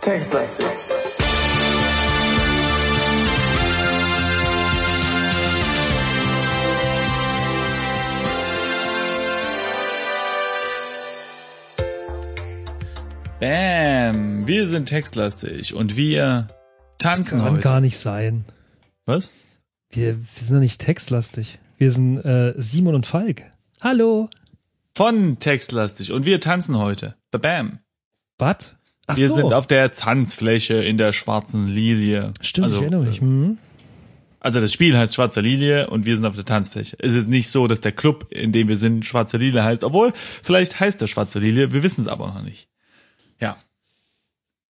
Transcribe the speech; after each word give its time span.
Textlastig. 0.00 0.66
Bam, 13.40 14.46
wir 14.46 14.68
sind 14.68 14.86
textlastig 14.86 15.74
und 15.74 15.96
wir 15.96 16.46
tanzen 16.98 17.38
Kann 17.40 17.50
heute. 17.50 17.60
gar 17.60 17.80
nicht 17.80 17.98
sein. 17.98 18.44
Was? 19.06 19.30
Wir, 19.94 20.16
wir 20.16 20.42
sind 20.42 20.56
doch 20.56 20.60
nicht 20.60 20.80
textlastig. 20.80 21.60
Wir 21.78 21.92
sind 21.92 22.18
äh, 22.18 22.52
Simon 22.56 22.96
und 22.96 23.06
Falk. 23.06 23.42
Hallo. 23.80 24.28
Von 24.92 25.38
textlastig 25.38 26.10
und 26.10 26.26
wir 26.26 26.40
tanzen 26.40 26.78
heute. 26.78 27.14
Bam. 27.30 27.78
Was? 28.38 28.74
Ach 29.06 29.16
wir 29.16 29.28
so. 29.28 29.36
sind 29.36 29.52
auf 29.52 29.68
der 29.68 29.92
Tanzfläche 29.92 30.74
in 30.74 30.98
der 30.98 31.12
schwarzen 31.12 31.68
Lilie. 31.68 32.32
Stimmt, 32.40 32.64
also, 32.64 32.76
ich 32.76 32.82
erinnere 32.82 33.02
mich. 33.02 33.20
Hm. 33.20 33.58
Also 34.40 34.60
das 34.60 34.72
Spiel 34.72 34.98
heißt 34.98 35.14
Schwarze 35.14 35.40
Lilie 35.40 35.88
und 35.88 36.06
wir 36.06 36.16
sind 36.16 36.26
auf 36.26 36.34
der 36.34 36.44
Tanzfläche. 36.44 36.96
Es 36.98 37.14
ist 37.14 37.28
nicht 37.28 37.48
so, 37.48 37.66
dass 37.68 37.80
der 37.80 37.92
Club, 37.92 38.26
in 38.30 38.52
dem 38.52 38.68
wir 38.68 38.76
sind, 38.76 39.06
Schwarze 39.06 39.36
Lilie 39.36 39.62
heißt, 39.62 39.84
obwohl 39.84 40.12
vielleicht 40.42 40.80
heißt 40.80 41.00
der 41.00 41.06
Schwarze 41.06 41.38
Lilie, 41.38 41.72
wir 41.72 41.82
wissen 41.82 42.02
es 42.02 42.08
aber 42.08 42.26
noch 42.26 42.42
nicht. 42.42 42.68
Ja. 43.40 43.56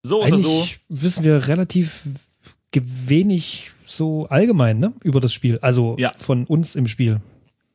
So 0.03 0.19
oder 0.19 0.35
Eigentlich 0.35 0.43
so. 0.43 0.69
wissen 0.89 1.25
wir 1.25 1.47
relativ 1.47 2.03
wenig 2.75 3.71
so 3.85 4.27
allgemein 4.29 4.79
ne, 4.81 4.93
über 5.05 5.21
das 5.21 5.33
Spiel. 5.33 5.59
Also 5.61 5.97
Ja. 5.99 6.13
von 6.19 6.45
uns 6.45 6.75
im 6.77 6.87
Spiel. 6.89 7.21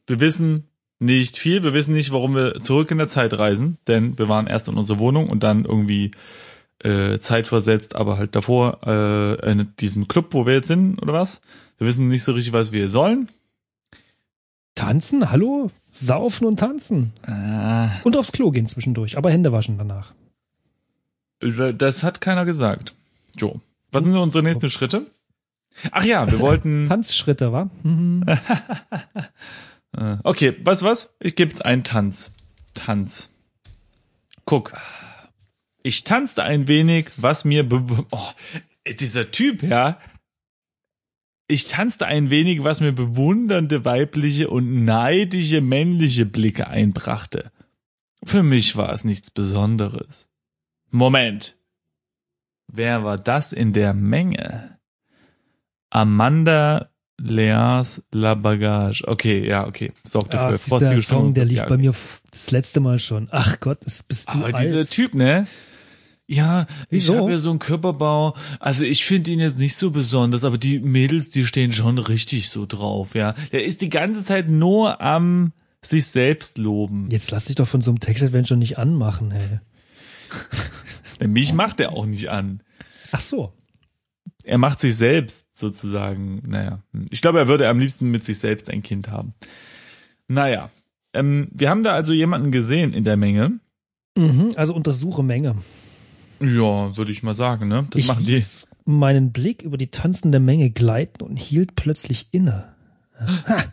Wir 0.07 0.19
wissen 0.19 0.65
nicht 0.99 1.37
viel, 1.37 1.63
wir 1.63 1.73
wissen 1.73 1.93
nicht, 1.93 2.11
warum 2.11 2.35
wir 2.35 2.59
zurück 2.59 2.91
in 2.91 2.97
der 2.97 3.07
Zeit 3.07 3.33
reisen, 3.33 3.77
denn 3.87 4.17
wir 4.17 4.27
waren 4.27 4.47
erst 4.47 4.67
in 4.67 4.75
unserer 4.77 4.99
Wohnung 4.99 5.29
und 5.29 5.43
dann 5.43 5.63
irgendwie 5.65 6.11
äh, 6.83 7.19
zeitversetzt, 7.19 7.95
aber 7.95 8.17
halt 8.17 8.35
davor 8.35 8.79
äh, 8.85 9.51
in 9.51 9.67
diesem 9.79 10.07
Club, 10.07 10.27
wo 10.33 10.45
wir 10.45 10.53
jetzt 10.55 10.67
sind, 10.67 11.01
oder 11.01 11.13
was? 11.13 11.41
Wir 11.77 11.87
wissen 11.87 12.07
nicht 12.07 12.23
so 12.23 12.33
richtig, 12.33 12.53
was 12.53 12.71
wir 12.71 12.89
sollen. 12.89 13.27
Tanzen, 14.75 15.29
hallo? 15.31 15.71
Saufen 15.91 16.47
und 16.47 16.59
tanzen. 16.59 17.13
Äh, 17.25 17.89
Und 18.03 18.15
aufs 18.17 18.31
Klo 18.31 18.51
gehen 18.51 18.65
zwischendurch, 18.67 19.17
aber 19.17 19.31
Hände 19.31 19.51
waschen 19.51 19.77
danach. 19.77 20.13
das 21.41 22.03
hat 22.03 22.21
keiner 22.21 22.45
gesagt. 22.45 22.95
Joe, 23.37 23.59
was 23.91 24.03
sind 24.03 24.15
unsere 24.15 24.43
nächsten 24.43 24.69
Schritte? 24.69 25.05
Ach 25.91 26.03
ja, 26.03 26.29
wir 26.29 26.39
wollten. 26.39 26.85
Tanzschritte, 26.89 27.51
wa? 27.51 27.69
Mhm. 27.83 28.25
Okay, 30.23 30.55
was, 30.63 30.83
was? 30.83 31.15
Ich 31.19 31.35
gebe 31.35 31.65
einen 31.65 31.83
Tanz. 31.83 32.31
Tanz. 32.75 33.33
Guck. 34.45 34.73
Ich 35.81 36.03
tanzte 36.03 36.43
ein 36.43 36.67
wenig, 36.67 37.09
was 37.17 37.43
mir 37.43 37.67
oh, 38.11 38.29
dieser 38.99 39.31
Typ, 39.31 39.63
ja. 39.63 39.99
Ich 41.47 41.65
tanzte 41.65 42.05
ein 42.05 42.29
wenig, 42.29 42.63
was 42.63 42.81
mir 42.81 42.91
bewundernde 42.91 43.83
weibliche 43.83 44.49
und 44.49 44.85
neidische 44.85 45.61
männliche 45.61 46.25
Blicke 46.25 46.67
einbrachte. 46.67 47.51
Für 48.23 48.43
mich 48.43 48.75
war 48.75 48.91
es 48.91 49.03
nichts 49.03 49.31
Besonderes. 49.31 50.29
Moment. 50.91 51.57
Wer 52.67 53.03
war 53.03 53.17
das 53.17 53.53
in 53.53 53.73
der 53.73 53.93
Menge? 53.93 54.78
Amanda 55.89 56.89
Lears 57.21 58.03
La 58.11 58.35
Bagage. 58.35 59.03
Okay, 59.07 59.45
ja, 59.47 59.67
okay. 59.67 59.91
Sorgt 60.05 60.33
dafür. 60.33 60.51
das 60.53 60.67
ist 60.67 60.79
der 60.79 60.89
Song, 60.89 61.01
Stimmung. 61.01 61.33
der 61.33 61.45
lief 61.45 61.57
Ja, 61.57 61.65
bei 61.65 61.75
okay. 61.75 61.81
mir 61.83 61.89
f- 61.89 62.21
das 62.31 62.51
letzte 62.51 62.79
Mal 62.79 62.97
schon. 62.99 63.27
Ach 63.31 63.59
Gott, 63.59 63.79
das 63.83 64.03
bist 64.03 64.29
du 64.29 64.33
Aber 64.33 64.45
alt. 64.45 64.59
dieser 64.59 64.85
Typ, 64.85 65.15
ne? 65.15 65.45
Ja, 66.27 66.67
Wieso? 66.91 67.13
ich 67.13 67.19
habe 67.19 67.31
ja 67.31 67.37
so 67.39 67.49
einen 67.49 67.59
Körperbau. 67.59 68.35
Also 68.59 68.83
ich 68.85 69.03
finde 69.03 69.31
ihn 69.31 69.39
jetzt 69.39 69.57
nicht 69.57 69.75
so 69.75 69.89
besonders, 69.91 70.43
aber 70.43 70.57
die 70.59 70.79
Mädels, 70.79 71.29
die 71.29 71.45
stehen 71.45 71.73
schon 71.73 71.97
richtig 71.97 72.49
so 72.51 72.65
drauf, 72.67 73.15
ja. 73.15 73.33
Der 73.51 73.65
ist 73.65 73.81
die 73.81 73.89
ganze 73.89 74.23
Zeit 74.23 74.47
nur 74.49 75.01
am 75.01 75.51
sich 75.81 76.05
selbst 76.05 76.57
loben. 76.59 77.09
Jetzt 77.09 77.31
lass 77.31 77.45
dich 77.45 77.55
doch 77.55 77.67
von 77.67 77.81
so 77.81 77.89
einem 77.91 77.99
Text-Adventure 77.99 78.57
nicht 78.59 78.77
anmachen, 78.77 79.31
hey. 79.31 79.59
Mich 81.27 81.51
macht 81.53 81.79
er 81.79 81.93
auch 81.93 82.05
nicht 82.05 82.29
an. 82.29 82.61
Ach 83.11 83.19
so. 83.19 83.51
Er 84.49 84.57
macht 84.57 84.79
sich 84.79 84.95
selbst 84.95 85.55
sozusagen, 85.55 86.41
naja. 86.47 86.81
Ich 87.11 87.21
glaube, 87.21 87.37
er 87.37 87.47
würde 87.47 87.69
am 87.69 87.77
liebsten 87.77 88.09
mit 88.09 88.23
sich 88.23 88.39
selbst 88.39 88.71
ein 88.71 88.81
Kind 88.81 89.11
haben. 89.11 89.35
Naja. 90.27 90.71
Ähm, 91.13 91.49
wir 91.51 91.69
haben 91.69 91.83
da 91.83 91.91
also 91.93 92.13
jemanden 92.13 92.51
gesehen 92.51 92.93
in 92.93 93.03
der 93.03 93.15
Menge. 93.15 93.59
Mhm, 94.17 94.53
also 94.55 94.73
untersuche 94.73 95.21
Menge. 95.21 95.55
Ja, 96.39 96.97
würde 96.97 97.11
ich 97.11 97.21
mal 97.21 97.35
sagen, 97.35 97.67
ne? 97.67 97.85
Das 97.91 97.99
ich 97.99 98.07
machen 98.07 98.25
die. 98.25 98.37
ließ 98.37 98.69
meinen 98.85 99.31
Blick 99.31 99.61
über 99.61 99.77
die 99.77 99.91
tanzende 99.91 100.39
Menge 100.39 100.71
gleiten 100.71 101.21
und 101.23 101.35
hielt 101.35 101.75
plötzlich 101.75 102.29
inne. 102.31 102.73
Ha, 103.19 103.65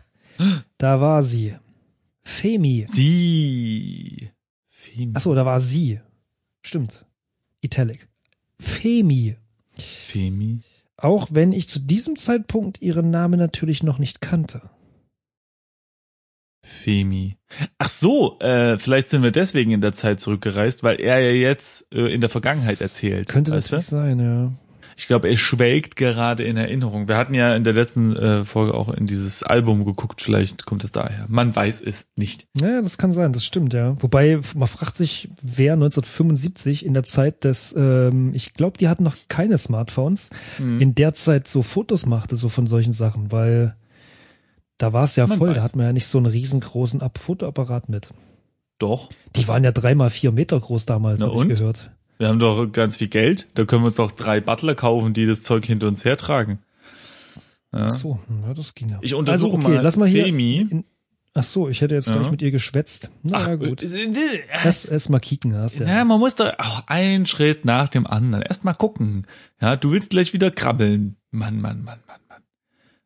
da 0.77 1.01
war 1.01 1.23
sie. 1.23 1.55
Femi. 2.23 2.85
Sie. 2.87 4.29
Femi. 4.69 5.13
Achso, 5.15 5.33
da 5.33 5.43
war 5.43 5.59
sie. 5.59 6.01
Stimmt. 6.61 7.03
Italic. 7.61 8.07
Femi. 8.59 9.37
Femi. 10.17 10.61
Auch 10.97 11.27
wenn 11.31 11.51
ich 11.51 11.69
zu 11.69 11.79
diesem 11.79 12.15
Zeitpunkt 12.15 12.81
ihren 12.81 13.11
Namen 13.11 13.39
natürlich 13.39 13.83
noch 13.83 13.99
nicht 13.99 14.19
kannte. 14.19 14.61
Femi. 16.63 17.37
Ach 17.77 17.87
so, 17.87 18.39
äh, 18.39 18.77
vielleicht 18.77 19.09
sind 19.09 19.23
wir 19.23 19.31
deswegen 19.31 19.71
in 19.71 19.81
der 19.81 19.93
Zeit 19.93 20.19
zurückgereist, 20.19 20.83
weil 20.83 20.99
er 20.99 21.19
ja 21.19 21.31
jetzt 21.31 21.87
äh, 21.93 22.11
in 22.13 22.19
der 22.19 22.29
Vergangenheit 22.29 22.81
erzählt. 22.81 23.29
Könnte 23.29 23.51
weißt 23.51 23.71
natürlich 23.71 23.85
du? 23.85 23.91
sein, 23.91 24.19
ja. 24.19 24.51
Ich 24.99 25.05
glaube, 25.05 25.29
er 25.29 25.37
schwelgt 25.37 25.95
gerade 25.95 26.43
in 26.43 26.57
Erinnerung. 26.57 27.07
Wir 27.07 27.17
hatten 27.17 27.35
ja 27.35 27.55
in 27.55 27.63
der 27.63 27.73
letzten 27.73 28.15
äh, 28.15 28.43
Folge 28.43 28.73
auch 28.73 28.89
in 28.91 29.05
dieses 29.05 29.43
Album 29.43 29.85
geguckt, 29.85 30.21
vielleicht 30.21 30.65
kommt 30.65 30.83
es 30.83 30.91
daher. 30.91 31.25
Man 31.27 31.55
weiß 31.55 31.81
es 31.81 32.07
nicht. 32.15 32.47
Ja, 32.59 32.81
das 32.81 32.97
kann 32.97 33.13
sein, 33.13 33.31
das 33.31 33.45
stimmt, 33.45 33.73
ja. 33.75 33.95
Wobei, 34.01 34.39
man 34.55 34.67
fragt 34.67 34.95
sich, 34.97 35.29
wer 35.41 35.73
1975 35.73 36.83
in 36.85 36.95
der 36.95 37.03
Zeit 37.03 37.43
des, 37.43 37.75
ähm, 37.77 38.33
ich 38.33 38.53
glaube, 38.53 38.77
die 38.79 38.87
hatten 38.87 39.03
noch 39.03 39.15
keine 39.27 39.57
Smartphones, 39.59 40.31
Mhm. 40.57 40.81
in 40.81 40.95
der 40.95 41.13
Zeit 41.13 41.47
so 41.47 41.61
Fotos 41.61 42.07
machte, 42.07 42.35
so 42.35 42.49
von 42.49 42.65
solchen 42.65 42.93
Sachen, 42.93 43.31
weil 43.31 43.75
da 44.79 44.93
war 44.93 45.03
es 45.03 45.15
ja 45.15 45.27
Man 45.27 45.37
voll, 45.37 45.49
weiß. 45.49 45.55
da 45.57 45.63
hat 45.63 45.75
man 45.75 45.85
ja 45.85 45.93
nicht 45.93 46.07
so 46.07 46.17
einen 46.17 46.27
riesengroßen 46.27 47.01
Ab 47.01 47.19
Fotoapparat 47.19 47.87
mit. 47.89 48.09
Doch. 48.79 49.09
Die 49.35 49.47
waren 49.47 49.63
ja 49.63 49.71
dreimal 49.71 50.09
vier 50.09 50.31
Meter 50.31 50.59
groß 50.59 50.85
damals, 50.85 51.21
habe 51.23 51.41
ich 51.43 51.49
gehört. 51.57 51.91
Wir 52.17 52.27
haben 52.29 52.39
doch 52.39 52.65
ganz 52.71 52.97
viel 52.97 53.07
Geld. 53.09 53.47
Da 53.53 53.65
können 53.65 53.83
wir 53.83 53.87
uns 53.87 53.97
doch 53.97 54.11
drei 54.11 54.39
Butler 54.41 54.75
kaufen, 54.75 55.13
die 55.13 55.25
das 55.25 55.41
Zeug 55.43 55.65
hinter 55.65 55.87
uns 55.87 56.03
hertragen. 56.05 56.59
Ja. 57.73 57.87
Ach 57.87 57.91
so, 57.91 58.19
ja, 58.47 58.53
das 58.53 58.73
ging 58.73 58.89
ja. 58.89 58.97
Ich 59.01 59.13
untersuche 59.13 59.55
also, 59.57 59.67
okay, 59.67 59.75
mal 59.75 59.83
lass 59.83 59.97
mal 59.97 60.07
hier. 60.07 60.23
Femi. 60.25 60.67
In, 60.69 60.83
ach 61.33 61.43
so, 61.43 61.69
ich 61.69 61.81
hätte 61.81 61.95
jetzt 61.95 62.07
Ja. 62.09 62.17
gleich 62.17 62.31
mit 62.31 62.41
ihr 62.41 62.49
geschwätzt. 62.51 63.11
Na 63.23 63.37
Ach 63.37 63.47
ja, 63.49 63.55
gut. 63.55 63.83
äh, 63.83 64.41
Erst, 64.63 64.87
erst 64.87 65.09
mal 65.09 65.19
kicken, 65.19 65.55
hast 65.55 65.79
ja. 65.79 65.87
Ja, 65.87 66.05
man 66.05 66.19
muss 66.19 66.35
da 66.35 66.55
auch 66.57 66.87
einen 66.87 67.25
Schritt 67.25 67.65
nach 67.65 67.89
dem 67.89 68.07
anderen. 68.07 68.41
Erst 68.43 68.63
mal 68.65 68.73
gucken. 68.73 69.27
Ja, 69.61 69.75
du 69.75 69.91
willst 69.91 70.09
gleich 70.11 70.33
wieder 70.33 70.49
krabbeln. 70.49 71.17
Mann, 71.31 71.59
Mann, 71.61 71.83
Mann, 71.83 71.99
Mann, 72.07 72.21
Mann. 72.29 72.41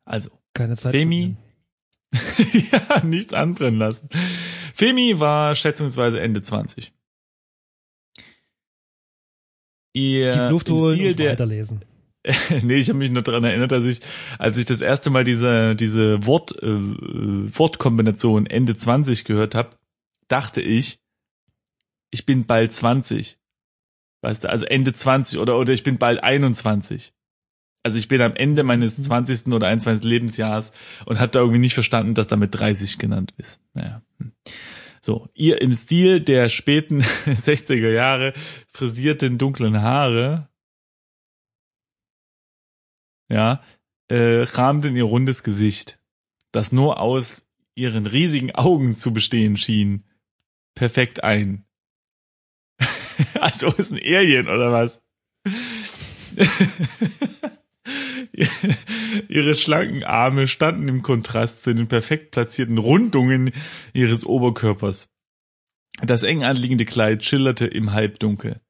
Also, 0.04 0.30
Keine 0.54 0.76
Zeit. 0.76 0.92
Femi. 0.92 1.36
ja, 2.72 3.02
nichts 3.04 3.34
anbrennen 3.34 3.78
lassen. 3.80 4.08
Femi 4.74 5.18
war 5.18 5.54
schätzungsweise 5.54 6.20
Ende 6.20 6.40
20. 6.42 6.92
Ihr 9.92 10.30
Tief 10.30 10.50
Luft 10.50 10.70
holen 10.70 10.96
Stil 10.96 11.10
und 11.10 11.18
der, 11.18 11.32
weiterlesen. 11.32 11.84
nee, 12.62 12.76
ich 12.76 12.88
habe 12.88 12.98
mich 12.98 13.10
nur 13.10 13.22
daran 13.22 13.44
erinnert, 13.44 13.72
dass 13.72 13.84
ich, 13.84 14.00
als 14.38 14.56
ich 14.56 14.64
das 14.64 14.80
erste 14.80 15.10
Mal 15.10 15.24
diese, 15.24 15.74
diese 15.74 16.24
Wort, 16.26 16.52
äh, 16.62 16.66
Wortkombination 16.68 18.46
Ende 18.46 18.76
20 18.76 19.24
gehört 19.24 19.54
habe, 19.54 19.70
dachte 20.28 20.62
ich, 20.62 21.00
ich 22.12 22.24
bin 22.26 22.44
bald 22.44 22.74
20. 22.74 23.38
Weißt 24.22 24.44
du, 24.44 24.50
also 24.50 24.66
Ende 24.66 24.92
20 24.92 25.38
oder, 25.40 25.58
oder 25.58 25.72
ich 25.72 25.82
bin 25.82 25.98
bald 25.98 26.22
21. 26.22 27.12
Also 27.82 27.98
ich 27.98 28.06
bin 28.06 28.20
am 28.20 28.36
Ende 28.36 28.62
meines 28.62 28.98
Mhm. 28.98 29.02
20. 29.02 29.52
oder 29.52 29.66
21. 29.66 30.08
Lebensjahres 30.08 30.72
und 31.04 31.18
habe 31.18 31.32
da 31.32 31.40
irgendwie 31.40 31.58
nicht 31.58 31.74
verstanden, 31.74 32.14
dass 32.14 32.28
damit 32.28 32.54
30 32.54 32.98
genannt 32.98 33.34
ist. 33.36 33.60
Naja. 33.74 34.02
So, 35.04 35.28
ihr 35.34 35.60
im 35.60 35.72
Stil 35.72 36.20
der 36.20 36.48
späten 36.48 37.02
60er 37.02 37.90
Jahre 37.90 38.34
frisierten 38.72 39.36
dunklen 39.36 39.82
Haare 39.82 40.48
ja, 43.32 43.62
äh, 44.08 44.42
rahmten 44.42 44.94
ihr 44.94 45.04
rundes 45.04 45.42
Gesicht, 45.42 45.98
das 46.52 46.70
nur 46.70 47.00
aus 47.00 47.48
ihren 47.74 48.06
riesigen 48.06 48.54
Augen 48.54 48.94
zu 48.94 49.14
bestehen 49.14 49.56
schien, 49.56 50.04
perfekt 50.74 51.24
ein. 51.24 51.64
also 53.40 53.72
ist 53.72 53.92
ein 53.92 54.00
Alien 54.02 54.48
oder 54.48 54.70
was? 54.70 55.02
Ihre 59.28 59.54
schlanken 59.54 60.04
Arme 60.04 60.48
standen 60.48 60.88
im 60.88 61.02
Kontrast 61.02 61.62
zu 61.62 61.74
den 61.74 61.86
perfekt 61.86 62.30
platzierten 62.30 62.78
Rundungen 62.78 63.52
ihres 63.92 64.24
Oberkörpers. 64.24 65.10
Das 66.02 66.22
eng 66.22 66.42
anliegende 66.42 66.84
Kleid 66.84 67.24
schillerte 67.24 67.66
im 67.66 67.92
Halbdunkel. 67.92 68.60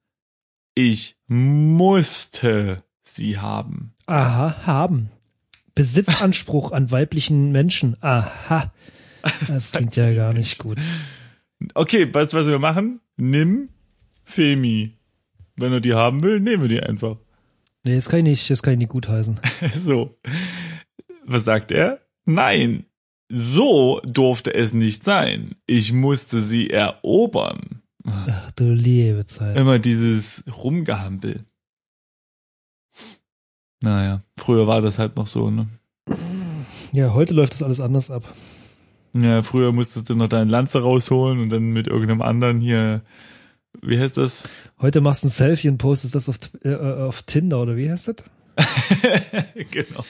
Ich 0.75 1.17
musste 1.29 2.83
sie 3.03 3.39
haben. 3.39 3.95
Aha, 4.07 4.67
haben. 4.67 5.11
Besitzanspruch 5.75 6.73
an 6.73 6.91
weiblichen 6.91 7.53
Menschen. 7.53 7.97
Aha. 8.03 8.73
Das 9.47 9.73
klingt 9.73 9.97
ja 9.97 10.13
gar 10.13 10.33
nicht 10.33 10.59
gut. 10.59 10.79
Okay, 11.75 12.13
weißt 12.13 12.33
du, 12.33 12.37
was 12.37 12.47
wir 12.47 12.59
machen? 12.59 13.01
Nimm 13.17 13.69
Femi. 14.25 14.99
Wenn 15.57 15.73
er 15.73 15.81
die 15.81 15.95
haben 15.95 16.23
will, 16.23 16.41
nehmen 16.41 16.63
wir 16.63 16.69
die 16.69 16.83
einfach. 16.83 17.19
Nee, 17.85 17.97
das 17.97 18.09
kann 18.09 18.21
ich 18.21 18.25
nicht, 18.25 18.51
das 18.51 18.63
kann 18.63 18.75
ich 18.75 18.79
nicht 18.79 18.91
gutheißen. 18.91 19.41
So. 19.73 20.19
Was 21.25 21.45
sagt 21.45 21.73
er? 21.73 22.01
Nein. 22.25 22.87
So 23.29 24.01
durfte 24.05 24.55
es 24.55 24.75
nicht 24.75 25.05
sein. 25.05 25.55
Ich 25.67 25.93
musste 25.93 26.43
sie 26.43 26.71
erobern. 26.71 27.83
Ach 28.05 28.51
du 28.53 28.73
liebe 28.73 29.25
Zeit. 29.27 29.57
Immer 29.57 29.79
dieses 29.79 30.45
Rumgehampel. 30.63 31.45
Naja, 33.83 34.23
früher 34.37 34.67
war 34.67 34.81
das 34.81 34.99
halt 34.99 35.17
noch 35.17 35.27
so, 35.27 35.51
ne? 35.51 35.67
Ja, 36.93 37.15
heute 37.15 37.35
läuft 37.35 37.53
das 37.53 37.63
alles 37.63 37.81
anders 37.81 38.11
ab. 38.11 38.23
Ja, 39.15 39.43
früher 39.43 39.73
musstest 39.73 40.09
du 40.11 40.15
noch 40.15 40.29
deinen 40.29 40.49
Lanze 40.49 40.83
rausholen 40.83 41.41
und 41.41 41.51
dann 41.51 41.73
mit 41.73 41.87
irgendeinem 41.87 42.23
anderen 42.23 42.61
hier, 42.61 43.03
wie 43.83 43.99
heißt 43.99 44.17
das? 44.17 44.49
Heute 44.81 45.01
machst 45.01 45.23
du 45.23 45.27
ein 45.27 45.31
Selfie 45.31 45.69
und 45.69 45.79
postest 45.79 46.15
das 46.15 46.29
auf, 46.29 46.39
äh, 46.65 46.75
auf 46.75 47.23
Tinder 47.23 47.61
oder 47.61 47.77
wie 47.77 47.91
heißt 47.91 48.09
das? 48.09 48.17
genau. 49.71 50.05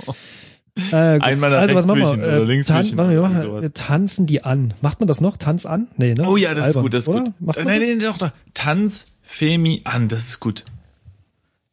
Äh. 0.91 1.21
Einmal 1.21 1.51
nach 1.51 1.59
also 1.61 1.75
was 1.75 1.87
machen 1.87 2.01
wir? 2.01 2.13
oder 2.13 2.33
Äh, 2.41 2.45
links 2.45 2.67
tan 2.69 2.85
wischen 2.85 2.97
machen 2.97 3.11
wir, 3.11 3.21
machen, 3.21 3.75
tanzen 3.75 4.27
die 4.27 4.43
an. 4.43 4.73
Macht 4.81 5.01
man 5.01 5.07
das 5.07 5.21
noch? 5.21 5.37
Tanz 5.37 5.67
an? 5.67 5.89
Nee, 5.97 6.15
ne? 6.15 6.27
Oh 6.27 6.37
ja, 6.37 6.55
das 6.55 6.69
ist 6.69 6.77
albern, 6.77 6.83
gut, 6.83 6.95
das 6.95 7.03
ist 7.05 7.09
oder? 7.09 7.21
gut. 7.25 7.35
Macht 7.41 7.57
man 7.59 7.67
nein, 7.67 7.81
das? 7.81 7.89
nein, 7.91 7.99
doch, 8.01 8.19
doch. 8.19 8.31
Tanz 8.55 9.07
Femi 9.23 9.83
an, 9.85 10.09
das 10.09 10.25
ist 10.29 10.41
gut. 10.41 10.65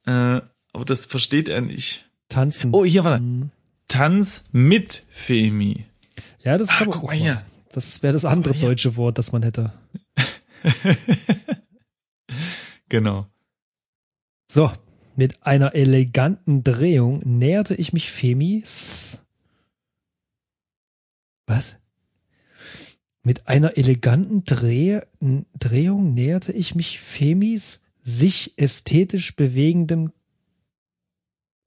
Äh, 0.06 0.12
aber 0.12 0.86
das 0.86 1.06
versteht 1.06 1.50
er 1.50 1.62
nicht. 1.62 2.10
Tanzen. 2.28 2.72
Oh, 2.74 2.84
hier, 2.86 3.04
warte. 3.04 3.24
Mhm. 3.24 3.52
Tanz 3.88 4.44
mit 4.52 5.04
Femi. 5.10 5.86
Ja, 6.44 6.58
das 6.58 6.70
Ah, 6.70 6.76
kann 6.80 6.88
man 6.90 7.00
guck 7.00 7.10
mal 7.10 7.16
hier. 7.16 7.42
Das 7.72 8.04
wäre 8.04 8.14
das 8.14 8.26
andere 8.26 8.54
hier. 8.54 8.68
deutsche 8.70 8.96
Wort, 8.98 9.18
das 9.18 9.32
man 9.32 9.44
hätte. 9.44 9.74
Genau. 12.90 13.28
So, 14.52 14.72
mit 15.16 15.44
einer 15.44 15.76
eleganten 15.76 16.64
Drehung 16.64 17.22
näherte 17.26 17.76
ich 17.76 17.94
mich 17.94 18.12
Femis. 18.12 19.26
Was? 21.46 21.78
Mit 23.22 23.48
einer 23.48 23.78
eleganten 23.78 24.44
Dreh 24.44 25.02
Drehung 25.54 26.14
näherte 26.14 26.52
ich 26.52 26.74
mich 26.74 27.00
Femis 27.00 27.84
sich 28.02 28.58
ästhetisch 28.58 29.36
bewegendem 29.36 30.12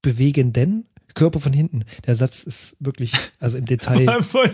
bewegenden 0.01 0.89
Körper 1.15 1.41
von 1.41 1.53
hinten. 1.53 1.85
Der 2.07 2.15
Satz 2.15 2.45
ist 2.45 2.77
wirklich, 2.81 3.13
also 3.39 3.59
im 3.59 3.65
Detail. 3.65 4.07
Von, 4.23 4.51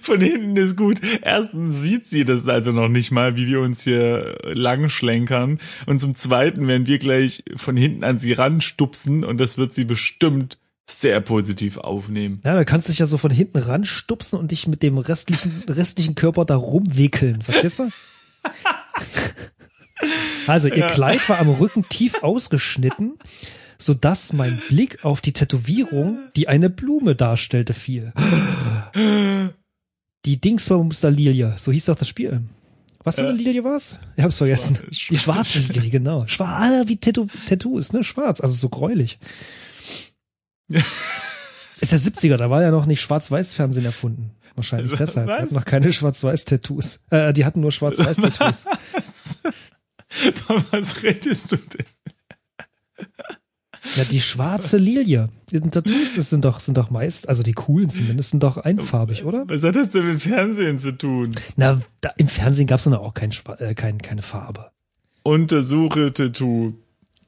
von 0.00 0.20
hinten 0.20 0.56
ist 0.56 0.76
gut. 0.76 1.00
Erstens 1.22 1.80
sieht 1.80 2.08
sie 2.08 2.24
das 2.24 2.48
also 2.48 2.72
noch 2.72 2.88
nicht 2.88 3.10
mal, 3.10 3.36
wie 3.36 3.46
wir 3.46 3.60
uns 3.60 3.82
hier 3.82 4.38
lang 4.44 4.88
schlenkern. 4.88 5.60
Und 5.86 6.00
zum 6.00 6.16
Zweiten 6.16 6.66
werden 6.66 6.86
wir 6.86 6.98
gleich 6.98 7.44
von 7.56 7.76
hinten 7.76 8.04
an 8.04 8.18
sie 8.18 8.32
ranstupsen 8.32 9.24
und 9.24 9.38
das 9.38 9.58
wird 9.58 9.74
sie 9.74 9.84
bestimmt 9.84 10.58
sehr 10.86 11.20
positiv 11.20 11.76
aufnehmen. 11.78 12.40
Ja, 12.44 12.54
da 12.54 12.64
kannst 12.64 12.88
du 12.88 12.92
dich 12.92 12.98
ja 12.98 13.06
so 13.06 13.18
von 13.18 13.30
hinten 13.30 13.58
ranstupsen 13.58 14.38
und 14.38 14.50
dich 14.50 14.66
mit 14.66 14.82
dem 14.82 14.98
restlichen, 14.98 15.62
restlichen 15.68 16.14
Körper 16.14 16.44
da 16.44 16.56
rumwickeln, 16.56 17.42
verstehst 17.42 17.80
du? 17.80 17.88
Also, 20.48 20.66
ihr 20.66 20.88
Kleid 20.88 21.28
war 21.28 21.38
am 21.38 21.48
Rücken 21.48 21.88
tief 21.88 22.22
ausgeschnitten, 22.22 23.18
sodass 23.82 24.32
mein 24.32 24.60
Blick 24.68 25.04
auf 25.04 25.20
die 25.20 25.32
Tätowierung, 25.32 26.18
die 26.36 26.48
eine 26.48 26.70
Blume 26.70 27.14
darstellte, 27.14 27.74
fiel. 27.74 28.12
Die 30.24 30.40
Dingsbumster 30.40 31.10
Lilie, 31.10 31.54
so 31.56 31.72
hieß 31.72 31.86
doch 31.86 31.96
das 31.96 32.08
Spiel. 32.08 32.42
Was 33.04 33.16
für 33.16 33.28
eine 33.28 33.32
Lilie 33.32 33.64
war's? 33.64 33.98
Ich 34.16 34.22
hab's 34.22 34.38
vergessen. 34.38 34.78
Die 34.90 35.18
schwarze 35.18 35.58
Lilie, 35.58 35.90
genau. 35.90 36.26
Schwarz, 36.28 36.62
ah, 36.62 36.82
wie 36.86 36.96
Tattoo, 36.96 37.26
Tattoos, 37.48 37.92
ne? 37.92 38.04
Schwarz, 38.04 38.40
also 38.40 38.54
so 38.54 38.68
gräulich. 38.68 39.18
Ist 40.68 41.90
ja 41.90 41.98
70er, 41.98 42.36
da 42.36 42.48
war 42.48 42.62
ja 42.62 42.70
noch 42.70 42.86
nicht 42.86 43.00
Schwarz-Weiß-Fernsehen 43.00 43.84
erfunden. 43.84 44.30
Wahrscheinlich 44.54 44.92
deshalb. 44.92 45.26
Die 45.26 45.32
Was? 45.32 45.40
hatten 45.40 45.54
noch 45.54 45.64
keine 45.64 45.92
Schwarz-Weiß-Tattoos. 45.92 47.06
Äh, 47.10 47.32
die 47.32 47.44
hatten 47.44 47.60
nur 47.60 47.72
Schwarz-Weiß-Tattoos. 47.72 48.66
Was? 48.92 49.42
Was 50.70 51.02
redest 51.02 51.52
du 51.52 51.56
denn? 51.56 51.86
Ja, 53.96 54.04
die 54.04 54.20
schwarze 54.20 54.78
Lilie. 54.78 55.28
Die 55.50 55.60
Tattoos 55.60 56.14
sind 56.14 56.44
doch, 56.44 56.60
sind 56.60 56.76
doch 56.76 56.90
meist, 56.90 57.28
also 57.28 57.42
die 57.42 57.52
coolen 57.52 57.90
zumindest, 57.90 58.30
sind 58.30 58.42
doch 58.42 58.56
einfarbig, 58.56 59.24
oder? 59.24 59.44
Was 59.48 59.62
hat 59.62 59.76
das 59.76 59.90
denn 59.90 60.06
mit 60.06 60.22
Fernsehen 60.22 60.78
zu 60.78 60.92
tun? 60.92 61.32
Na, 61.56 61.80
da, 62.00 62.10
im 62.16 62.28
Fernsehen 62.28 62.66
gab's 62.66 62.84
dann 62.84 62.94
auch 62.94 63.14
kein, 63.14 63.32
äh, 63.58 63.74
kein, 63.74 63.98
keine 63.98 64.22
Farbe. 64.22 64.70
Untersuche 65.22 66.12
Tattoo. 66.12 66.74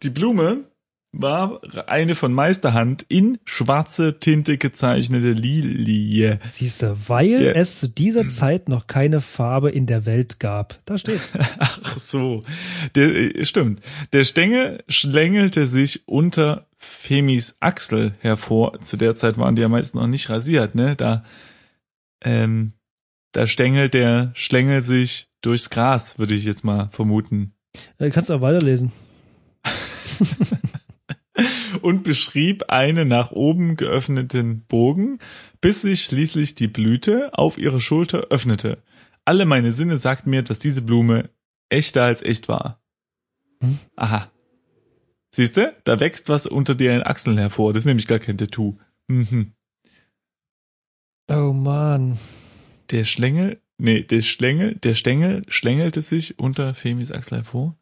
Die 0.02 0.10
Blume 0.10 0.64
war 1.16 1.60
eine 1.86 2.14
von 2.14 2.32
Meisterhand 2.32 3.04
in 3.08 3.38
schwarze 3.44 4.18
Tinte 4.18 4.58
gezeichnete 4.58 5.32
Lilie. 5.32 6.40
Siehst 6.50 6.82
du, 6.82 6.96
weil 7.08 7.28
Ja. 7.42 7.52
es 7.52 7.80
zu 7.80 7.88
dieser 7.88 8.28
Zeit 8.28 8.68
noch 8.68 8.86
keine 8.86 9.20
Farbe 9.20 9.70
in 9.70 9.86
der 9.86 10.06
Welt 10.06 10.40
gab. 10.40 10.80
Da 10.86 10.98
steht's. 10.98 11.38
Ach 11.58 11.98
so, 11.98 12.40
der, 12.94 13.14
äh, 13.14 13.44
stimmt. 13.44 13.80
Der 14.12 14.24
Stängel 14.24 14.82
schlängelte 14.88 15.66
sich 15.66 16.06
unter 16.06 16.66
Femis 16.78 17.56
Achsel 17.60 18.14
hervor. 18.20 18.80
Zu 18.80 18.96
der 18.96 19.14
Zeit 19.14 19.38
waren 19.38 19.56
die 19.56 19.62
ja 19.62 19.68
meist 19.68 19.94
noch 19.94 20.06
nicht 20.06 20.28
rasiert, 20.30 20.74
ne? 20.74 20.96
Da, 20.96 21.24
ähm, 22.22 22.72
da 23.32 23.46
stängelt 23.46 23.94
der 23.94 24.32
Schlängel 24.34 24.82
sich 24.82 25.28
durchs 25.40 25.70
Gras, 25.70 26.18
würde 26.18 26.34
ich 26.34 26.44
jetzt 26.44 26.64
mal 26.64 26.88
vermuten. 26.90 27.54
Äh, 27.98 28.10
kannst 28.10 28.30
du 28.30 28.34
auch 28.34 28.40
weiterlesen. 28.40 28.92
und 31.84 32.02
beschrieb 32.02 32.70
einen 32.70 33.08
nach 33.08 33.30
oben 33.30 33.76
geöffneten 33.76 34.64
Bogen, 34.66 35.18
bis 35.60 35.82
sich 35.82 36.04
schließlich 36.04 36.54
die 36.54 36.66
Blüte 36.66 37.36
auf 37.36 37.58
ihre 37.58 37.80
Schulter 37.80 38.28
öffnete. 38.30 38.82
Alle 39.26 39.44
meine 39.44 39.72
Sinne 39.72 39.98
sagten 39.98 40.30
mir, 40.30 40.42
dass 40.42 40.58
diese 40.58 40.82
Blume 40.82 41.30
echter 41.68 42.02
als 42.04 42.22
echt 42.22 42.48
war. 42.48 42.80
Hm? 43.62 43.78
Aha. 43.96 44.30
Siehste, 45.30 45.74
da 45.84 46.00
wächst 46.00 46.28
was 46.28 46.46
unter 46.46 46.74
deren 46.74 47.02
Achseln 47.02 47.38
hervor. 47.38 47.72
Das 47.72 47.82
ist 47.82 47.86
nämlich 47.86 48.06
gar 48.06 48.18
kein 48.18 48.38
Tattoo. 48.38 48.76
Mhm. 49.08 49.52
Oh 51.28 51.52
man. 51.52 52.18
Der 52.90 53.04
Schlängel, 53.04 53.60
nee, 53.78 54.02
der 54.02 54.22
Schlängel, 54.22 54.76
der 54.76 54.94
Stängel 54.94 55.42
schlängelte 55.48 56.02
sich 56.02 56.38
unter 56.38 56.74
Femis 56.74 57.12
Achsel 57.12 57.38
hervor. 57.38 57.76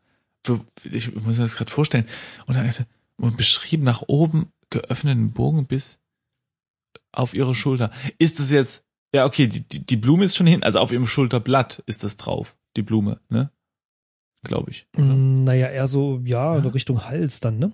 Ich 0.90 1.14
muss 1.14 1.36
mir 1.38 1.44
das 1.44 1.56
gerade 1.56 1.70
vorstellen. 1.70 2.06
Und 2.46 2.56
dann 2.56 2.66
ist 2.66 2.80
er- 2.80 2.86
und 3.22 3.36
beschrieb 3.36 3.82
nach 3.82 4.02
oben 4.08 4.52
geöffneten 4.70 5.32
Bogen 5.32 5.66
bis 5.66 6.00
auf 7.12 7.34
ihre 7.34 7.54
Schulter. 7.54 7.92
Ist 8.18 8.40
es 8.40 8.50
jetzt, 8.50 8.84
ja, 9.14 9.24
okay, 9.26 9.46
die, 9.46 9.60
die, 9.60 9.86
die 9.86 9.96
Blume 9.96 10.24
ist 10.24 10.36
schon 10.36 10.46
hin, 10.46 10.64
also 10.64 10.80
auf 10.80 10.90
ihrem 10.90 11.06
Schulterblatt 11.06 11.82
ist 11.86 12.02
das 12.02 12.16
drauf, 12.16 12.56
die 12.76 12.82
Blume, 12.82 13.20
ne? 13.28 13.50
Glaube 14.42 14.72
ich. 14.72 14.88
Mm, 14.96 15.44
Naja, 15.44 15.68
eher 15.68 15.86
so, 15.86 16.20
ja, 16.24 16.58
in 16.58 16.66
Richtung 16.66 17.04
Hals 17.04 17.38
dann, 17.38 17.60
ne? 17.60 17.72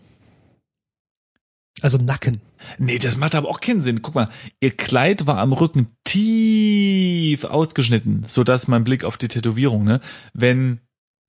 Also 1.81 1.97
Nacken. 1.97 2.43
Nee, 2.77 2.99
das 2.99 3.17
macht 3.17 3.35
aber 3.35 3.49
auch 3.49 3.61
keinen 3.61 3.83
Sinn. 3.83 4.03
Guck 4.03 4.17
mal, 4.17 4.29
ihr 4.61 4.77
Kleid 4.77 5.27
war 5.27 5.39
am 5.39 5.53
Rücken 5.55 5.97
tief 6.05 7.45
ausgeschnitten, 7.45 8.25
so 8.27 8.45
dass 8.45 8.69
mein 8.69 8.85
Blick 8.85 9.05
auf 9.05 9.17
die 9.17 9.29
Tätowierung, 9.29 9.85
ne? 9.85 10.01
Wenn, 10.35 10.81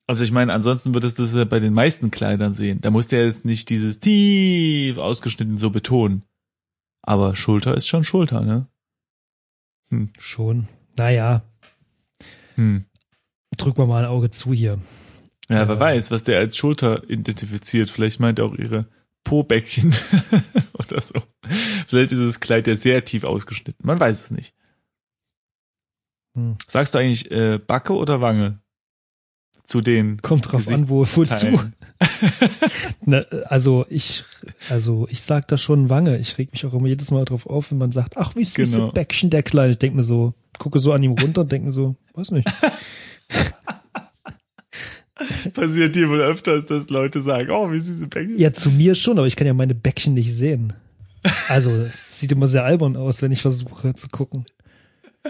also 0.09 0.23
ich 0.23 0.31
meine, 0.31 0.51
ansonsten 0.53 0.95
würdest 0.95 1.19
du 1.19 1.21
das 1.23 1.35
ja 1.35 1.43
bei 1.45 1.59
den 1.59 1.71
meisten 1.73 2.09
Kleidern 2.09 2.55
sehen. 2.55 2.81
Da 2.81 2.89
musst 2.89 3.11
du 3.11 3.17
ja 3.19 3.25
jetzt 3.27 3.45
nicht 3.45 3.69
dieses 3.69 3.99
tief 3.99 4.97
ausgeschnitten 4.97 5.57
so 5.57 5.69
betonen. 5.69 6.23
Aber 7.03 7.35
Schulter 7.35 7.75
ist 7.77 7.87
schon 7.87 8.03
Schulter, 8.03 8.41
ne? 8.41 8.67
Schon. 10.19 10.67
Naja, 10.97 11.43
Hm. 12.55 12.85
drück 13.55 13.77
mal 13.77 13.85
mal 13.85 14.03
ein 14.03 14.09
Auge 14.09 14.31
zu 14.31 14.51
hier. 14.51 14.79
Ja, 15.47 15.67
wer 15.67 15.75
Ja. 15.75 15.79
weiß, 15.79 16.09
was 16.09 16.23
der 16.23 16.39
als 16.39 16.57
Schulter 16.57 17.07
identifiziert. 17.07 17.91
Vielleicht 17.91 18.19
meint 18.19 18.39
er 18.39 18.45
auch 18.45 18.55
ihre 18.55 18.87
Po-Bäckchen 19.23 19.93
oder 20.73 21.01
so. 21.01 21.21
Vielleicht 21.87 22.11
ist 22.11 22.19
das 22.21 22.39
Kleid 22.39 22.65
ja 22.65 22.75
sehr 22.75 23.05
tief 23.05 23.23
ausgeschnitten. 23.25 23.85
Man 23.85 23.99
weiß 23.99 24.21
es 24.23 24.31
nicht. 24.31 24.55
Hm. 26.35 26.57
Sagst 26.67 26.95
du 26.95 26.97
eigentlich 26.99 27.29
äh, 27.29 27.59
Backe 27.59 27.93
oder 27.93 28.21
Wange? 28.21 28.59
Zu 29.69 29.81
den 29.81 30.19
Kommt 30.23 30.51
drauf 30.51 30.67
an, 30.69 30.89
wo, 30.89 31.05
wozu. 31.05 31.59
Ne, 33.05 33.27
also 33.49 33.85
ich, 33.87 34.23
also 34.71 35.05
ich 35.11 35.21
sag 35.21 35.47
da 35.47 35.59
schon 35.59 35.91
Wange. 35.91 36.17
Ich 36.17 36.39
reg 36.39 36.51
mich 36.51 36.65
auch 36.65 36.73
immer 36.73 36.87
jedes 36.87 37.11
Mal 37.11 37.23
drauf 37.23 37.45
auf, 37.45 37.69
wenn 37.69 37.77
man 37.77 37.91
sagt, 37.91 38.17
ach, 38.17 38.35
wie 38.35 38.45
süße 38.45 38.79
Genau. 38.79 38.91
Bäckchen 38.91 39.29
der 39.29 39.43
Kleine. 39.43 39.73
Ich 39.73 39.77
denk 39.77 39.93
mir 39.93 40.01
so, 40.01 40.33
gucke 40.57 40.79
so 40.79 40.91
an 40.91 41.03
ihm 41.03 41.11
runter 41.11 41.41
und 41.41 41.51
denk 41.51 41.65
mir 41.65 41.71
so, 41.71 41.95
weiß 42.15 42.31
nicht. 42.31 42.47
Passiert 45.53 45.95
dir 45.95 46.09
wohl 46.09 46.21
öfters, 46.21 46.65
dass 46.65 46.89
Leute 46.89 47.21
sagen, 47.21 47.51
oh, 47.51 47.71
wie 47.71 47.77
süße 47.77 48.07
Bäckchen. 48.07 48.39
Ja, 48.39 48.51
zu 48.51 48.71
mir 48.71 48.95
schon, 48.95 49.19
aber 49.19 49.27
ich 49.27 49.35
kann 49.35 49.45
ja 49.45 49.53
meine 49.53 49.75
Bäckchen 49.75 50.15
nicht 50.15 50.33
sehen. 50.33 50.73
Also, 51.47 51.69
es 51.75 52.19
sieht 52.19 52.31
immer 52.31 52.47
sehr 52.47 52.63
albern 52.63 52.97
aus, 52.97 53.21
wenn 53.21 53.31
ich 53.31 53.43
versuche 53.43 53.93
zu 53.93 54.09
gucken. 54.09 54.45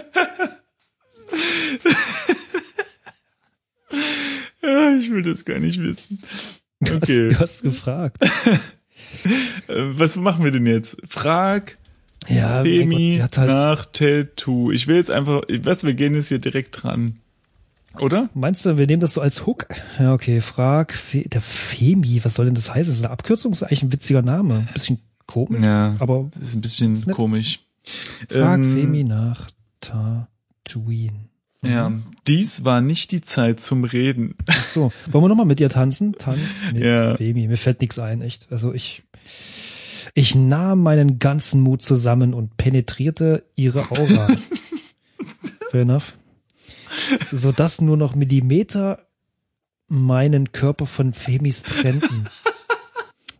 Ja, 4.62 4.94
ich 4.94 5.08
will 5.24 5.32
das 5.32 5.44
gar 5.44 5.58
nicht 5.58 5.80
wissen. 5.80 6.18
Du, 6.80 6.94
Okay. 6.94 7.28
hast, 7.30 7.36
du 7.36 7.38
hast 7.40 7.62
gefragt. 7.62 8.18
Äh, 9.66 9.74
was 9.98 10.14
machen 10.14 10.44
wir 10.44 10.52
denn 10.52 10.66
jetzt? 10.66 10.96
Frag 11.08 11.78
Ja, 12.28 12.62
Femi 12.62 13.18
Gott, 13.20 13.38
halt, 13.38 13.48
nach 13.48 13.84
Tattoo. 13.86 14.70
Ich 14.70 14.86
will 14.86 14.96
jetzt 14.96 15.10
einfach, 15.10 15.42
was, 15.62 15.82
wir 15.84 15.94
gehen 15.94 16.14
jetzt 16.14 16.28
hier 16.28 16.38
direkt 16.38 16.82
dran. 16.82 17.18
Oder? 17.98 18.30
meinst 18.34 18.64
du, 18.64 18.78
wir 18.78 18.86
nehmen 18.86 19.00
das 19.00 19.14
so 19.14 19.20
als 19.20 19.46
Hook? 19.46 19.66
Ja, 19.98 20.14
okay, 20.14 20.40
frag, 20.40 20.92
Fe 20.94 21.24
der 21.28 21.40
Femi, 21.40 22.20
was 22.24 22.34
soll 22.34 22.44
denn 22.44 22.54
das 22.54 22.72
heißen? 22.72 22.90
Das 22.92 22.98
ist 22.98 23.04
eine 23.04 23.12
Abkürzung, 23.12 23.50
ist 23.52 23.64
eigentlich 23.64 23.82
ein 23.82 23.92
witziger 23.92 24.22
Name. 24.22 24.64
Ein 24.68 24.72
bisschen 24.74 25.00
komisch, 25.26 25.64
Ja, 25.64 25.96
aber 25.98 26.30
das 26.34 26.48
ist 26.50 26.54
ein 26.54 26.60
bisschen 26.60 26.92
Ist 26.92 27.10
komisch. 27.10 27.60
frag 28.28 28.60
Ähm, 28.60 28.76
Femi 28.76 29.02
nach 29.02 29.48
Tatooine. 29.80 31.29
Ja, 31.62 31.92
dies 32.26 32.64
war 32.64 32.80
nicht 32.80 33.12
die 33.12 33.20
Zeit 33.20 33.60
zum 33.60 33.84
Reden. 33.84 34.34
Ach 34.46 34.64
so, 34.64 34.92
wollen 35.10 35.24
wir 35.24 35.28
nochmal 35.28 35.46
mit 35.46 35.60
ihr 35.60 35.68
tanzen? 35.68 36.14
Tanz 36.14 36.66
mit 36.72 36.82
Ja. 36.82 37.16
Femi. 37.16 37.46
Mir 37.48 37.58
fällt 37.58 37.80
nichts 37.82 37.98
ein, 37.98 38.22
echt. 38.22 38.48
Also 38.50 38.72
ich, 38.72 39.02
ich 40.14 40.34
nahm 40.34 40.82
meinen 40.82 41.18
ganzen 41.18 41.60
Mut 41.60 41.82
zusammen 41.82 42.32
und 42.32 42.56
penetrierte 42.56 43.44
ihre 43.56 43.90
Aura. 43.90 44.28
Fair 45.70 45.82
enough. 45.82 46.16
Sodass 47.30 47.82
nur 47.82 47.98
noch 47.98 48.14
Millimeter 48.14 49.06
meinen 49.86 50.52
Körper 50.52 50.86
von 50.86 51.12
Femis 51.12 51.62
trennten. 51.62 52.26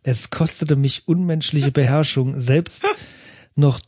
Es 0.03 0.31
kostete 0.31 0.75
mich 0.75 1.07
unmenschliche 1.07 1.71
Beherrschung, 1.71 2.39
selbst 2.39 2.85
noch 3.55 3.79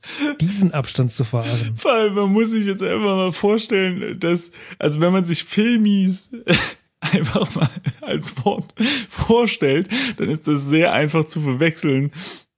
diesen 0.42 0.74
Abstand 0.74 1.12
zu 1.12 1.24
fahren. 1.24 1.74
Vor 1.76 1.92
allem, 1.92 2.16
man 2.16 2.32
muss 2.32 2.52
sich 2.52 2.66
jetzt 2.66 2.84
einfach 2.84 3.16
mal 3.16 3.32
vorstellen, 3.32 4.20
dass, 4.20 4.52
also 4.80 5.00
wenn 5.00 5.14
man 5.14 5.24
sich 5.24 5.44
Filmis 5.44 6.32
einfach 7.00 7.54
mal 7.56 7.70
als 8.02 8.46
Wort 8.46 8.74
vorstellt, 9.10 9.90
dann 10.18 10.30
ist 10.30 10.48
das 10.48 10.66
sehr 10.68 10.94
einfach 10.94 11.26
zu 11.26 11.42
verwechseln. 11.42 12.12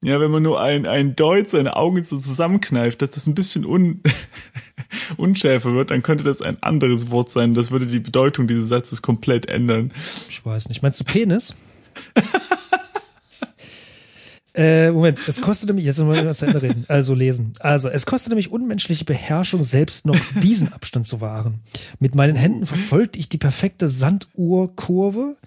Ja, 0.03 0.19
wenn 0.19 0.29
man 0.29 0.43
nur 0.43 0.61
ein, 0.61 0.85
ein 0.85 1.15
Deut 1.15 1.49
seine 1.49 1.75
Augen 1.77 2.03
so 2.03 2.19
zusammenkneift, 2.19 3.01
dass 3.01 3.11
das 3.11 3.25
ein 3.25 3.33
bisschen 3.33 3.65
un, 3.65 4.03
unschärfer 5.17 5.73
wird, 5.73 5.89
dann 5.89 6.03
könnte 6.03 6.23
das 6.23 6.43
ein 6.43 6.61
anderes 6.61 7.09
Wort 7.09 7.31
sein. 7.31 7.55
Das 7.55 7.71
würde 7.71 7.87
die 7.87 7.99
Bedeutung 7.99 8.47
dieses 8.47 8.69
Satzes 8.69 9.01
komplett 9.01 9.47
ändern. 9.47 9.91
Ich 10.29 10.45
weiß 10.45 10.69
nicht. 10.69 10.83
Meinst 10.83 10.99
du 10.99 11.05
Penis? 11.05 11.55
Äh, 14.55 14.91
Moment, 14.91 15.19
es 15.27 15.41
kostete 15.41 15.73
mich, 15.73 15.85
jetzt 15.85 15.99
müssen 15.99 16.25
wir 16.25 16.33
zu 16.33 16.45
Ende 16.45 16.61
reden, 16.61 16.85
also 16.87 17.13
lesen. 17.13 17.53
Also, 17.59 17.89
es 17.89 18.05
kostete 18.05 18.35
mich 18.35 18.51
unmenschliche 18.51 19.05
Beherrschung, 19.05 19.63
selbst 19.63 20.05
noch 20.05 20.17
diesen 20.41 20.71
Abstand 20.71 21.07
zu 21.07 21.21
wahren. 21.21 21.61
Mit 21.99 22.15
meinen 22.15 22.35
Händen 22.35 22.65
verfolgte 22.65 23.19
ich 23.19 23.29
die 23.29 23.37
perfekte 23.37 23.87
Sanduhrkurve 23.87 25.37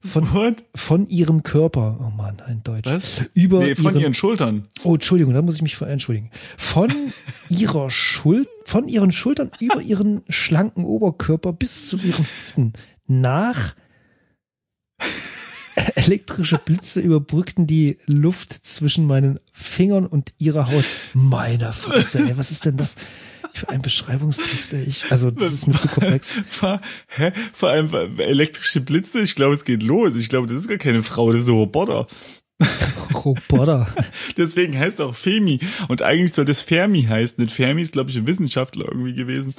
von, 0.00 0.32
What? 0.32 0.64
von 0.74 1.08
ihrem 1.08 1.42
Körper. 1.42 1.98
Oh 2.00 2.10
Mann, 2.10 2.36
ein 2.46 2.62
Deutsch. 2.62 2.88
Was? 2.88 3.24
Über 3.34 3.60
Nee, 3.60 3.74
von 3.74 3.92
ihren, 3.92 4.00
ihren 4.00 4.14
Schultern. 4.14 4.68
Oh, 4.84 4.94
Entschuldigung, 4.94 5.34
da 5.34 5.42
muss 5.42 5.56
ich 5.56 5.62
mich 5.62 5.80
entschuldigen. 5.80 6.30
Von 6.56 6.92
ihrer 7.48 7.90
Schul 7.90 8.46
von 8.64 8.88
ihren 8.88 9.12
Schultern 9.12 9.52
über 9.60 9.80
ihren 9.80 10.22
schlanken 10.28 10.84
Oberkörper 10.84 11.52
bis 11.52 11.88
zu 11.88 11.98
ihren 11.98 12.24
Hüften. 12.24 12.72
Nach 13.06 13.76
elektrische 15.94 16.58
Blitze 16.58 17.00
überbrückten 17.00 17.66
die 17.66 17.98
Luft 18.06 18.52
zwischen 18.52 19.06
meinen 19.06 19.40
Fingern 19.52 20.06
und 20.06 20.34
ihrer 20.38 20.70
Haut. 20.70 20.84
Meine 21.14 21.72
Fresse, 21.72 22.20
ey, 22.20 22.36
was 22.36 22.50
ist 22.50 22.64
denn 22.64 22.76
das 22.76 22.96
für 23.52 23.68
ein 23.68 23.82
Beschreibungstext, 23.82 24.72
ey? 24.72 24.84
Ich, 24.84 25.10
also, 25.10 25.30
das 25.30 25.52
ist 25.52 25.66
mir 25.66 25.74
zu 25.74 25.88
komplex. 25.88 26.34
Vor, 26.48 26.80
hä? 27.08 27.32
Vor 27.52 27.70
allem 27.70 28.18
elektrische 28.18 28.80
Blitze, 28.80 29.20
ich 29.20 29.34
glaube, 29.34 29.54
es 29.54 29.64
geht 29.64 29.82
los. 29.82 30.16
Ich 30.16 30.28
glaube, 30.28 30.46
das 30.46 30.62
ist 30.62 30.68
gar 30.68 30.78
keine 30.78 31.02
Frau, 31.02 31.32
das 31.32 31.42
ist 31.42 31.48
ein 31.48 31.54
Roboter. 31.54 32.06
Roboter. 33.14 33.86
Deswegen 34.36 34.78
heißt 34.78 35.00
auch 35.00 35.14
Femi. 35.14 35.60
Und 35.88 36.02
eigentlich 36.02 36.32
soll 36.32 36.46
das 36.46 36.60
Fermi 36.60 37.02
heißen. 37.02 37.36
Denn 37.38 37.48
Fermi 37.48 37.82
ist, 37.82 37.92
glaube 37.92 38.10
ich, 38.10 38.16
ein 38.16 38.26
Wissenschaftler 38.26 38.86
irgendwie 38.86 39.14
gewesen. 39.14 39.54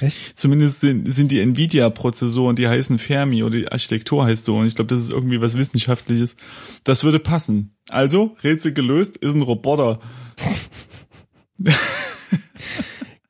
Echt? 0.00 0.38
Zumindest 0.38 0.80
sind, 0.80 1.12
sind 1.12 1.32
die 1.32 1.40
Nvidia-Prozessoren, 1.40 2.54
die 2.54 2.68
heißen 2.68 2.98
Fermi 2.98 3.42
oder 3.42 3.56
die 3.56 3.68
Architektur 3.72 4.24
heißt 4.24 4.44
so. 4.44 4.56
Und 4.56 4.66
ich 4.66 4.76
glaube, 4.76 4.94
das 4.94 5.02
ist 5.02 5.10
irgendwie 5.10 5.40
was 5.40 5.56
Wissenschaftliches. 5.56 6.36
Das 6.84 7.02
würde 7.02 7.18
passen. 7.18 7.74
Also, 7.90 8.36
Rätsel 8.44 8.72
gelöst, 8.72 9.16
ist 9.16 9.34
ein 9.34 9.42
Roboter. 9.42 9.98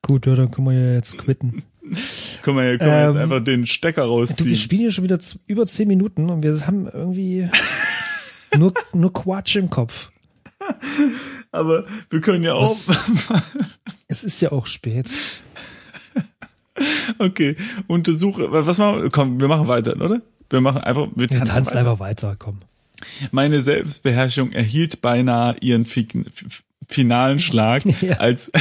Gut, 0.02 0.26
ja, 0.26 0.34
dann 0.34 0.50
können 0.50 0.66
wir 0.68 0.74
ja 0.74 0.94
jetzt 0.94 1.18
quitten. 1.18 1.62
Können 2.42 2.56
wir, 2.58 2.78
können 2.78 2.90
wir 2.90 3.06
jetzt 3.06 3.14
Ähm, 3.14 3.20
einfach 3.22 3.42
den 3.44 3.66
Stecker 3.66 4.02
Du, 4.02 4.08
wir 4.08 4.18
rausziehen. 4.20 4.56
spielen 4.56 4.80
hier 4.82 4.92
schon 4.92 5.04
wieder 5.04 5.18
über 5.46 5.66
zehn 5.66 5.88
Minuten 5.88 6.28
und 6.30 6.42
wir 6.42 6.66
haben 6.66 6.86
irgendwie 6.86 7.48
nur, 8.56 8.74
nur 8.92 9.12
Quatsch 9.12 9.56
im 9.56 9.70
Kopf. 9.70 10.10
Aber 11.50 11.86
wir 12.10 12.20
können 12.20 12.44
ja 12.44 12.52
auch. 12.54 12.70
Es 14.06 14.24
ist 14.24 14.40
ja 14.42 14.52
auch 14.52 14.66
spät. 14.66 15.10
Okay, 17.18 17.56
untersuche. 17.86 18.48
Was 18.50 18.78
machen 18.78 19.02
wir? 19.02 19.10
Komm, 19.10 19.40
wir 19.40 19.48
machen 19.48 19.66
weiter, 19.68 19.94
oder? 20.00 20.20
Wir 20.50 20.60
machen 20.60 20.82
einfach. 20.82 21.08
Wir, 21.14 21.28
Wir 21.30 21.38
tanzen 21.38 21.46
tanzen 21.54 21.74
weiter. 21.74 21.78
einfach 21.80 22.00
weiter, 22.00 22.36
komm. 22.38 22.58
Meine 23.30 23.60
Selbstbeherrschung 23.62 24.52
erhielt 24.52 25.00
beinahe 25.02 25.56
ihren 25.60 25.86
finalen 26.88 27.38
Schlag, 27.40 27.82
Ja. 28.02 28.16
als 28.16 28.50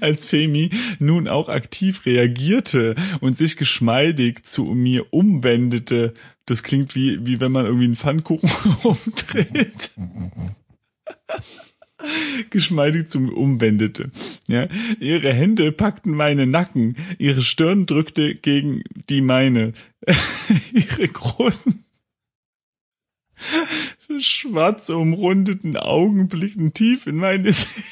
als 0.00 0.24
Femi 0.24 0.70
nun 0.98 1.28
auch 1.28 1.48
aktiv 1.48 2.04
reagierte 2.06 2.94
und 3.20 3.36
sich 3.36 3.56
geschmeidig 3.56 4.44
zu 4.46 4.64
mir 4.64 5.12
umwendete. 5.12 6.14
Das 6.44 6.62
klingt 6.62 6.94
wie, 6.94 7.26
wie 7.26 7.40
wenn 7.40 7.52
man 7.52 7.66
irgendwie 7.66 7.86
einen 7.86 7.96
Pfannkuchen 7.96 8.48
umdreht. 8.82 9.92
Geschmeidig 12.50 13.08
zu 13.08 13.20
mir 13.20 13.32
umwendete. 13.32 14.10
Ja, 14.48 14.68
ihre 15.00 15.32
Hände 15.32 15.72
packten 15.72 16.12
meine 16.12 16.46
Nacken, 16.46 16.96
ihre 17.18 17.42
Stirn 17.42 17.86
drückte 17.86 18.34
gegen 18.34 18.82
die 19.08 19.20
meine. 19.20 19.72
ihre 20.72 21.08
großen 21.08 21.84
schwarz 24.18 24.88
umrundeten 24.88 25.76
Augen 25.76 26.28
blickten 26.28 26.72
tief 26.72 27.06
in 27.06 27.16
meine 27.16 27.52
See 27.52 27.82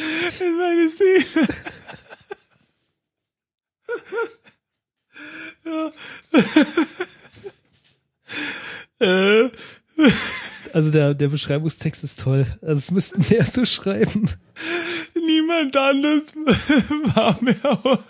in 0.40 0.56
meine 0.56 0.88
Seele. 0.88 1.24
ja. 9.00 9.46
äh, 9.46 9.50
Also 10.72 10.90
der, 10.90 11.14
der 11.14 11.28
Beschreibungstext 11.28 12.04
ist 12.04 12.20
toll. 12.20 12.46
Also 12.62 12.78
es 12.78 12.90
müssten 12.90 13.24
mehr 13.28 13.44
so 13.44 13.64
schreiben. 13.64 14.30
niemand 15.14 15.76
anders 15.76 16.34
war 17.14 17.38
mehr. 17.42 18.00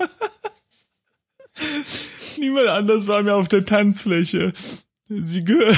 niemand 2.39 2.69
anders 2.69 3.07
war 3.07 3.23
mehr 3.23 3.37
auf 3.37 3.49
der 3.49 3.65
Tanzfläche. 3.65 4.53
Sie, 5.09 5.45
gehör 5.45 5.75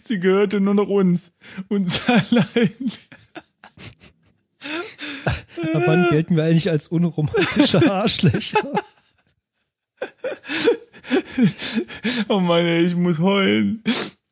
Sie 0.00 0.20
gehörte 0.20 0.60
nur 0.60 0.74
noch 0.74 0.88
uns. 0.88 1.32
Uns 1.68 2.08
allein. 2.08 2.92
Ab 5.72 5.82
wann 5.86 6.08
gelten 6.10 6.36
wir 6.36 6.44
eigentlich 6.44 6.70
als 6.70 6.88
unromantische 6.88 7.90
Arschlöcher? 7.90 8.58
Oh 12.28 12.40
Mann, 12.40 12.64
ey, 12.64 12.86
ich 12.86 12.94
muss 12.94 13.18
heulen. 13.18 13.82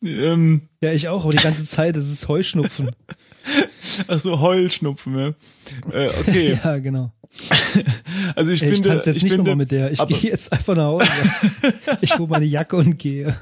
Ähm, 0.04 0.62
Ja, 0.80 0.92
ich 0.92 1.08
auch, 1.08 1.24
aber 1.24 1.30
die 1.30 1.42
ganze 1.42 1.64
Zeit, 1.64 1.96
das 1.96 2.08
ist 2.08 2.28
Heuschnupfen. 2.28 2.90
ach 4.08 4.20
so, 4.20 4.40
Heulschnupfen, 4.40 5.18
ja. 5.18 5.28
Äh, 5.92 6.08
okay, 6.20 6.58
Ja, 6.64 6.78
genau. 6.78 7.12
also 8.36 8.52
ich 8.52 8.62
Ey, 8.62 8.68
ich 8.68 8.74
finde, 8.74 8.88
tanze 8.90 9.10
jetzt 9.10 9.16
ich 9.18 9.22
nicht 9.22 9.36
nochmal 9.38 9.56
mit 9.56 9.70
der. 9.70 9.90
Ich 9.90 10.04
gehe 10.06 10.30
jetzt 10.30 10.52
einfach 10.52 10.76
nach 10.76 10.84
Hause. 10.84 11.08
Ich 12.02 12.18
hole 12.18 12.28
meine 12.28 12.44
Jacke 12.44 12.76
und 12.76 12.98
gehe. 12.98 13.34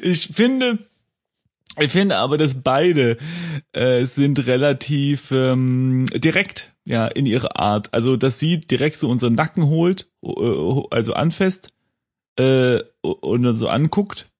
ich 0.00 0.28
finde, 0.28 0.78
ich 1.78 1.92
finde 1.92 2.16
aber, 2.16 2.38
dass 2.38 2.62
beide 2.62 3.18
äh, 3.72 4.04
sind 4.06 4.46
relativ 4.46 5.30
ähm, 5.30 6.06
direkt. 6.14 6.72
Ja, 6.88 7.06
in 7.06 7.26
ihrer 7.26 7.58
Art. 7.58 7.92
Also, 7.92 8.16
dass 8.16 8.38
sie 8.38 8.60
direkt 8.60 8.98
so 8.98 9.10
unseren 9.10 9.34
Nacken 9.34 9.66
holt, 9.66 10.10
äh, 10.24 10.82
also 10.90 11.12
anfasst 11.12 11.74
äh, 12.36 12.80
und 13.02 13.42
dann 13.42 13.56
so 13.56 13.68
anguckt. 13.68 14.30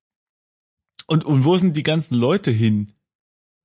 Und, 1.06 1.24
und 1.24 1.44
wo 1.44 1.56
sind 1.58 1.76
die 1.76 1.82
ganzen 1.82 2.14
Leute 2.14 2.50
hin? 2.50 2.92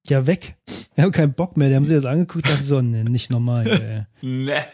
Ja, 0.08 0.28
weg. 0.28 0.58
Wir 0.96 1.06
haben 1.06 1.12
keinen 1.13 1.34
Bock 1.34 1.56
mehr. 1.56 1.70
Die 1.70 1.75
haben 1.75 1.86
sie 1.86 1.94
jetzt 1.94 2.06
angeguckt 2.06 2.46
und 2.46 2.54
dachten 2.54 2.66
so, 2.66 2.82
nee, 2.82 3.04
nicht 3.04 3.32
normal. 3.32 3.68
Ey. 3.68 4.06
Ne. 4.22 4.66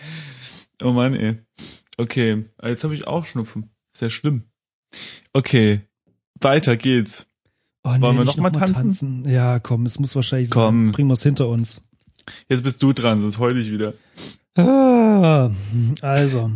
Oh 0.81 0.91
Mann, 0.91 1.13
ey. 1.13 1.37
Okay, 1.97 2.45
jetzt 2.63 2.83
habe 2.83 2.95
ich 2.95 3.05
auch 3.05 3.25
Schnupfen. 3.25 3.69
Sehr 3.91 4.09
schlimm. 4.09 4.43
Okay, 5.33 5.81
weiter 6.39 6.77
geht's. 6.77 7.27
Oh, 7.83 7.91
nee, 7.91 8.01
Wollen 8.01 8.17
wir 8.17 8.25
nicht 8.25 8.37
noch 8.37 8.51
mal 8.51 8.51
tanzen? 8.51 9.27
Ja, 9.29 9.59
komm, 9.59 9.85
es 9.85 9.99
muss 9.99 10.15
wahrscheinlich 10.15 10.49
Komm. 10.49 10.85
sein. 10.85 10.91
Bringen 10.93 11.09
wir 11.09 11.13
es 11.13 11.23
hinter 11.23 11.47
uns. 11.47 11.81
Jetzt 12.47 12.63
bist 12.63 12.81
du 12.83 12.93
dran, 12.93 13.21
sonst 13.21 13.39
heul 13.39 13.57
ich 13.59 13.71
wieder. 13.71 13.93
Ah, 14.55 15.51
Also, 16.01 16.51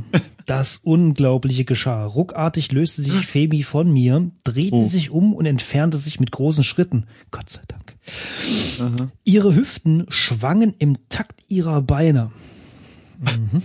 das 0.45 0.77
Unglaubliche 0.83 1.63
geschah. 1.63 2.05
Ruckartig 2.05 2.71
löste 2.71 3.01
sich 3.01 3.13
Femi 3.25 3.63
von 3.63 3.91
mir, 3.91 4.29
drehte 4.43 4.75
Oh. 4.75 4.87
sich 4.87 5.09
um 5.11 5.33
und 5.33 5.45
entfernte 5.45 5.97
sich 5.97 6.19
mit 6.19 6.31
großen 6.31 6.63
Schritten. 6.63 7.05
Gott 7.31 7.49
sei 7.49 7.61
Dank. 7.67 7.95
Aha. 8.79 9.09
Ihre 9.23 9.55
Hüften 9.55 10.05
schwangen 10.09 10.73
im 10.79 10.97
Takt 11.09 11.41
ihrer 11.47 11.81
Beine. 11.81 12.31
Mhm. 13.19 13.61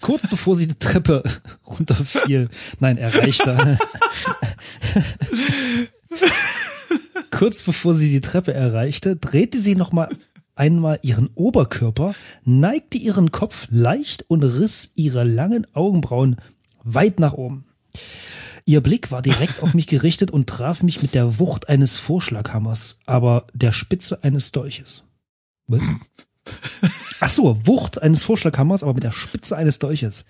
Kurz 0.00 0.28
bevor 0.28 0.56
sie 0.56 0.66
die 0.66 0.74
Treppe 0.74 1.22
runterfiel, 1.66 2.50
nein, 2.80 2.98
erreichte. 2.98 3.78
Kurz 7.30 7.62
bevor 7.62 7.94
sie 7.94 8.10
die 8.10 8.20
Treppe 8.20 8.52
erreichte, 8.54 9.16
drehte 9.16 9.58
sie 9.58 9.74
noch 9.76 9.92
mal 9.92 10.08
einmal 10.54 10.98
ihren 11.02 11.28
Oberkörper, 11.34 12.14
neigte 12.44 12.98
ihren 12.98 13.32
Kopf 13.32 13.66
leicht 13.70 14.24
und 14.28 14.42
riss 14.42 14.92
ihre 14.94 15.24
langen 15.24 15.66
Augenbrauen 15.74 16.36
weit 16.82 17.20
nach 17.20 17.32
oben. 17.32 17.64
Ihr 18.66 18.80
Blick 18.80 19.10
war 19.10 19.20
direkt 19.20 19.62
auf 19.62 19.74
mich 19.74 19.86
gerichtet 19.86 20.30
und 20.30 20.48
traf 20.48 20.82
mich 20.82 21.02
mit 21.02 21.14
der 21.14 21.38
Wucht 21.38 21.68
eines 21.68 21.98
Vorschlaghammers, 21.98 22.98
aber 23.04 23.46
der 23.52 23.72
Spitze 23.72 24.24
eines 24.24 24.52
Dolches. 24.52 25.04
Was? 25.66 25.82
Ach 27.20 27.28
so, 27.28 27.66
Wucht 27.66 28.00
eines 28.00 28.22
Vorschlaghammers, 28.22 28.82
aber 28.82 28.94
mit 28.94 29.02
der 29.02 29.12
Spitze 29.12 29.56
eines 29.56 29.78
Dolches. 29.78 30.24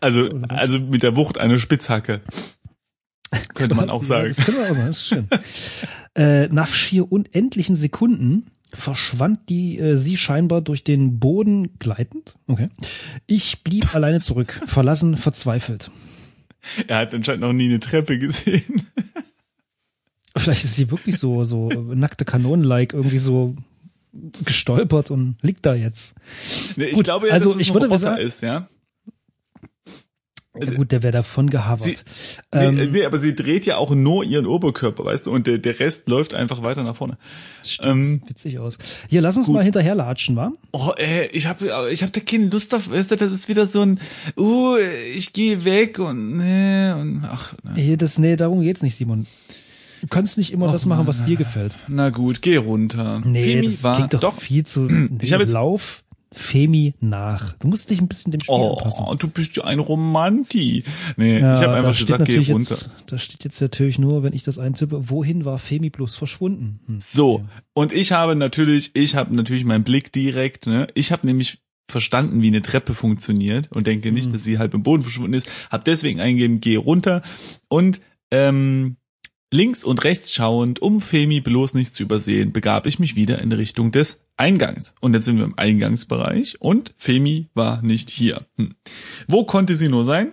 Also, 0.00 0.28
also 0.48 0.78
mit 0.78 1.02
der 1.02 1.16
Wucht 1.16 1.38
eine 1.38 1.58
Spitzhacke. 1.58 2.20
Könnte 3.54 3.74
man 3.74 3.90
auch 3.90 4.04
sagen. 4.04 4.28
Das 4.28 4.44
könnte 4.44 4.60
man 4.60 4.70
auch 4.70 4.74
sagen, 4.74 4.86
das 4.86 4.96
ist 4.96 5.06
schön. 5.06 5.28
äh, 6.14 6.48
nach 6.48 6.72
schier 6.72 7.10
unendlichen 7.10 7.76
Sekunden 7.76 8.50
verschwand 8.72 9.48
die 9.48 9.78
äh, 9.78 9.96
sie 9.96 10.16
scheinbar 10.16 10.60
durch 10.60 10.84
den 10.84 11.18
Boden 11.18 11.78
gleitend. 11.78 12.34
Okay. 12.46 12.68
Ich 13.26 13.62
blieb 13.62 13.94
alleine 13.94 14.20
zurück, 14.20 14.60
verlassen, 14.66 15.16
verzweifelt. 15.16 15.90
Er 16.86 16.98
hat 16.98 17.14
anscheinend 17.14 17.40
noch 17.42 17.52
nie 17.52 17.66
eine 17.68 17.80
Treppe 17.80 18.18
gesehen. 18.18 18.86
Vielleicht 20.36 20.64
ist 20.64 20.76
sie 20.76 20.90
wirklich 20.90 21.18
so 21.18 21.42
so 21.44 21.68
nackte 21.68 22.24
Kanonen-like 22.24 22.92
irgendwie 22.92 23.18
so 23.18 23.56
gestolpert 24.44 25.10
und 25.10 25.36
liegt 25.42 25.66
da 25.66 25.74
jetzt. 25.74 26.16
Nee, 26.76 26.86
ich 26.86 26.94
Gut, 26.94 27.04
glaube 27.04 27.28
ja, 27.28 27.32
also 27.34 27.46
dass 27.46 27.56
es 27.56 27.60
ich 27.62 27.70
ein 27.70 27.74
würde 27.74 27.86
Roboter 27.86 27.98
sagen- 28.00 28.22
ist, 28.22 28.40
ja. 28.42 28.68
Ja, 30.58 30.72
gut, 30.72 30.90
der 30.90 31.04
wäre 31.04 31.12
davon 31.12 31.48
gehavert. 31.48 31.84
Sie- 31.84 31.94
Ähm, 32.52 32.74
nee, 32.74 32.86
nee, 32.86 33.04
aber 33.04 33.18
sie 33.18 33.36
dreht 33.36 33.66
ja 33.66 33.76
auch 33.76 33.92
nur 33.92 34.24
ihren 34.24 34.46
Oberkörper, 34.46 35.04
weißt 35.04 35.26
du, 35.26 35.30
und 35.32 35.46
der, 35.46 35.58
der 35.58 35.78
Rest 35.78 36.08
läuft 36.08 36.34
einfach 36.34 36.64
weiter 36.64 36.82
nach 36.82 36.96
vorne. 36.96 37.18
das 37.60 37.70
stimmt, 37.72 37.88
ähm, 37.88 38.04
sieht 38.04 38.28
witzig 38.28 38.58
aus. 38.58 38.76
Hier, 39.08 39.20
lass 39.20 39.36
uns 39.36 39.46
gut. 39.46 39.54
mal 39.54 39.62
hinterherlatschen, 39.62 40.34
wa? 40.34 40.50
Oh, 40.72 40.90
ey, 40.96 41.28
ich 41.32 41.46
habe 41.46 41.88
ich 41.92 42.02
hab 42.02 42.12
da 42.12 42.20
keine 42.20 42.46
Lust 42.46 42.74
auf, 42.74 42.90
weißt 42.90 43.12
du, 43.12 43.16
das 43.16 43.30
ist 43.30 43.48
wieder 43.48 43.64
so 43.64 43.82
ein, 43.82 44.00
uh, 44.36 44.76
ich 45.14 45.32
gehe 45.32 45.64
weg 45.64 46.00
und, 46.00 46.38
nee, 46.38 46.92
und, 46.92 47.22
ach, 47.30 47.54
na, 47.62 47.74
Hier, 47.74 47.96
das, 47.96 48.18
nee, 48.18 48.34
darum 48.34 48.60
geht's 48.60 48.82
nicht, 48.82 48.96
Simon. 48.96 49.26
Du 50.00 50.08
kannst 50.08 50.36
nicht 50.36 50.52
immer 50.52 50.72
das 50.72 50.84
machen, 50.86 51.06
was 51.06 51.22
dir 51.22 51.36
gefällt. 51.36 51.76
na 51.86 52.08
gut, 52.08 52.42
geh 52.42 52.56
runter. 52.56 53.20
Nee, 53.24 53.44
Femi 53.44 53.66
das 53.66 53.84
war, 53.84 53.94
klingt 53.94 54.14
doch, 54.14 54.20
doch, 54.20 54.40
viel 54.40 54.64
zu. 54.64 54.88
Ich 55.20 55.32
hab 55.32 55.40
jetzt- 55.40 55.52
Lauf 55.52 56.02
Femi 56.32 56.94
nach. 57.00 57.54
Du 57.58 57.66
musst 57.68 57.90
dich 57.90 58.00
ein 58.00 58.06
bisschen 58.08 58.30
dem 58.30 58.40
Spiel 58.40 58.54
anpassen. 58.54 59.04
oh, 59.08 59.14
du 59.14 59.26
bist 59.28 59.56
ja 59.56 59.64
ein 59.64 59.78
Romanti. 59.80 60.84
Nee, 61.16 61.40
Ja, 61.40 61.54
ich 61.54 61.62
habe 61.62 61.74
einfach 61.74 61.96
gesagt, 61.98 62.24
geh 62.24 62.38
runter. 62.52 62.74
Jetzt, 62.76 62.90
da 63.06 63.18
steht 63.18 63.44
jetzt 63.44 63.60
natürlich 63.60 63.98
nur, 63.98 64.22
wenn 64.22 64.32
ich 64.32 64.42
das 64.44 64.58
eintippe, 64.58 65.10
wohin 65.10 65.44
war 65.44 65.58
Femi 65.58 65.90
bloß 65.90 66.14
verschwunden? 66.16 66.80
Hm. 66.86 66.98
So, 67.00 67.44
und 67.74 67.92
ich 67.92 68.12
habe 68.12 68.36
natürlich, 68.36 68.90
ich 68.94 69.16
habe 69.16 69.34
natürlich 69.34 69.64
meinen 69.64 69.82
Blick 69.84 70.12
direkt, 70.12 70.66
ne? 70.66 70.86
Ich 70.94 71.10
habe 71.10 71.26
nämlich 71.26 71.58
verstanden, 71.90 72.40
wie 72.40 72.46
eine 72.48 72.62
Treppe 72.62 72.94
funktioniert 72.94 73.72
und 73.72 73.88
denke 73.88 74.12
nicht, 74.12 74.28
Mhm. 74.28 74.32
dass 74.34 74.44
sie 74.44 74.58
halb 74.58 74.74
im 74.74 74.84
Boden 74.84 75.02
verschwunden 75.02 75.34
ist. 75.34 75.48
Hab 75.70 75.84
deswegen 75.84 76.20
eingegeben, 76.20 76.60
geh 76.60 76.76
runter 76.76 77.22
und 77.68 78.00
ähm, 78.30 78.96
links 79.50 79.84
und 79.84 80.04
rechts 80.04 80.32
schauend, 80.32 80.80
um 80.80 81.00
Femi 81.00 81.40
bloß 81.40 81.74
nicht 81.74 81.94
zu 81.94 82.02
übersehen, 82.02 82.52
begab 82.52 82.86
ich 82.86 82.98
mich 82.98 83.16
wieder 83.16 83.40
in 83.40 83.52
Richtung 83.52 83.90
des 83.90 84.24
Eingangs. 84.36 84.94
Und 85.00 85.14
jetzt 85.14 85.24
sind 85.24 85.38
wir 85.38 85.44
im 85.44 85.58
Eingangsbereich 85.58 86.60
und 86.60 86.94
Femi 86.96 87.48
war 87.54 87.82
nicht 87.82 88.10
hier. 88.10 88.46
Hm. 88.56 88.74
Wo 89.26 89.44
konnte 89.44 89.76
sie 89.76 89.88
nur 89.88 90.04
sein? 90.04 90.32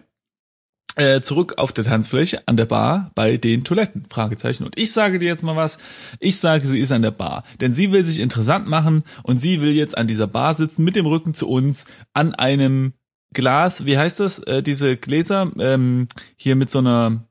Äh, 0.96 1.22
zurück 1.22 1.56
auf 1.58 1.74
der 1.74 1.84
Tanzfläche 1.84 2.42
an 2.48 2.58
der 2.58 2.66
Bar 2.66 3.12
bei 3.14 3.38
den 3.38 3.64
Toiletten? 3.64 4.08
Fragezeichen. 4.10 4.64
Und 4.64 4.80
ich 4.80 4.92
sage 4.92 5.20
dir 5.20 5.28
jetzt 5.28 5.44
mal 5.44 5.56
was. 5.56 5.78
Ich 6.20 6.38
sage, 6.38 6.66
sie 6.66 6.80
ist 6.80 6.92
an 6.92 7.04
der 7.04 7.12
Bar, 7.12 7.44
denn 7.62 7.74
sie 7.74 7.92
will 7.92 8.04
sich 8.04 8.20
interessant 8.20 8.68
machen 8.68 9.04
und 9.22 9.40
sie 9.40 9.62
will 9.62 9.74
jetzt 9.74 9.96
an 9.96 10.08
dieser 10.08 10.26
Bar 10.26 10.56
sitzen 10.56 10.84
mit 10.84 10.96
dem 10.96 11.06
Rücken 11.06 11.36
zu 11.36 11.48
uns 11.48 11.86
an 12.14 12.34
einem 12.34 12.94
Glas. 13.32 13.86
Wie 13.86 13.98
heißt 13.98 14.20
das? 14.20 14.40
Äh, 14.40 14.64
diese 14.64 14.98
Gläser 14.98 15.52
ähm, 15.60 16.08
hier 16.36 16.56
mit 16.56 16.72
so 16.72 16.80
einer 16.80 17.28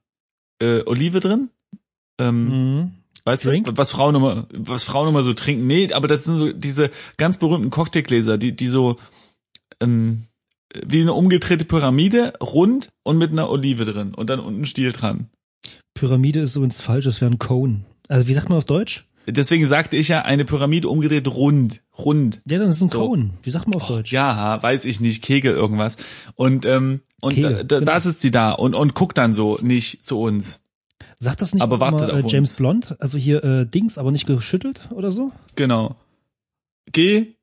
äh, 0.61 0.83
Olive 0.87 1.19
drin. 1.19 1.51
Ähm, 2.19 2.49
Mhm. 2.77 2.93
Weißt 3.25 3.45
Drink? 3.45 3.67
du, 3.67 3.77
was 3.77 3.91
Frauen 3.91 4.15
immer, 4.15 4.47
was 4.53 4.85
Frauen 4.85 5.09
immer 5.09 5.23
so 5.23 5.35
trinken? 5.35 5.67
Nee, 5.67 5.93
aber 5.93 6.07
das 6.07 6.23
sind 6.25 6.37
so 6.39 6.53
diese 6.53 6.91
ganz 7.17 7.39
berühmten 7.39 7.71
Cocktailgläser, 7.71 8.39
die, 8.39 8.55
die 8.55 8.69
so 8.69 8.99
ähm, 9.81 10.27
wie 10.85 11.01
eine 11.01 11.13
umgedrehte 11.13 11.65
Pyramide, 11.65 12.35
rund 12.41 12.91
und 13.03 13.19
mit 13.19 13.33
einer 13.33 13.51
Olive 13.51 13.85
drin 13.85 14.15
und 14.15 14.31
dann 14.31 14.39
unten 14.39 14.65
Stiel 14.65 14.93
dran. 14.93 15.29
Pyramide 15.95 16.41
ist 16.41 16.55
übrigens 16.55 16.81
falsch, 16.81 17.05
das 17.07 17.21
wäre 17.21 17.31
ein 17.33 17.39
Cone. 17.41 17.85
Also 18.09 18.29
wie 18.29 18.35
sagt 18.35 18.49
man 18.49 18.59
auf 18.59 18.65
Deutsch? 18.65 19.07
Deswegen 19.29 19.67
sagte 19.67 19.97
ich 19.97 20.07
ja, 20.07 20.23
eine 20.23 20.45
Pyramide 20.45 20.89
umgedreht 20.89 21.27
rund, 21.27 21.83
rund. 21.99 22.41
Ja, 22.49 22.61
dann 22.61 22.69
ist 22.69 22.77
es 22.77 22.83
ein 22.83 22.89
So. 22.91 23.09
Cone. 23.09 23.31
Wie 23.43 23.51
sagt 23.51 23.67
man 23.67 23.81
auf 23.81 23.89
Deutsch? 23.89 24.13
Ja, 24.13 24.63
weiß 24.63 24.85
ich 24.85 25.01
nicht, 25.01 25.23
Kegel 25.23 25.53
irgendwas. 25.53 25.97
Und 26.37 26.65
ähm, 26.65 27.01
und 27.21 27.35
Kegel, 27.35 27.55
da, 27.57 27.63
da, 27.65 27.79
genau. 27.81 27.91
da 27.93 27.99
sitzt 28.01 28.21
sie 28.21 28.31
da 28.31 28.53
und 28.53 28.75
und 28.77 28.95
guckt 28.95 29.19
dann 29.19 29.35
so 29.35 29.59
nicht 29.63 30.05
zu 30.05 30.21
uns. 30.21 30.61
Sagt 31.19 31.41
das 31.41 31.55
nicht 31.55 31.63
Aber 31.63 31.81
wartet 31.81 32.11
immer, 32.11 32.19
äh, 32.19 32.27
James 32.27 32.51
uns. 32.51 32.57
Blond? 32.57 32.97
Also 33.01 33.17
hier 33.19 33.43
äh, 33.43 33.67
Dings, 33.67 33.99
aber 33.99 34.11
nicht 34.11 34.27
geschüttelt 34.27 34.89
oder 34.95 35.11
so? 35.11 35.33
Genau. 35.55 35.97
Geh 36.93 37.37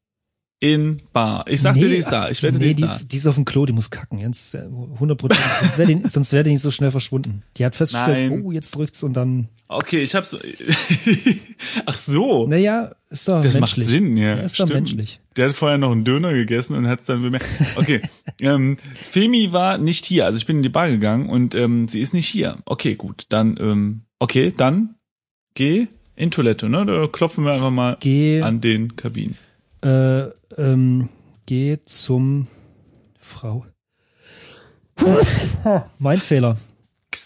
in 0.64 0.96
Bar. 1.12 1.44
Ich 1.50 1.62
sagte, 1.62 1.86
die 1.90 1.98
ist 1.98 2.08
da. 2.10 2.30
Ich 2.30 2.42
wette, 2.42 2.58
nee, 2.58 2.64
die 2.64 2.70
ist 2.70 2.78
die 2.78 2.84
da. 2.84 2.92
ist, 2.94 3.12
die 3.12 3.18
ist 3.18 3.28
auf 3.28 3.36
dem 3.36 3.44
Klo, 3.44 3.66
die 3.66 3.74
muss 3.74 3.92
kacken. 3.92 4.20
Jetzt 4.20 4.56
äh, 4.56 4.60
100 4.60 5.18
Prozent. 5.18 5.44
sonst 5.60 5.78
wäre 5.78 5.94
die, 5.94 6.02
sonst 6.08 6.32
wär 6.32 6.44
die 6.44 6.52
nicht 6.52 6.62
so 6.62 6.72
schnell 6.72 6.90
verschwunden. 6.90 7.44
Die 7.58 7.66
hat 7.66 7.76
festgestellt, 7.76 8.32
Nein. 8.32 8.44
oh, 8.46 8.52
jetzt 8.54 8.74
drückt's 8.74 9.04
und 9.04 9.14
dann, 9.14 9.50
Okay, 9.68 10.02
ich 10.04 10.16
hab's. 10.16 10.36
Ach 11.86 11.98
so. 11.98 12.48
naja, 12.48 12.92
ist 13.14 13.28
doch 13.30 13.42
Das 13.42 13.54
menschlich. 13.54 13.86
macht 13.88 13.94
Sinn, 13.94 14.18
ja. 14.18 14.36
Ja, 14.36 14.42
ist 14.42 14.60
doch 14.60 14.66
stimmt. 14.66 14.74
menschlich. 14.74 15.20
Der 15.38 15.50
hat 15.50 15.56
vorher 15.56 15.78
noch 15.78 15.92
einen 15.92 16.04
Döner 16.04 16.34
gegessen 16.34 16.76
und 16.76 16.88
hat 16.88 17.00
es 17.00 17.06
dann 17.06 17.22
bemerkt. 17.22 17.46
Okay, 17.76 18.02
ähm, 18.42 18.78
Femi 18.96 19.52
war 19.54 19.78
nicht 19.78 20.06
hier. 20.06 20.26
Also 20.26 20.38
ich 20.38 20.46
bin 20.46 20.58
in 20.58 20.64
die 20.64 20.70
Bar 20.70 20.90
gegangen 20.90 21.30
und 21.30 21.56
ähm, 21.56 21.88
sie 21.88 22.02
ist 22.02 22.14
nicht 22.14 22.28
hier. 22.28 22.58
Okay, 22.66 22.96
gut. 22.96 23.26
Dann, 23.30 23.58
ähm, 23.60 24.02
okay, 24.20 24.52
dann 24.56 24.96
geh 25.56 25.88
in 26.16 26.30
Toilette, 26.32 26.70
ne? 26.70 26.86
Da 26.86 27.08
klopfen 27.08 27.46
wir 27.46 27.54
einfach 27.54 27.72
mal 27.72 27.98
Geh, 28.00 28.42
an 28.42 28.62
den 28.62 28.96
Kabinen. 28.96 29.38
äh, 29.82 30.24
ähm, 30.58 31.10
geh 31.46 31.78
zum 31.86 32.48
Frau. 33.20 33.66
mein 36.00 36.18
Fehler. 36.20 36.58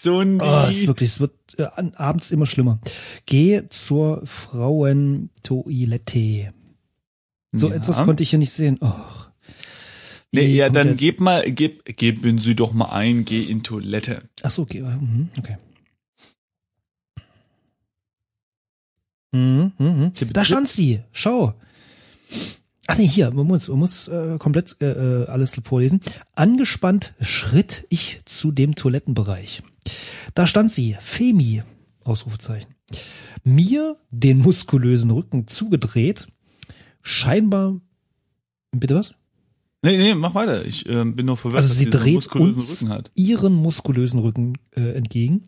Xundi. 0.01 0.43
Oh, 0.45 0.65
es 0.69 0.77
ist 0.77 0.87
wirklich, 0.87 1.09
es 1.11 1.19
wird 1.19 1.33
äh, 1.57 1.67
abends 1.95 2.31
immer 2.31 2.45
schlimmer. 2.45 2.79
Geh 3.25 3.63
zur 3.69 4.25
Frauentoilette. 4.25 6.53
So 7.51 7.69
Ja. 7.69 7.75
etwas 7.75 8.03
konnte 8.03 8.23
ich 8.23 8.29
hier 8.31 8.39
nicht 8.39 8.51
sehen. 8.51 8.77
Oh. 8.81 8.93
Nee, 10.31 10.47
Wie 10.47 10.55
ja, 10.57 10.69
dann 10.69 10.95
gib 10.97 11.19
mal, 11.21 11.49
gib, 11.51 11.85
geben 11.85 12.39
Sie 12.39 12.55
doch 12.55 12.73
mal 12.73 12.89
ein, 12.89 13.23
geh 13.25 13.43
in 13.43 13.63
Toilette. 13.63 14.23
Ach 14.43 14.51
so, 14.51 14.63
okay. 14.63 14.81
mhm, 14.81 15.29
okay. 15.39 15.57
Mhm, 19.31 19.71
mhm. 19.77 20.11
Da 20.33 20.43
stand 20.45 20.69
sie. 20.69 21.01
Schau. 21.11 21.53
Ach 22.87 22.97
nee, 22.97 23.07
hier, 23.07 23.31
man 23.31 23.45
muss, 23.47 23.67
man 23.67 23.79
muss 23.79 24.07
äh, 24.07 24.37
komplett 24.37 24.77
äh, 24.81 25.23
äh, 25.23 25.27
alles 25.27 25.59
vorlesen. 25.63 26.01
Angespannt 26.35 27.13
schritt 27.21 27.85
ich 27.89 28.21
zu 28.25 28.51
dem 28.51 28.75
Toilettenbereich. 28.75 29.63
Da 30.33 30.47
stand 30.47 30.71
sie, 30.71 30.95
Femi, 30.99 31.63
Ausrufezeichen. 32.03 32.75
Mir 33.43 33.95
den 34.11 34.39
muskulösen 34.39 35.11
Rücken 35.11 35.47
zugedreht, 35.47 36.27
scheinbar, 37.01 37.79
bitte 38.71 38.95
was? 38.95 39.13
Nee, 39.83 39.97
nee, 39.97 40.15
mach 40.15 40.33
weiter. 40.35 40.65
Ich 40.65 40.87
ähm, 40.89 41.15
bin 41.15 41.27
nur 41.27 41.37
verwirrt, 41.37 41.57
Also 41.57 41.69
dass 41.69 41.77
sie 41.77 41.85
sie 41.85 41.91
so 41.91 41.97
einen 41.97 42.03
dreht 42.05 42.15
muskulösen 42.15 42.59
uns 42.61 42.81
Rücken 42.81 42.93
hat. 42.93 43.11
ihren 43.15 43.53
muskulösen 43.53 44.19
Rücken 44.19 44.57
äh, 44.75 44.93
entgegen. 44.93 45.47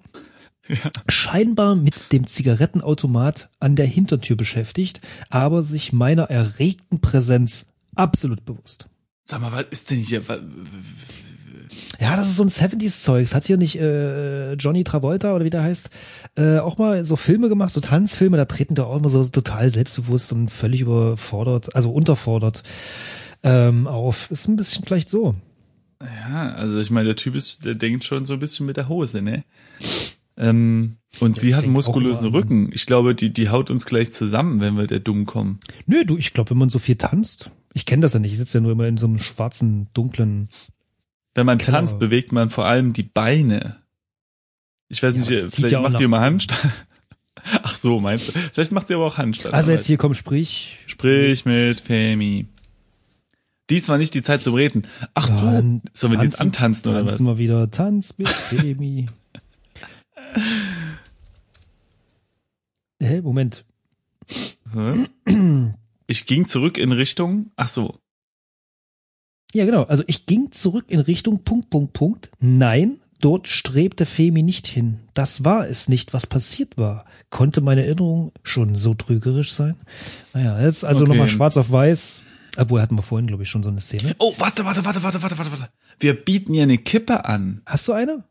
Scheinbar 1.08 1.76
mit 1.76 2.12
dem 2.12 2.28
Zigarettenautomat 2.28 3.50
an 3.60 3.76
der 3.76 3.88
Hintertür 3.88 4.36
beschäftigt, 4.36 5.02
aber 5.30 5.64
sich 5.64 5.94
meiner 5.94 6.24
erregten 6.26 7.02
Präsenz 7.02 7.66
absolut 7.96 8.46
bewusst. 8.46 8.88
Sag 9.26 9.42
mal, 9.42 9.52
was 9.52 9.66
ist 9.72 9.90
denn 9.90 9.98
hier? 9.98 10.28
Was, 10.30 10.40
Ja, 12.00 12.16
das 12.16 12.28
ist 12.30 12.38
so 12.38 12.44
ein 12.44 12.50
70s-Zeugs. 12.50 13.36
Hat 13.36 13.46
hier 13.46 13.58
nicht 13.58 13.78
äh, 13.80 14.54
Johnny 14.54 14.84
Travolta 14.84 15.36
oder 15.36 15.44
wie 15.46 15.50
der 15.50 15.64
heißt, 15.64 15.90
äh, 16.36 16.60
auch 16.60 16.78
mal 16.78 17.04
so 17.06 17.16
Filme 17.16 17.50
gemacht, 17.50 17.72
so 17.72 17.82
Tanzfilme, 17.82 18.38
da 18.38 18.46
treten 18.46 18.76
da 18.76 18.84
auch 18.86 18.98
immer 18.98 19.10
so 19.10 19.24
total 19.26 19.70
selbstbewusst 19.72 20.32
und 20.32 20.50
völlig 20.50 20.82
überfordert, 20.82 21.76
also 21.76 21.92
unterfordert 21.92 22.64
ähm, 23.44 23.88
auf. 23.88 24.32
Ist 24.32 24.48
ein 24.48 24.56
bisschen 24.56 24.86
vielleicht 24.86 25.10
so. 25.10 25.36
ja, 26.02 26.54
also 26.54 26.80
ich 26.80 26.90
meine, 26.90 27.08
der 27.08 27.16
Typ 27.16 27.36
ist, 27.36 27.66
der 27.66 27.76
denkt 27.76 28.06
schon 28.06 28.24
so 28.26 28.34
ein 28.34 28.40
bisschen 28.40 28.66
mit 28.66 28.78
der 28.78 28.88
Hose, 28.88 29.22
ne? 29.22 29.44
Ähm, 30.38 30.96
und 31.20 31.36
Ja, 31.36 31.42
sie 31.42 31.56
hat 31.56 31.64
einen 31.66 31.74
muskulösen 31.74 32.28
an- 32.28 32.32
Rücken. 32.32 32.70
Ich 32.74 32.86
glaube, 32.86 33.14
die, 33.16 33.34
die 33.34 33.50
haut 33.50 33.70
uns 33.70 33.86
gleich 33.86 34.14
zusammen, 34.14 34.62
wenn 34.62 34.78
wir 34.78 34.88
der 34.88 35.00
dumm 35.00 35.26
kommen. 35.26 35.60
Nö, 35.86 36.06
du, 36.06 36.18
ich 36.18 36.34
glaube, 36.34 36.52
wenn 36.52 36.58
man 36.60 36.70
so 36.70 36.80
viel 36.80 36.96
tanzt, 36.96 37.52
ich 37.74 37.86
kenne 37.86 38.02
das 38.04 38.14
ja 38.14 38.20
nicht, 38.20 38.32
ich 38.32 38.38
sitze 38.38 38.60
ja 38.60 38.62
nur 38.62 38.72
immer 38.72 38.88
in 38.88 38.98
so 38.98 39.08
einem 39.08 39.20
schwarzen, 39.20 39.88
dunklen. 39.94 40.48
Wenn 41.40 41.46
man 41.46 41.58
Keller. 41.58 41.80
tanzt, 41.80 42.00
bewegt 42.00 42.32
man 42.32 42.50
vor 42.50 42.66
allem 42.66 42.94
die 42.94 43.04
Beine. 43.04 43.78
Ich 44.90 45.02
weiß 45.02 45.14
Ja, 45.16 45.20
nicht, 45.20 45.54
vielleicht 45.56 45.72
ja 45.72 45.82
macht 45.82 46.00
ihr 46.00 46.06
immer 46.06 46.20
Handstand. 46.22 46.74
Ach 47.64 47.76
so, 47.76 48.00
meinst 48.00 48.28
du? 48.30 48.32
Vielleicht 48.54 48.72
macht 48.74 48.88
sie 48.90 48.94
aber 48.96 49.06
auch 49.06 49.18
Handstand. 49.18 49.54
Also 49.56 49.72
jetzt 49.72 49.86
hier 49.88 49.98
komm, 49.98 50.14
sprich. 50.14 50.78
Sprich 50.88 51.46
mit 51.46 51.80
Femi. 51.80 52.48
Dies 53.70 53.88
war 53.88 53.98
nicht 53.98 54.14
die 54.16 54.24
Zeit 54.24 54.42
zum 54.42 54.56
Reden. 54.56 54.86
Ach 55.14 55.28
so, 55.28 55.36
sollen 55.36 55.82
wir 55.94 56.18
die 56.20 56.26
jetzt 56.26 56.40
tanzen- 56.40 56.42
antanzen 56.42 56.90
oder 56.92 57.06
was? 57.06 57.12
Tanzen 57.18 57.28
wir 57.28 57.38
wieder, 57.38 57.70
Tanz 57.72 58.16
mit 58.18 58.28
Baby. 58.52 59.08
Hä, 63.02 63.22
Moment. 63.22 63.64
Hä? 64.74 65.06
Ich 66.08 66.26
ging 66.26 66.46
zurück 66.48 66.78
in 66.78 66.92
Richtung, 66.92 67.52
ach 67.56 67.68
so, 67.68 68.00
Ja, 69.54 69.66
genau. 69.66 69.84
Also 69.84 70.04
ich 70.08 70.26
ging 70.26 70.52
zurück 70.52 70.86
in 70.90 71.00
Richtung 71.00 71.44
Punkt, 71.44 71.70
Punkt, 71.70 71.94
Punkt. 71.94 72.32
Nein, 72.40 72.98
dort 73.20 73.48
strebte 73.48 74.06
Femi 74.06 74.44
nicht 74.44 74.68
hin. 74.68 75.00
Das 75.14 75.44
war 75.44 75.68
es 75.68 75.90
nicht, 75.90 76.14
was 76.14 76.28
passiert 76.28 76.78
war. 76.78 77.06
Konnte 77.32 77.62
meine 77.62 77.84
Erinnerung 77.86 78.32
schon 78.44 78.76
so 78.76 78.94
trügerisch 78.94 79.52
sein? 79.52 79.76
Naja, 80.34 80.62
jetzt 80.62 80.86
also 80.86 81.02
Okay. 81.02 81.10
nochmal 81.10 81.28
schwarz 81.28 81.58
auf 81.58 81.72
weiß. 81.72 82.24
Obwohl 82.58 82.82
hatten 82.82 82.96
wir 82.98 83.04
vorhin, 83.04 83.28
glaube 83.28 83.44
ich, 83.44 83.50
schon 83.50 83.64
so 83.64 83.70
eine 83.70 83.80
Szene. 83.80 84.16
Oh, 84.20 84.34
warte, 84.38 84.66
warte, 84.66 84.84
warte, 84.86 85.02
warte, 85.04 85.22
warte, 85.22 85.38
warte, 85.38 85.52
warte. 85.52 85.70
Wir 86.00 86.14
bieten 86.14 86.54
ihr 86.54 86.64
eine 86.64 86.78
Kippe 86.78 87.26
an. 87.26 87.62
Hast 87.66 87.88
du 87.88 87.94
eine? 87.94 88.24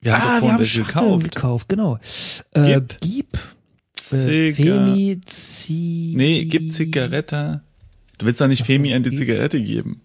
Wir 0.00 0.12
haben 0.18 0.22
ah, 0.22 0.42
wir 0.42 0.52
haben 0.52 0.58
welche 0.60 0.84
Schachteln 0.84 1.18
gekauft. 1.20 1.34
gekauft, 1.34 1.68
genau. 1.68 1.98
Äh, 2.54 2.80
Gib. 3.00 3.38
äh, 4.12 4.52
Femi 4.52 5.20
Zi 5.26 6.12
Nee, 6.16 6.44
gib 6.46 6.72
Zigarette. 6.72 7.62
Du 8.18 8.26
willst 8.26 8.40
doch 8.40 8.48
nicht 8.48 8.64
Femi 8.64 8.94
eine. 8.94 9.12
Zigarette 9.12 9.60
geben. 9.62 10.02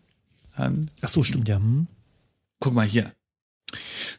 Han, 0.55 0.89
Ach 1.01 1.09
so, 1.09 1.23
stimmt 1.23 1.49
ja. 1.49 1.57
Hm. 1.57 1.87
guck 2.59 2.73
mal 2.73 2.85
hier. 2.85 3.13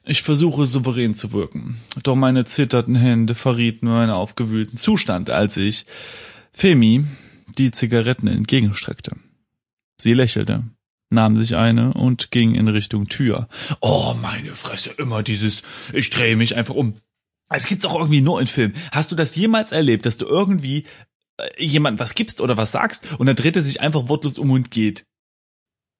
Ich 0.05 0.23
versuche 0.23 0.67
souverän 0.67 1.15
zu 1.15 1.33
wirken. 1.33 1.81
Doch 2.03 2.15
meine 2.15 2.45
zitternden 2.45 2.95
Hände 2.95 3.35
verrieten 3.35 3.87
meinen 3.87 4.11
aufgewühlten 4.11 4.79
Zustand, 4.79 5.31
als 5.31 5.57
ich 5.57 5.87
Femi 6.53 7.05
die 7.59 7.71
Zigaretten 7.71 8.29
entgegenstreckte. 8.29 9.17
Sie 10.01 10.13
lächelte, 10.13 10.65
nahm 11.11 11.37
sich 11.37 11.57
eine 11.57 11.95
und 11.95 12.31
ging 12.31 12.55
in 12.55 12.69
Richtung 12.69 13.09
Tür. 13.09 13.49
Oh, 13.81 14.15
meine 14.21 14.55
Fresse, 14.55 14.91
immer 14.99 15.23
dieses, 15.23 15.63
ich 15.93 16.11
drehe 16.11 16.37
mich 16.37 16.55
einfach 16.55 16.75
um. 16.75 16.95
Es 17.49 17.67
gibt's 17.67 17.87
auch 17.87 17.95
irgendwie 17.95 18.21
nur 18.21 18.41
in 18.41 18.47
Filmen. 18.47 18.75
Hast 18.93 19.13
du 19.13 19.17
das 19.17 19.37
jemals 19.37 19.73
erlebt, 19.73 20.05
dass 20.05 20.17
du 20.17 20.27
irgendwie 20.27 20.85
äh, 21.39 21.65
jemand 21.65 21.99
was 21.99 22.15
gibst 22.15 22.41
oder 22.41 22.57
was 22.57 22.73
sagst 22.73 23.19
und 23.19 23.27
dann 23.27 23.37
dreht 23.37 23.57
er 23.57 23.63
sich 23.63 23.81
einfach 23.81 24.09
wortlos 24.09 24.39
um 24.39 24.51
und 24.51 24.71
geht? 24.71 25.07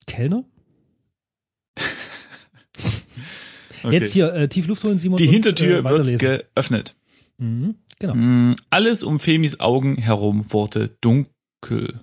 Kellner? 0.07 0.45
Okay. 3.83 3.99
Jetzt 3.99 4.15
hier 4.15 4.33
äh, 4.35 4.49
tief 4.49 4.67
Luft 4.67 4.83
holen, 4.83 4.99
Simon. 4.99 5.17
Die 5.17 5.27
und, 5.27 5.33
Hintertür 5.33 5.79
äh, 5.79 5.85
wird 5.85 6.19
geöffnet. 6.19 6.97
Mhm, 7.39 7.77
genau. 8.01 8.15
Mm, 8.15 8.57
Alles 8.69 9.05
um 9.05 9.21
Femis 9.21 9.61
Augen 9.61 9.97
herum 9.97 10.53
wurde 10.53 10.97
dunkel. 11.01 12.01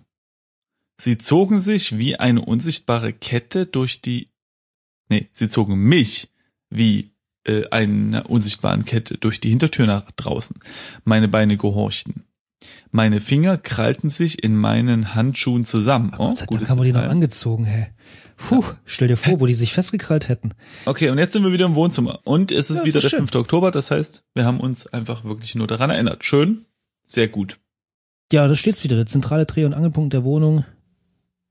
Sie 1.01 1.17
zogen 1.17 1.59
sich 1.59 1.97
wie 1.97 2.15
eine 2.15 2.41
unsichtbare 2.45 3.11
Kette 3.11 3.65
durch 3.65 4.01
die, 4.01 4.29
nee, 5.09 5.27
sie 5.31 5.49
zogen 5.49 5.75
mich 5.75 6.29
wie 6.69 7.11
äh, 7.45 7.67
eine 7.69 8.23
unsichtbare 8.23 8.81
Kette 8.83 9.17
durch 9.17 9.41
die 9.41 9.49
Hintertür 9.49 9.85
nach 9.85 10.09
draußen. 10.11 10.57
Meine 11.03 11.27
Beine 11.27 11.57
gehorchten. 11.57 12.23
Meine 12.91 13.19
Finger 13.19 13.57
krallten 13.57 14.09
sich 14.09 14.43
in 14.43 14.55
meinen 14.55 15.15
Handschuhen 15.15 15.65
zusammen. 15.65 16.11
Oh, 16.17 16.33
gutes 16.47 16.69
haben 16.69 16.79
wir 16.79 16.85
die 16.85 16.93
noch 16.93 17.01
angezogen, 17.03 17.65
hä. 17.65 17.87
Puh, 18.37 18.63
stell 18.85 19.07
dir 19.07 19.17
vor, 19.17 19.39
wo 19.39 19.45
die 19.45 19.53
sich 19.53 19.73
festgekrallt 19.73 20.27
hätten. 20.27 20.51
Okay, 20.85 21.09
und 21.09 21.17
jetzt 21.17 21.33
sind 21.33 21.43
wir 21.43 21.51
wieder 21.53 21.65
im 21.65 21.75
Wohnzimmer. 21.75 22.19
Und 22.23 22.51
es 22.51 22.69
ist 22.69 22.79
Ja, 22.79 22.85
wieder 22.85 22.99
der 22.99 23.09
schön. 23.09 23.19
5. 23.19 23.35
Oktober, 23.35 23.71
das 23.71 23.91
heißt, 23.91 24.23
wir 24.33 24.45
haben 24.45 24.59
uns 24.59 24.87
einfach 24.87 25.23
wirklich 25.23 25.55
nur 25.55 25.67
daran 25.67 25.89
erinnert. 25.89 26.25
Schön, 26.25 26.65
sehr 27.05 27.27
gut. 27.27 27.59
Ja, 28.31 28.47
da 28.47 28.55
steht's 28.55 28.83
wieder, 28.83 28.95
der 28.95 29.05
zentrale 29.05 29.45
Dreh- 29.45 29.65
und 29.65 29.75
Angelpunkt 29.75 30.13
der 30.13 30.23
Wohnung. 30.23 30.65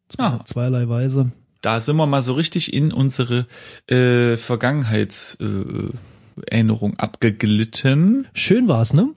Zwei, 0.08 0.24
Ah. 0.24 0.40
Zweierlei 0.44 0.88
Weise. 0.88 1.30
Da 1.62 1.80
sind 1.80 1.96
wir 1.96 2.06
mal 2.06 2.22
so 2.22 2.34
richtig 2.34 2.72
in 2.74 2.92
unsere 2.92 3.46
äh, 3.86 4.36
Vergangenheitserinnerung 4.36 6.92
äh, 6.92 6.96
abgeglitten. 6.98 8.26
Schön 8.34 8.68
war's, 8.68 8.92
ne? 8.94 9.08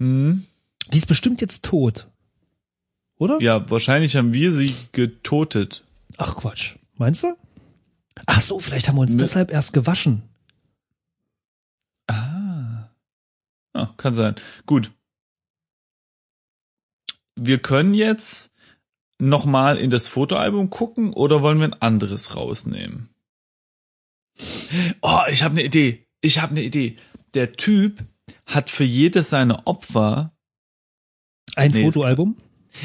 Hm. 0.00 0.44
Die 0.92 0.96
ist 0.96 1.06
bestimmt 1.06 1.40
jetzt 1.40 1.64
tot. 1.64 2.08
Oder? 3.18 3.40
Ja, 3.40 3.68
wahrscheinlich 3.70 4.16
haben 4.16 4.32
wir 4.32 4.52
sie 4.52 4.74
getotet. 4.92 5.84
Ach 6.16 6.36
Quatsch. 6.36 6.76
Meinst 6.96 7.22
du? 7.22 7.36
Ach 8.26 8.40
so, 8.40 8.58
vielleicht 8.58 8.88
haben 8.88 8.96
wir 8.96 9.02
uns 9.02 9.12
Ne. 9.12 9.18
deshalb 9.18 9.50
erst 9.52 9.72
gewaschen. 9.72 10.22
Ah. 12.08 12.88
ah. 13.74 13.86
Kann 13.98 14.14
sein. 14.14 14.34
Gut. 14.66 14.90
Wir 17.36 17.58
können 17.58 17.94
jetzt 17.94 18.52
noch 19.18 19.44
mal 19.44 19.76
in 19.78 19.90
das 19.90 20.08
Fotoalbum 20.08 20.70
gucken 20.70 21.12
oder 21.12 21.42
wollen 21.42 21.58
wir 21.58 21.66
ein 21.66 21.80
anderes 21.80 22.36
rausnehmen? 22.36 23.10
Oh, 25.02 25.20
ich 25.28 25.42
habe 25.42 25.52
eine 25.52 25.64
Idee. 25.64 26.06
Ich 26.22 26.40
habe 26.40 26.52
eine 26.52 26.62
Idee. 26.62 26.96
Der 27.34 27.52
Typ 27.52 28.02
hat 28.46 28.70
für 28.70 28.84
jedes 28.84 29.30
seiner 29.30 29.66
Opfer 29.66 30.32
Ein 31.56 31.72
Nee, 31.72 31.84
Fotoalbum? 31.84 32.36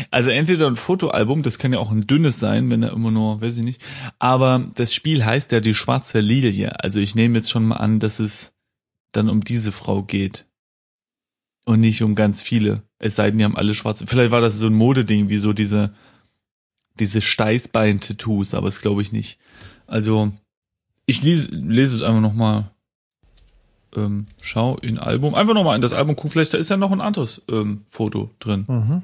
Also 0.10 0.29
entweder 0.31 0.67
ein 0.67 0.75
Fotoalbum, 0.75 1.43
das 1.43 1.60
kann 1.60 1.71
ja 1.71 1.79
auch 1.79 1.91
ein 1.91 2.08
dünnes 2.08 2.39
sein, 2.39 2.71
wenn 2.71 2.84
er 2.84 2.91
immer 2.91 3.12
nur, 3.12 3.41
weiß 3.41 3.58
ich 3.58 3.63
nicht. 3.63 3.81
Aber 4.19 4.65
das 4.75 4.93
Spiel 4.93 5.23
heißt 5.23 5.51
ja 5.51 5.60
die 5.60 5.75
schwarze 5.75 6.19
Lilie. 6.19 6.84
Also 6.84 6.99
ich 6.99 7.15
nehme 7.15 7.38
jetzt 7.38 7.51
schon 7.51 7.65
mal 7.65 7.77
an, 7.77 7.99
dass 7.99 8.19
es 8.19 8.55
dann 9.12 9.29
um 9.29 9.43
diese 9.43 9.71
Frau 9.71 10.03
geht. 10.03 10.47
Und 11.65 11.79
nicht 11.81 12.03
um 12.03 12.13
ganz 12.15 12.41
viele. 12.41 12.84
Es 12.99 13.15
sei 13.15 13.29
denn, 13.29 13.39
die 13.39 13.45
haben 13.45 13.58
alle 13.58 13.73
schwarze. 13.73 14.05
Vielleicht 14.08 14.31
war 14.31 14.41
das 14.41 14.58
so 14.60 14.67
ein 14.67 14.75
Modeding, 14.75 15.29
wie 15.29 15.38
so 15.38 15.51
diese, 15.51 15.95
diese 16.99 17.21
Steißbein-Tattoos, 17.21 18.53
aber 18.53 18.67
das 18.67 18.81
glaube 18.81 19.01
ich 19.01 19.12
nicht. 19.12 19.39
Also, 19.88 20.31
ich 21.08 21.23
lese, 21.23 21.55
lese 21.55 21.97
es 21.97 22.01
einfach 22.03 22.21
nochmal. 22.21 22.71
Ähm, 23.95 24.27
schau 24.41 24.77
in 24.77 24.97
Album. 24.97 25.36
Einfach 25.36 25.53
nochmal 25.53 25.75
in 25.75 25.81
das 25.81 25.93
Album 25.93 26.15
gucken. 26.15 26.31
Vielleicht 26.31 26.53
da 26.53 26.58
ist 26.58 26.69
ja 26.69 26.77
noch 26.77 26.91
ein 26.91 27.01
anderes 27.01 27.41
ähm, 27.49 27.81
Foto 27.89 28.31
drin. 28.39 28.65
Mhm. 28.67 29.03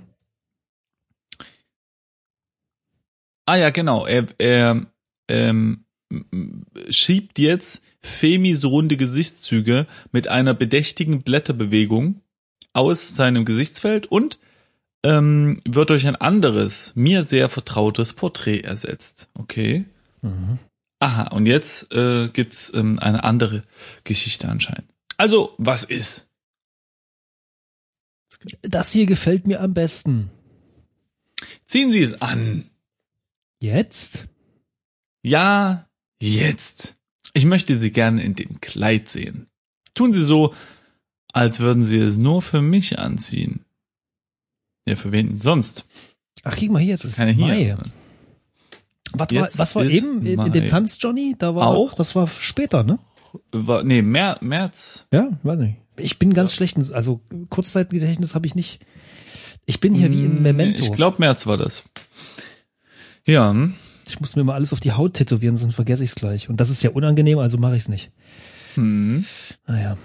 Ah 3.45 3.55
ja, 3.55 3.69
genau. 3.69 4.05
Er, 4.05 4.27
er 4.37 4.85
ähm, 5.27 5.85
schiebt 6.89 7.39
jetzt 7.39 7.83
Femis 8.01 8.65
runde 8.65 8.97
Gesichtszüge 8.97 9.87
mit 10.11 10.27
einer 10.27 10.53
bedächtigen 10.53 11.21
Blätterbewegung 11.21 12.21
aus 12.73 13.15
seinem 13.15 13.45
Gesichtsfeld 13.45 14.07
und 14.07 14.39
ähm, 15.03 15.57
wird 15.65 15.89
durch 15.89 16.07
ein 16.07 16.15
anderes, 16.15 16.93
mir 16.95 17.23
sehr 17.23 17.49
vertrautes 17.49 18.13
Porträt 18.13 18.61
ersetzt. 18.61 19.29
Okay. 19.33 19.85
Mhm. 20.21 20.59
Aha, 21.01 21.23
und 21.35 21.47
jetzt 21.47 21.91
äh, 21.93 22.27
gibt's 22.27 22.71
ähm, 22.75 22.99
eine 22.99 23.23
andere 23.23 23.63
Geschichte 24.03 24.47
anscheinend. 24.47 24.87
Also, 25.17 25.55
was 25.57 25.83
ist? 25.83 26.29
Das 28.61 28.91
hier 28.91 29.07
gefällt 29.07 29.47
mir 29.47 29.61
am 29.61 29.73
besten. 29.73 30.29
Ziehen 31.65 31.91
Sie 31.91 32.01
es 32.01 32.21
an. 32.21 32.69
Jetzt? 33.61 34.27
Ja, 35.23 35.89
jetzt. 36.21 36.95
Ich 37.33 37.45
möchte 37.45 37.75
Sie 37.77 37.91
gerne 37.91 38.21
in 38.21 38.35
dem 38.35 38.61
Kleid 38.61 39.09
sehen. 39.09 39.47
Tun 39.95 40.13
Sie 40.13 40.23
so, 40.23 40.53
als 41.33 41.59
würden 41.61 41.83
Sie 41.83 41.97
es 41.97 42.17
nur 42.17 42.43
für 42.43 42.61
mich 42.61 42.99
anziehen. 42.99 43.65
Ja, 44.87 44.95
für 44.95 45.11
wen 45.11 45.27
denn 45.29 45.41
sonst? 45.41 45.85
Ach, 46.43 46.55
guck 46.55 46.69
mal 46.71 46.79
hier, 46.79 46.91
jetzt 46.91 47.05
ist 47.05 47.17
Keine 47.17 47.33
Mai. 47.33 47.55
hier. 47.57 47.77
Was 49.13 49.27
war, 49.33 49.49
was 49.55 49.75
war 49.75 49.85
eben 49.85 50.25
in, 50.25 50.39
in 50.39 50.51
dem 50.51 50.63
Mai. 50.63 50.69
Tanz, 50.69 50.97
Johnny? 51.01 51.35
Da 51.37 51.53
war 51.55 51.67
Auch? 51.67 51.93
Das 51.93 52.15
war 52.15 52.27
später, 52.27 52.83
ne? 52.83 52.99
War, 53.51 53.83
nee, 53.83 54.01
Mer 54.01 54.37
März. 54.41 55.07
Ja, 55.11 55.29
weiß 55.43 55.59
nicht. 55.59 55.77
Ich 55.97 56.19
bin 56.19 56.33
ganz 56.33 56.53
schlecht, 56.53 56.77
mit- 56.77 56.91
also 56.93 57.21
Kurzzeitgedächtnis 57.49 58.35
habe 58.35 58.47
ich 58.47 58.55
nicht. 58.55 58.79
Ich 59.65 59.79
bin 59.79 59.93
hier 59.93 60.11
wie 60.11 60.25
in 60.25 60.41
Memento. 60.41 60.83
Ich 60.83 60.91
glaube, 60.93 61.17
März 61.19 61.45
war 61.47 61.57
das. 61.57 61.83
Ja, 63.25 63.51
hm. 63.51 63.75
Ich 64.07 64.19
muss 64.19 64.35
mir 64.35 64.43
mal 64.43 64.55
alles 64.55 64.73
auf 64.73 64.79
die 64.79 64.91
Haut 64.93 65.13
tätowieren, 65.13 65.55
sonst 65.55 65.75
vergesse 65.75 66.03
ich 66.03 66.09
es 66.09 66.15
gleich. 66.15 66.49
Und 66.49 66.59
das 66.59 66.69
ist 66.69 66.83
ja 66.83 66.89
unangenehm, 66.89 67.39
also 67.39 67.57
mache 67.57 67.75
ich 67.75 67.83
es 67.83 67.89
nicht. 67.89 68.11
Hm. 68.75 69.23
Naja. 69.67 69.97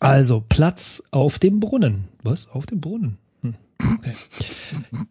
Also, 0.00 0.44
Platz 0.46 1.04
auf 1.12 1.38
dem 1.38 1.60
Brunnen. 1.60 2.08
Was? 2.22 2.48
Auf 2.48 2.66
dem 2.66 2.80
Brunnen? 2.80 3.18
Okay. 3.94 4.12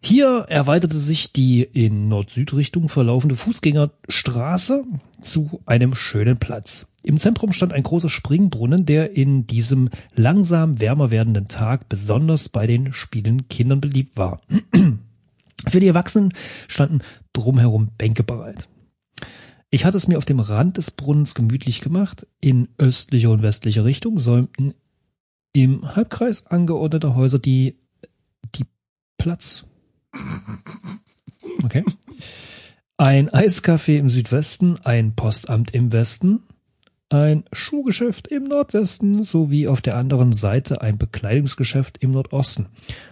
Hier 0.02 0.46
erweiterte 0.48 0.96
sich 0.96 1.32
die 1.32 1.62
in 1.62 2.08
Nord-Süd-Richtung 2.08 2.88
verlaufende 2.88 3.36
Fußgängerstraße 3.36 4.84
zu 5.20 5.62
einem 5.66 5.94
schönen 5.94 6.38
Platz. 6.38 6.88
Im 7.02 7.18
Zentrum 7.18 7.52
stand 7.52 7.72
ein 7.72 7.82
großer 7.82 8.10
Springbrunnen, 8.10 8.86
der 8.86 9.16
in 9.16 9.46
diesem 9.46 9.90
langsam 10.14 10.80
wärmer 10.80 11.10
werdenden 11.10 11.48
Tag 11.48 11.88
besonders 11.88 12.48
bei 12.48 12.66
den 12.66 12.92
spielenden 12.92 13.48
Kindern 13.48 13.80
beliebt 13.80 14.16
war. 14.16 14.40
Für 15.68 15.80
die 15.80 15.88
Erwachsenen 15.88 16.32
standen 16.68 17.00
drumherum 17.32 17.90
Bänke 17.98 18.22
bereit. 18.22 18.68
Ich 19.70 19.84
hatte 19.84 19.96
es 19.96 20.08
mir 20.08 20.18
auf 20.18 20.24
dem 20.24 20.40
Rand 20.40 20.76
des 20.76 20.90
Brunnens 20.90 21.34
gemütlich 21.34 21.80
gemacht. 21.80 22.26
In 22.40 22.68
östlicher 22.78 23.30
und 23.30 23.42
westlicher 23.42 23.84
Richtung 23.84 24.18
säumten 24.18 24.74
im 25.52 25.94
Halbkreis 25.94 26.46
angeordnete 26.46 27.14
Häuser 27.14 27.38
die 27.38 27.78
Platz. 29.18 29.64
Okay. 31.62 31.84
Ein 32.96 33.30
Eiscafé 33.30 33.96
im 33.98 34.08
Südwesten, 34.08 34.78
ein 34.84 35.14
Postamt 35.14 35.72
im 35.72 35.92
Westen, 35.92 36.42
ein 37.08 37.44
Schuhgeschäft 37.52 38.28
im 38.28 38.44
Nordwesten 38.44 39.22
sowie 39.22 39.68
auf 39.68 39.80
der 39.80 39.96
anderen 39.96 40.32
Seite 40.32 40.80
ein 40.80 40.98
Bekleidungsgeschäft 40.98 41.98
im 41.98 42.12
Nordosten, 42.12 42.68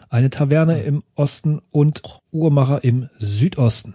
eine 0.09 0.31
Taverne 0.31 0.83
im 0.83 1.03
Osten 1.17 1.61
und 1.71 2.03
Uhrmacher 2.31 2.83
im 2.83 3.09
Südosten. 3.19 3.95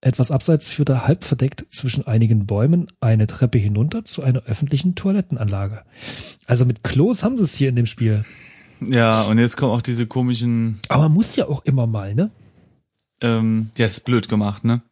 Etwas 0.00 0.30
abseits 0.30 0.68
führte 0.68 1.06
halb 1.06 1.24
verdeckt 1.24 1.66
zwischen 1.70 2.06
einigen 2.06 2.46
Bäumen 2.46 2.88
eine 3.00 3.26
Treppe 3.26 3.58
hinunter 3.58 4.04
zu 4.04 4.22
einer 4.22 4.42
öffentlichen 4.44 4.94
Toilettenanlage. 4.94 5.82
Also 6.46 6.64
mit 6.64 6.82
Klos 6.84 7.22
haben 7.22 7.38
sie 7.38 7.44
es 7.44 7.54
hier 7.54 7.68
in 7.68 7.76
dem 7.76 7.86
Spiel. 7.86 8.24
Ja, 8.80 9.22
und 9.22 9.38
jetzt 9.38 9.56
kommen 9.56 9.72
auch 9.72 9.82
diese 9.82 10.06
komischen, 10.06 10.80
Aber 10.88 11.04
man 11.04 11.12
muss 11.12 11.36
ja 11.36 11.46
auch 11.46 11.64
immer 11.64 11.86
mal, 11.86 12.14
ne? 12.14 12.30
ähm, 13.20 13.70
ja, 13.76 13.86
ist 13.86 14.04
blöd 14.04 14.28
gemacht, 14.28 14.64
ne? 14.64 14.82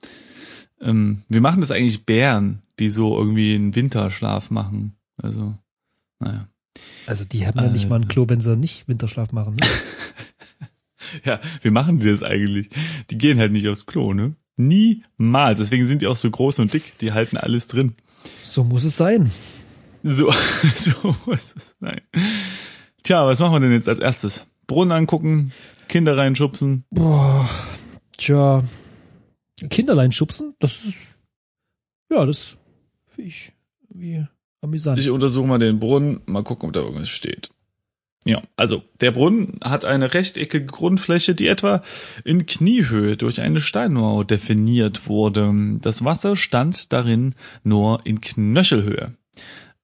Ähm, 0.81 1.23
wie 1.29 1.41
machen 1.41 1.61
das 1.61 1.71
eigentlich 1.71 2.05
Bären, 2.07 2.63
die 2.79 2.91
so 2.91 3.17
irgendwie 3.19 3.55
einen 3.55 3.75
Winterschlaf 3.75 4.51
machen? 4.51 4.97
Also, 5.17 5.55
naja. 6.19 6.49
Also 7.07 7.25
die 7.25 7.47
haben 7.47 7.59
ja 7.59 7.69
nicht 7.69 7.89
mal 7.89 8.01
ein 8.01 8.09
Klo, 8.09 8.25
wenn 8.29 8.41
sie 8.41 8.57
nicht 8.57 8.89
Winterschlaf 8.89 9.33
machen. 9.33 9.57
Ne? 9.57 9.67
Ja, 11.25 11.39
wie 11.63 11.71
machen 11.71 12.01
die 12.01 12.11
das 12.11 12.25
eigentlich? 12.25 12.71
Die 13.11 13.19
gehen 13.19 13.39
halt 13.39 13.53
nicht 13.53 13.69
aufs 13.69 13.87
Klo, 13.87 14.15
ne? 14.15 14.35
Niemals. 14.57 15.59
Deswegen 15.59 15.87
sind 15.87 16.03
die 16.03 16.09
auch 16.09 16.17
so 16.17 16.29
groß 16.29 16.59
und 16.59 16.73
dick. 16.73 16.99
Die 16.99 17.13
halten 17.13 17.37
alles 17.37 17.69
drin. 17.69 17.93
So 18.43 18.65
muss 18.65 18.83
es 18.83 18.97
sein. 18.97 19.31
So, 20.03 20.33
so 20.75 21.15
muss 21.27 21.55
es 21.57 21.77
sein. 21.81 22.01
Tja, 23.05 23.27
was 23.27 23.39
machen 23.39 23.53
wir 23.53 23.61
denn 23.61 23.73
jetzt 23.73 23.89
als 23.89 23.99
erstes? 23.99 24.47
Brunnen 24.67 24.91
angucken, 24.91 25.53
Kinder 25.89 26.17
reinschubsen. 26.17 26.85
Boah, 26.91 27.47
tja, 28.17 28.65
Kinderlein 29.69 30.11
schubsen, 30.11 30.55
das 30.59 30.87
ist, 30.87 30.97
ja, 32.11 32.25
das 32.25 32.57
finde 33.07 33.29
ich 33.29 33.53
wie 33.91 34.27
amüsant. 34.63 34.99
Ich 34.99 35.11
untersuche 35.11 35.47
mal 35.47 35.59
den 35.59 35.81
Brunnen, 35.81 36.23
mal 36.25 36.43
gucken, 36.43 36.67
ob 36.67 36.73
da 36.73 36.81
irgendwas 36.81 37.11
steht. 37.11 37.51
Ja, 38.25 38.43
also 38.57 38.83
der 39.03 39.11
Brunnen 39.11 39.61
hat 39.63 39.85
eine 39.85 40.15
rechteckige 40.15 40.65
Grundfläche, 40.65 41.35
die 41.35 41.47
etwa 41.47 41.83
in 42.25 42.47
Kniehöhe 42.47 43.19
durch 43.19 43.43
eine 43.43 43.61
Steinmauer 43.61 44.25
definiert 44.25 45.09
wurde. 45.09 45.53
Das 45.83 46.07
Wasser 46.07 46.37
stand 46.37 46.95
darin 46.95 47.35
nur 47.65 48.01
in 48.07 48.23
Knöchelhöhe. 48.23 49.15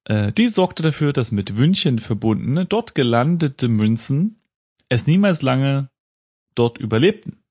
Äh, 0.04 0.32
dies 0.32 0.54
sorgte 0.54 0.82
dafür, 0.82 1.12
dass 1.12 1.32
mit 1.32 1.56
Wünchen 1.56 1.98
verbundene, 1.98 2.64
dort 2.64 2.94
gelandete 2.94 3.68
Münzen 3.68 4.40
es 4.88 5.06
niemals 5.06 5.40
lange 5.40 5.88
dort 6.54 6.78
überlebten. 6.78 7.42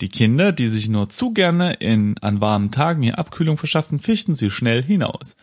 Die 0.00 0.08
Kinder, 0.08 0.52
die 0.52 0.66
sich 0.66 0.88
nur 0.88 1.08
zu 1.08 1.32
gerne 1.32 1.74
in, 1.74 2.18
an 2.18 2.40
warmen 2.40 2.70
Tagen 2.70 3.02
hier 3.02 3.18
Abkühlung 3.18 3.56
verschafften, 3.56 4.00
fichten 4.00 4.34
sie 4.34 4.50
schnell 4.50 4.82
hinaus. 4.82 5.36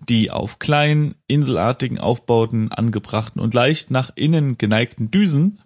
Die 0.00 0.30
auf 0.30 0.58
kleinen, 0.58 1.14
inselartigen 1.28 1.98
Aufbauten 1.98 2.72
angebrachten 2.72 3.40
und 3.40 3.54
leicht 3.54 3.90
nach 3.90 4.10
innen 4.16 4.58
geneigten 4.58 5.10
Düsen 5.10 5.60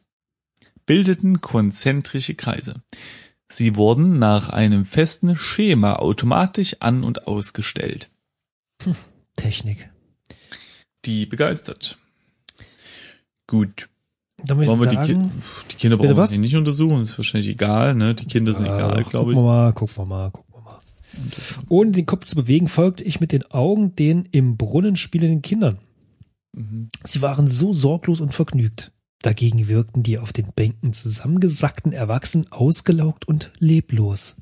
bildeten 0.87 1.40
konzentrische 1.40 2.35
Kreise. 2.35 2.83
Sie 3.48 3.76
wurden 3.76 4.18
nach 4.18 4.50
einem 4.50 4.85
festen 4.85 5.37
Schema 5.37 5.96
automatisch 5.96 6.76
an- 6.81 7.04
und 7.04 7.26
ausgestellt. 7.26 8.11
Technik. 9.37 9.90
Die 11.08 11.24
begeistert. 11.24 11.96
Gut. 13.46 13.88
Da 14.44 14.54
muss 14.54 14.64
ich 14.64 14.68
Wollen 14.68 14.80
wir 14.82 14.88
die, 14.88 14.96
Ki 14.96 15.14
sagen, 15.14 15.42
die 15.70 15.76
Kinder 15.76 15.96
brauchen 15.96 16.16
wir 16.16 16.38
nicht 16.38 16.54
untersuchen, 16.54 17.00
ist 17.00 17.16
wahrscheinlich 17.16 17.48
egal, 17.48 17.94
ne? 17.94 18.14
Die 18.14 18.26
Kinder 18.26 18.52
sind 18.52 18.66
egal, 18.66 19.02
Ach, 19.02 19.08
glaube 19.08 19.32
gucken 19.32 19.32
ich. 19.32 19.36
wir 19.36 19.42
mal, 19.42 19.72
gucken 19.72 19.96
wir 19.96 20.04
mal, 20.04 20.30
gucken 20.30 20.54
wir 20.54 20.60
mal. 20.60 20.78
Ohne 21.70 21.92
den 21.92 22.04
Kopf 22.04 22.26
zu 22.26 22.36
bewegen, 22.36 22.68
folgte 22.68 23.04
ich 23.04 23.20
mit 23.20 23.32
den 23.32 23.50
Augen 23.50 23.96
den 23.96 24.26
im 24.32 24.58
Brunnen 24.58 24.96
spielenden 24.96 25.40
Kindern. 25.40 25.78
Mhm. 26.52 26.90
Sie 27.04 27.22
waren 27.22 27.46
so 27.46 27.72
sorglos 27.72 28.20
und 28.20 28.34
vergnügt. 28.34 28.92
Dagegen 29.22 29.66
wirkten 29.66 30.02
die 30.02 30.18
auf 30.18 30.34
den 30.34 30.52
Bänken 30.54 30.92
zusammengesackten 30.92 31.92
Erwachsenen 31.92 32.52
ausgelaugt 32.52 33.26
und 33.26 33.50
leblos. 33.58 34.36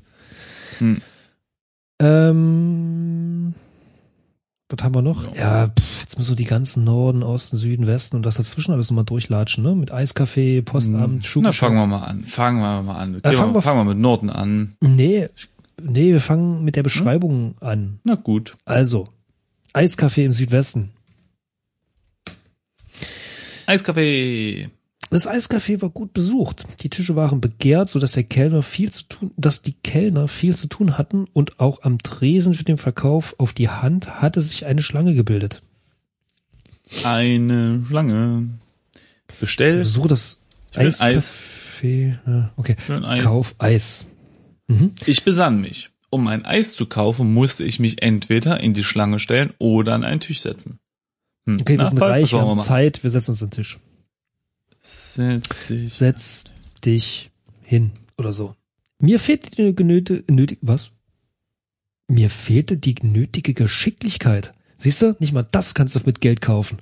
Hm. 0.79 0.97
Ähm, 1.99 3.55
was 4.69 4.83
haben 4.83 4.95
wir 4.95 5.01
noch? 5.01 5.35
Ja. 5.35 5.69
Pff, 5.69 6.01
jetzt 6.01 6.17
müssen 6.17 6.31
wir 6.31 6.35
die 6.35 6.43
ganzen 6.45 6.83
Norden, 6.83 7.23
Osten, 7.23 7.57
Süden, 7.57 7.87
Westen 7.87 8.17
und 8.17 8.25
das 8.25 8.35
dazwischen 8.37 8.73
alles 8.73 8.89
nochmal 8.91 9.05
durchlatschen, 9.05 9.63
ne? 9.63 9.75
Mit 9.75 9.93
Eiscafé, 9.93 10.61
Postamt, 10.61 11.15
Na, 11.17 11.21
Schuhgeschäft. 11.21 11.59
fangen 11.59 11.75
wir 11.77 11.87
mal 11.87 12.03
an. 12.03 12.23
Fangen 12.25 12.59
wir 12.59 12.83
mal 12.83 12.97
an. 12.97 13.21
Gehen 13.21 13.35
fangen 13.35 13.53
wir, 13.53 13.61
fangen 13.61 13.79
wir 13.79 13.85
mit 13.93 13.97
Norden 13.97 14.29
an. 14.29 14.75
Nee, 14.81 15.27
nee, 15.81 16.11
wir 16.11 16.21
fangen 16.21 16.63
mit 16.65 16.75
der 16.75 16.83
Beschreibung 16.83 17.55
an. 17.61 17.99
Na 18.03 18.15
gut. 18.15 18.55
Also, 18.65 19.05
Eiscafé 19.73 20.25
im 20.25 20.33
Südwesten. 20.33 20.91
Eiskaffee. 23.67 24.69
Das 25.09 25.27
Eiscafé 25.27 25.81
war 25.81 25.89
gut 25.89 26.13
besucht. 26.13 26.65
Die 26.81 26.89
Tische 26.89 27.15
waren 27.15 27.39
begehrt, 27.39 27.89
so 27.89 27.99
dass 27.99 28.11
der 28.11 28.23
Kellner 28.23 28.61
viel 28.61 28.91
zu 28.91 29.05
tun, 29.07 29.31
dass 29.37 29.61
die 29.61 29.73
Kellner 29.73 30.27
viel 30.27 30.55
zu 30.55 30.67
tun 30.67 30.97
hatten 30.97 31.25
und 31.33 31.59
auch 31.59 31.83
am 31.83 31.99
Tresen 31.99 32.53
für 32.53 32.65
den 32.65 32.77
Verkauf 32.77 33.35
auf 33.37 33.53
die 33.53 33.69
Hand 33.69 34.21
hatte 34.21 34.41
sich 34.41 34.65
eine 34.65 34.81
Schlange 34.81 35.13
gebildet. 35.13 35.61
Eine 37.03 37.85
Schlange. 37.87 38.49
Bestell. 39.39 39.83
So 39.83 40.07
das 40.07 40.41
Eis. 40.75 41.01
Eiscafé. 41.01 42.17
Ja, 42.25 42.51
okay. 42.57 42.75
Eis. 42.87 43.23
Kauf 43.23 43.55
Eis. 43.59 44.05
Mhm. 44.67 44.93
Ich 45.05 45.23
besann 45.23 45.61
mich. 45.61 45.91
Um 46.09 46.27
ein 46.27 46.45
Eis 46.45 46.73
zu 46.73 46.85
kaufen, 46.85 47.33
musste 47.33 47.63
ich 47.63 47.79
mich 47.79 48.01
entweder 48.01 48.61
in 48.61 48.73
die 48.73 48.83
Schlange 48.83 49.19
stellen 49.19 49.53
oder 49.59 49.93
an 49.93 50.05
einen 50.05 50.21
Tisch 50.21 50.41
setzen. 50.41 50.79
Hm. 51.45 51.59
Okay, 51.59 51.77
wir 51.77 51.85
sind 51.85 52.01
reich, 52.01 52.31
wir 52.31 52.41
haben? 52.41 52.57
Zeit, 52.57 53.03
wir 53.03 53.09
setzen 53.09 53.31
uns 53.31 53.43
an 53.43 53.49
den 53.49 53.55
Tisch. 53.55 53.79
Setz 54.89 55.49
dich. 55.67 55.93
Setz 55.93 56.43
dich 56.85 57.29
hin 57.61 57.91
oder 58.17 58.31
so. 58.31 58.55
Mir 58.99 59.19
fehlte 59.19 59.51
die 59.51 59.75
genöte, 59.75 60.23
nötig, 60.29 60.59
was? 60.61 60.91
Mir 62.07 62.29
fehlte 62.29 62.77
die 62.77 62.95
nötige 63.01 63.53
Geschicklichkeit. 63.53 64.53
Siehst 64.77 65.01
du, 65.01 65.15
nicht 65.19 65.33
mal 65.33 65.45
das 65.51 65.73
kannst 65.73 65.95
du 65.95 65.99
mit 66.05 66.21
Geld 66.21 66.39
kaufen. 66.41 66.77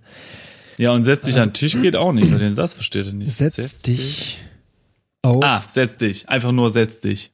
Ja, 0.77 0.91
und 0.91 1.03
setz 1.03 1.25
dich 1.25 1.39
an 1.39 1.49
den 1.49 1.53
Tisch 1.53 1.81
geht 1.81 1.95
auch 1.95 2.11
nicht, 2.13 2.31
weil 2.31 2.39
den 2.39 2.53
Satz 2.53 2.73
versteht 2.73 3.07
er 3.07 3.13
nicht. 3.13 3.31
Setz, 3.33 3.81
dich 3.81 4.39
auf. 5.23 5.43
Ah, 5.43 5.63
setz 5.67 5.97
dich. 5.97 6.29
Einfach 6.29 6.51
nur 6.51 6.69
setz 6.69 6.99
dich. 6.99 7.31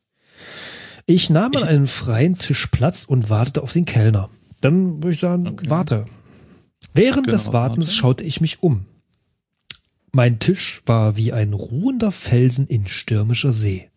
Ich 1.05 1.29
nahm 1.29 1.51
Ich- 1.53 1.63
an 1.63 1.67
einem 1.67 1.87
freien 1.87 2.37
Tisch 2.37 2.67
Platz 2.67 3.03
und 3.03 3.29
wartete 3.29 3.61
auf 3.61 3.73
den 3.73 3.85
Kellner. 3.85 4.29
Dann 4.61 5.03
würde 5.03 5.11
ich 5.11 5.19
sagen, 5.19 5.47
Okay. 5.47 5.69
warte. 5.69 6.05
Während 6.93 7.25
Genau, 7.25 7.35
des 7.35 7.51
Wartens 7.51 7.87
warte. 7.87 7.97
schaute 7.97 8.23
ich 8.23 8.39
mich 8.39 8.63
um. 8.63 8.85
Mein 10.11 10.39
Tisch 10.39 10.81
war 10.85 11.15
wie 11.17 11.31
ein 11.33 11.53
ruhender 11.53 12.11
Felsen 12.11 12.67
in 12.67 12.87
stürmischer 12.87 13.51
See. 13.51 13.89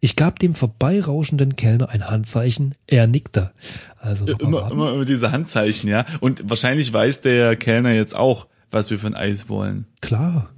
Ich 0.00 0.14
gab 0.14 0.38
dem 0.38 0.54
vorbeirauschenden 0.54 1.56
Kellner 1.56 1.88
ein 1.88 2.08
Handzeichen, 2.08 2.76
er 2.86 3.08
nickte. 3.08 3.50
Also 3.98 4.26
mal 4.26 4.36
Immer, 4.38 4.70
immer, 4.70 4.92
immer 4.92 5.04
diese 5.04 5.32
Handzeichen, 5.32 5.90
ja. 5.90 6.06
Und 6.20 6.48
wahrscheinlich 6.48 6.92
weiß 6.92 7.20
der 7.22 7.56
Kellner 7.56 7.90
jetzt 7.92 8.14
auch, 8.14 8.46
was 8.70 8.90
wir 8.90 8.98
für 8.98 9.08
ein 9.08 9.16
Eis 9.16 9.48
wollen. 9.48 9.86
Klar. 10.00 10.50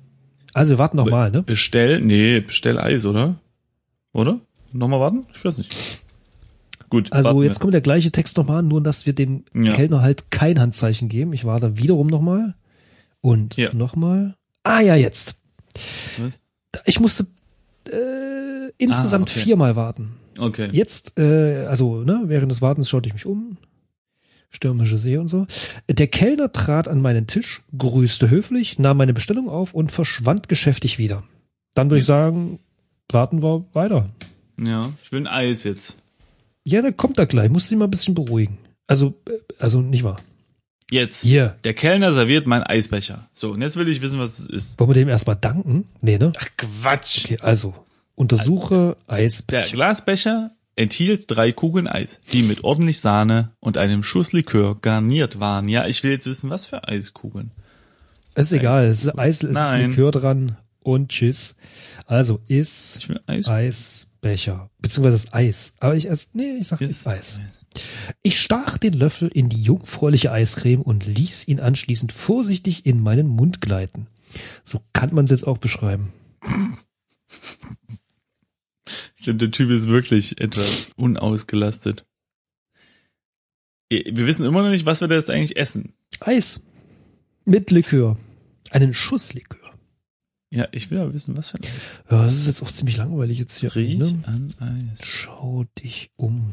Also 0.53 0.75
wir 0.75 0.79
warten 0.79 0.99
noch 0.99 1.07
mal, 1.09 1.31
ne? 1.31 1.43
Bestell, 1.43 2.01
nee, 2.01 2.41
bestell 2.41 2.79
Eis, 2.79 3.07
oder? 3.07 3.37
Oder? 4.13 4.41
Nochmal 4.73 5.01
warten? 5.01 5.25
Ich 5.35 5.43
weiß 5.43 5.57
nicht. 5.59 6.03
gut. 6.91 7.11
Also 7.13 7.43
jetzt 7.43 7.61
kommt 7.61 7.73
der 7.75 7.81
gleiche 7.81 8.11
Text 8.11 8.37
nochmal, 8.37 8.63
nur 8.63 8.83
dass 8.83 9.07
wir 9.07 9.15
dem 9.15 9.45
Ja. 9.55 9.73
Kellner 9.75 10.03
halt 10.03 10.31
kein 10.31 10.61
Handzeichen 10.61 11.09
geben. 11.09 11.33
Ich 11.33 11.45
warte 11.47 11.79
wiederum 11.79 12.09
nochmal. 12.09 12.55
Und 13.23 13.57
Ja. 13.57 13.73
nochmal. 13.75 14.35
Ah 14.63 14.81
ja, 14.81 14.95
jetzt. 14.97 15.35
Was? 16.19 16.33
Ich 16.85 17.01
musste 17.01 17.27
äh, 17.91 18.71
insgesamt 18.79 19.29
Ah, 19.29 19.33
okay. 19.33 19.41
viermal 19.41 19.77
warten. 19.77 20.15
Okay. 20.39 20.69
Jetzt, 20.73 21.19
äh, 21.19 21.65
also 21.67 22.03
ne, 22.03 22.23
während 22.27 22.51
des 22.53 22.63
Wartens 22.63 22.89
schaute 22.89 23.09
ich 23.09 23.15
mich 23.15 23.27
um. 23.27 23.57
Stürmische 24.51 24.97
See 24.97 25.17
und 25.19 25.29
so. 25.29 25.47
Der 25.89 26.07
Kellner 26.07 26.51
trat 26.53 26.89
an 26.89 27.03
meinen 27.03 27.27
Tisch, 27.27 27.63
grüßte 27.77 28.31
höflich, 28.31 28.79
nahm 28.79 28.97
meine 28.97 29.13
Bestellung 29.13 29.49
auf 29.49 29.75
und 29.75 29.93
verschwand 29.93 30.49
geschäftig 30.49 30.99
wieder. 30.99 31.23
Dann 31.75 31.91
würde 31.91 32.01
ich 32.01 32.07
sagen, 32.07 32.59
warten 33.11 33.43
wir 33.43 33.67
weiter. 33.75 34.09
Ja, 34.61 34.93
ich 35.03 35.13
will 35.13 35.21
ein 35.21 35.27
Eis 35.27 35.65
jetzt. 35.65 35.99
Ja, 36.65 36.83
der 36.83 36.93
kommt 36.93 37.19
da 37.19 37.25
gleich. 37.27 37.51
Muss 37.51 37.69
sich 37.69 37.77
mal 37.79 37.85
ein 37.85 37.91
bisschen 37.91 38.15
beruhigen. 38.15 38.59
Also, 38.87 39.15
äh, 39.29 39.33
also 39.59 39.81
nicht 39.83 40.03
wahr. 40.03 40.17
Jetzt. 40.91 41.23
Hier. 41.23 41.57
Der 41.65 41.75
Kellner 41.75 42.13
serviert 42.13 42.47
meinen 42.47 42.63
Eisbecher. 42.63 43.29
So, 43.33 43.53
und 43.53 43.63
jetzt 43.63 43.77
will 43.77 43.89
ich 43.89 44.01
wissen, 44.01 44.19
was 44.19 44.39
es 44.39 44.47
ist. 44.47 44.81
Wollen 44.81 44.91
wir 44.91 44.95
dem 44.95 45.09
erstmal 45.09 45.37
danken? 45.37 45.87
Nee, 46.01 46.19
ne? 46.19 46.33
Ach, 46.39 46.49
Quatsch. 46.57 47.25
Okay, 47.27 47.39
also. 47.41 47.75
Untersuche 48.15 48.97
Der 49.09 49.17
Eisbecher. 49.17 49.77
Glasbecher 49.77 50.51
enthielt 50.75 51.25
drei 51.29 51.53
Kugeln 51.53 51.87
Eis, 51.87 52.21
die 52.33 52.43
mit 52.43 52.65
ordentlich 52.65 53.01
Sahne 53.01 53.51
und 53.61 53.79
einem 53.79 54.03
Schuss 54.03 54.33
Likör 54.33 54.77
garniert 54.81 55.41
waren. 55.41 55.69
Ja, 55.69 55.87
ich 55.87 56.03
will 56.03 56.13
jetzt 56.13 56.27
wissen, 56.27 56.51
was 56.51 56.67
für 56.67 56.89
Eiskugeln. 56.89 57.51
Ist 58.35 58.53
egal. 58.53 58.87
Es 58.87 59.05
ist 59.05 59.19
Eis, 59.19 59.43
es 59.43 59.57
ist. 59.57 59.77
Likör 59.77 60.11
dran 60.11 60.57
und 60.81 61.11
tschüss. 61.11 61.57
Also 62.07 62.41
ist 62.49 62.97
Ich 62.99 63.09
will 63.09 63.21
Eis. 63.27 63.47
Eisbecher. 63.47 64.71
Beziehungsweise 64.81 65.25
das 65.25 65.33
Eis. 65.35 65.75
Aber 65.81 65.95
ich 65.95 66.09
ess, 66.09 66.31
nee, 66.33 66.57
ich 66.59 66.69
sag 66.69 66.81
Ist 66.81 67.07
Eis. 67.07 67.41
Ich 68.23 68.41
stach 68.41 68.79
den 68.79 68.93
Löffel 68.95 69.29
in 69.29 69.49
die 69.49 69.61
jungfräuliche 69.63 70.33
Eiscreme 70.33 70.83
und 70.83 71.07
ließ 71.07 71.49
ihn 71.49 71.61
anschließend 71.61 72.13
vorsichtig 72.13 72.87
in 72.87 73.03
meinen 73.03 73.27
Mund 73.29 73.61
gleiten. 73.61 74.07
So 74.65 74.81
kann 74.93 75.15
man 75.15 75.25
es 75.25 75.31
jetzt 75.31 75.47
auch 75.47 75.59
beschreiben. 75.59 76.13
Ich 79.17 79.25
glaube, 79.25 79.39
der 79.39 79.51
Typ 79.51 79.71
ist 79.71 79.89
wirklich 79.89 80.41
etwas 80.41 80.91
unausgelastet. 80.97 82.07
Wir 83.91 84.27
wissen 84.27 84.45
immer 84.45 84.63
noch 84.63 84.71
nicht, 84.71 84.87
was 84.87 85.01
wir 85.01 85.09
da 85.09 85.15
jetzt 85.15 85.31
eigentlich 85.31 85.57
essen. 85.57 85.95
Eis. 86.21 86.63
Mit 87.45 87.71
Likör. 87.71 88.19
Einen 88.71 88.93
Schuss 88.93 89.33
Likör. 89.35 89.59
Ja, 90.51 90.69
ich 90.73 90.91
will 90.91 90.99
aber 90.99 91.13
wissen, 91.15 91.37
was 91.37 91.51
für 91.51 91.59
ein 91.59 91.65
Eis. 91.65 91.71
Ja, 92.11 92.25
das 92.25 92.35
ist 92.37 92.47
jetzt 92.47 92.63
auch 92.63 92.71
ziemlich 92.71 92.97
langweilig 92.97 93.39
jetzt 93.39 93.59
hier. 93.59 93.75
Riech 93.75 93.99
Ne? 93.99 94.23
an 94.27 94.55
Eis. 94.61 95.07
Schau 95.07 95.65
dich 95.79 96.11
um. 96.17 96.53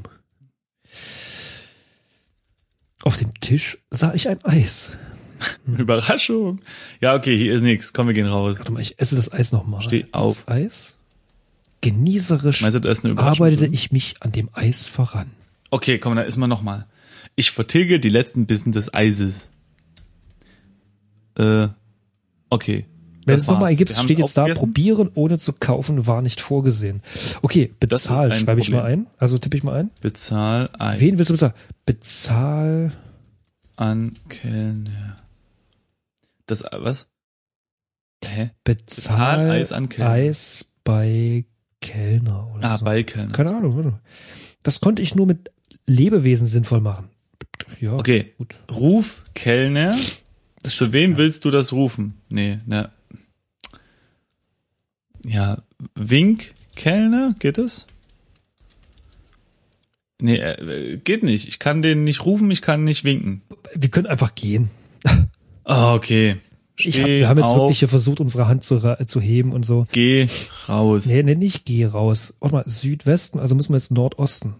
Auf 3.03 3.17
dem 3.17 3.33
Tisch 3.39 3.77
sah 3.91 4.13
ich 4.13 4.27
ein 4.29 4.43
Eis. 4.43 4.93
Überraschung. 5.67 6.61
Ja, 7.01 7.15
okay, 7.15 7.37
hier 7.37 7.53
ist 7.53 7.61
nichts. 7.61 7.93
Komm, 7.93 8.07
wir 8.07 8.13
gehen 8.13 8.27
raus. 8.27 8.57
Warte 8.57 8.71
mal, 8.71 8.81
ich 8.81 8.99
esse 8.99 9.15
das 9.15 9.31
Eis 9.31 9.51
nochmal. 9.51 9.81
Steh 9.81 10.05
auf. 10.11 10.43
Das 10.45 10.55
Eis. 10.55 10.97
Genießerisch 11.81 12.61
Meinst 12.61 12.75
du, 12.75 12.79
da 12.79 12.91
ist 12.91 13.05
eine 13.05 13.17
arbeitete 13.19 13.67
ich 13.67 13.91
mich 13.91 14.15
an 14.21 14.31
dem 14.31 14.49
Eis 14.53 14.87
voran. 14.87 15.31
Okay, 15.69 15.99
komm, 15.99 16.15
dann 16.15 16.25
ist 16.25 16.37
mal 16.37 16.47
nochmal. 16.47 16.87
Ich 17.35 17.51
vertilge 17.51 17.99
die 17.99 18.09
letzten 18.09 18.47
Bissen 18.47 18.71
des 18.71 18.93
Eises. 18.93 19.49
Äh, 21.37 21.67
okay. 22.49 22.85
Wenn 23.25 23.35
es 23.35 23.47
nochmal 23.47 23.71
haben 23.97 24.03
steht 24.05 24.19
jetzt 24.19 24.37
da, 24.37 24.45
probieren 24.53 25.09
ohne 25.15 25.37
zu 25.37 25.53
kaufen 25.53 26.05
war 26.07 26.21
nicht 26.21 26.41
vorgesehen. 26.41 27.01
Okay, 27.41 27.73
bezahl, 27.79 28.31
ein 28.31 28.39
schreibe 28.39 28.61
ich 28.61 28.69
mal 28.69 28.83
ein. 28.83 29.07
Also 29.17 29.37
tippe 29.37 29.57
ich 29.57 29.63
mal 29.63 29.75
ein. 29.75 29.89
Bezahl 30.01 30.69
Eis 30.77 30.99
Wen 30.99 31.17
willst 31.17 31.29
du 31.29 31.33
bezahlen? 31.33 31.53
Bezahl 31.85 32.91
an 33.77 34.13
Kellner. 34.29 35.17
Das, 36.47 36.61
äh, 36.61 36.69
was? 36.79 37.07
Hä? 38.23 38.51
Bezahl, 38.63 39.15
Bezahl 39.37 39.51
Eis 39.51 39.71
an 39.71 39.89
Kellner. 39.89 40.11
Eis 40.11 40.73
bei 40.83 41.45
Kellner 41.81 42.51
oder 42.55 42.71
Ah, 42.71 42.77
so. 42.77 42.85
bei 42.85 43.03
Kellner. 43.03 43.31
Keine 43.31 43.55
Ahnung. 43.55 43.75
warte. 43.75 43.99
Das 44.63 44.81
konnte 44.81 45.01
ich 45.01 45.15
nur 45.15 45.25
mit 45.27 45.51
Lebewesen 45.87 46.47
sinnvoll 46.47 46.81
machen. 46.81 47.09
Ja, 47.79 47.93
Okay. 47.93 48.33
gut. 48.37 48.59
Ruf 48.71 49.21
Kellner. 49.33 49.95
Zu 50.63 50.93
wem 50.93 51.17
willst 51.17 51.45
du 51.45 51.51
das 51.51 51.73
rufen? 51.73 52.15
Nee, 52.29 52.59
ne. 52.65 52.89
Ja, 55.25 55.57
Wink 55.95 56.51
Kellner, 56.75 57.35
geht 57.39 57.57
es? 57.57 57.87
Nee, 60.21 60.37
äh, 60.37 60.97
geht 61.03 61.23
nicht. 61.23 61.47
Ich 61.47 61.59
kann 61.59 61.81
den 61.81 62.03
nicht 62.03 62.25
rufen, 62.25 62.49
ich 62.51 62.61
kann 62.61 62.83
nicht 62.83 63.03
winken. 63.03 63.41
Wir 63.73 63.89
können 63.89 64.07
einfach 64.07 64.33
gehen. 64.35 64.69
Ah, 65.65 65.93
okay. 65.95 66.37
Ich 66.77 66.99
hab, 66.99 67.07
wir 67.07 67.27
haben 67.29 67.37
jetzt 67.37 67.47
auf, 67.47 67.57
wirklich 67.57 67.79
hier 67.79 67.87
versucht, 67.87 68.19
unsere 68.19 68.47
Hand 68.47 68.63
zu, 68.63 68.77
ra- 68.77 69.05
zu 69.07 69.19
heben 69.21 69.51
und 69.53 69.63
so. 69.65 69.85
Geh 69.91 70.27
raus. 70.67 71.05
Nee, 71.05 71.23
nee, 71.23 71.35
nicht 71.35 71.65
geh 71.65 71.85
raus. 71.85 72.35
Warte 72.39 72.55
mal, 72.55 72.63
Südwesten, 72.67 73.39
also 73.39 73.55
müssen 73.55 73.71
wir 73.73 73.77
jetzt 73.77 73.91
Nordosten. 73.91 74.55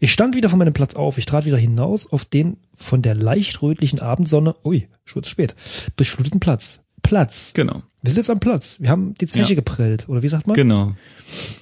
Ich 0.00 0.12
stand 0.12 0.34
wieder 0.36 0.48
von 0.48 0.58
meinem 0.58 0.74
Platz 0.74 0.94
auf. 0.94 1.18
Ich 1.18 1.26
trat 1.26 1.44
wieder 1.44 1.56
hinaus 1.56 2.12
auf 2.12 2.24
den 2.24 2.56
von 2.74 3.02
der 3.02 3.14
leicht 3.16 3.62
rötlichen 3.62 4.00
Abendsonne, 4.00 4.54
ui, 4.64 4.88
schon 5.04 5.22
zu 5.22 5.30
spät, 5.30 5.54
durchfluteten 5.96 6.40
Platz. 6.40 6.84
Platz. 7.02 7.52
Genau, 7.54 7.82
Wir 8.02 8.12
sind 8.12 8.18
jetzt 8.22 8.30
am 8.30 8.40
Platz. 8.40 8.76
Wir 8.80 8.90
haben 8.90 9.14
die 9.20 9.26
Zeche 9.26 9.50
Ja. 9.50 9.54
geprellt. 9.56 10.08
Oder 10.08 10.22
wie 10.22 10.28
sagt 10.28 10.46
man? 10.46 10.54
genau. 10.54 10.92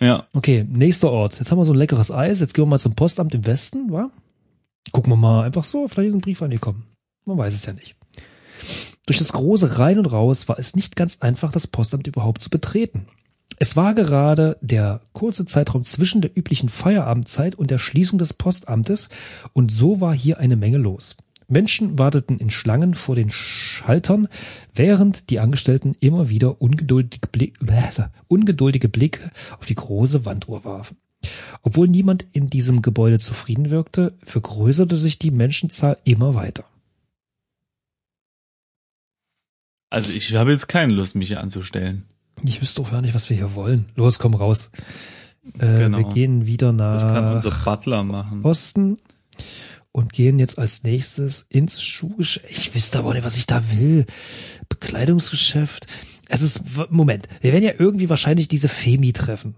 Ja, 0.01 0.27
Okay, 0.35 0.67
nächster 0.69 1.11
Ort. 1.11 1.39
Jetzt 1.39 1.51
haben 1.51 1.59
wir 1.59 1.65
so 1.65 1.73
ein 1.73 1.79
leckeres 1.79 2.11
Eis. 2.11 2.41
Jetzt 2.41 2.55
gehen 2.55 2.63
wir 2.65 2.69
mal 2.69 2.79
zum 2.79 2.95
Postamt 2.95 3.35
im 3.35 3.47
Westen, 3.47 3.91
wa? 3.91 4.11
Gucken 4.93 5.13
wir 5.13 5.17
mal 5.17 5.45
einfach 5.45 5.65
so. 5.65 5.89
Vielleicht 5.89 6.11
ist 6.11 6.15
ein 6.17 6.21
Brief 6.21 6.43
angekommen. 6.43 6.85
Man 7.25 7.39
weiß 7.39 7.55
es 7.55 7.65
ja 7.67 7.73
nicht. 7.73 7.97
Durch 9.07 9.19
das 9.19 9.33
große 9.33 9.79
Rein 9.79 9.99
und 9.99 10.07
Raus 10.07 10.49
war 10.49 10.59
es 10.59 10.77
nicht 10.77 10.95
ganz 10.97 11.19
einfach, 11.21 11.53
das 11.53 11.67
Postamt 11.67 12.07
überhaupt 12.07 12.43
zu 12.43 12.51
betreten. 12.51 13.07
Es 13.59 13.75
war 13.77 13.95
gerade 13.95 14.59
der 14.61 15.01
kurze 15.13 15.47
Zeitraum 15.47 15.85
zwischen 15.85 16.21
der 16.21 16.37
üblichen 16.37 16.69
Feierabendzeit 16.69 17.55
und 17.55 17.71
der 17.71 17.79
Schließung 17.79 18.19
des 18.19 18.35
Postamtes 18.35 19.09
und 19.55 19.73
so 19.73 20.01
war 20.01 20.13
hier 20.15 20.39
eine 20.39 20.57
Menge 20.57 20.77
los. 20.79 21.17
Menschen 21.49 21.99
warteten 21.99 22.39
in 22.39 22.51
Schlangen 22.51 22.95
vor 22.95 23.15
den 23.15 23.31
Schaltern, 23.31 24.29
während 24.75 25.31
die 25.31 25.41
Angestellten 25.41 25.95
immer 26.01 26.29
wieder 26.29 26.61
ungeduldige, 26.61 27.29
Blick, 27.29 27.59
bläh, 27.61 27.91
ungeduldige 28.29 28.89
Blicke 28.89 29.31
auf 29.59 29.67
die 29.67 29.75
große 29.75 30.25
Wanduhr 30.25 30.65
warfen. 30.65 30.97
Obwohl 31.63 31.89
niemand 31.89 32.27
in 32.33 32.51
diesem 32.51 32.83
Gebäude 32.83 33.19
zufrieden 33.19 33.71
wirkte, 33.71 34.15
vergrößerte 34.23 34.97
sich 34.97 35.19
die 35.19 35.31
Menschenzahl 35.31 35.99
immer 36.05 36.35
weiter. 36.35 36.65
also 39.97 40.13
ich 40.13 40.35
habe 40.35 40.51
jetzt 40.51 40.69
keine 40.69 40.93
Lust, 40.93 41.15
mich 41.15 41.29
hier 41.29 41.41
anzustellen. 41.41 42.05
Ich 42.45 42.61
wüsste 42.61 42.83
doch 42.83 42.91
gar 42.91 43.01
nicht, 43.01 43.15
was 43.15 43.31
wir 43.31 43.37
hier 43.37 43.55
wollen. 43.55 43.87
Los, 43.95 44.19
komm 44.19 44.35
raus. 44.35 44.71
Äh, 45.59 45.85
Genau. 45.85 45.99
Wir 45.99 46.05
gehen 46.13 46.45
wieder 46.45 46.73
nach 46.73 46.93
Das 46.93 47.05
kann 47.05 47.33
unser 47.33 47.53
Butler 47.65 48.05
machen. 48.05 48.45
Osten 48.45 48.99
und 49.97 50.13
gehen 50.13 50.39
jetzt 50.39 50.59
als 50.59 50.83
nächstes 50.85 51.43
ins 51.49 51.83
Schuhgeschäft. 51.83 52.51
Ich 52.51 52.75
wüsste 52.75 52.99
aber 52.99 53.15
nicht, 53.15 53.25
was 53.25 53.37
ich 53.39 53.47
da 53.47 53.63
will. 53.73 54.05
Bekleidungsgeschäft. 54.69 55.87
Also 56.29 56.45
es, 56.45 56.61
Moment, 56.91 57.29
wir 57.41 57.53
werden 57.53 57.65
ja 57.65 57.73
irgendwie 57.79 58.11
wahrscheinlich 58.11 58.47
diese 58.49 58.69
Femi 58.69 59.13
treffen. 59.13 59.55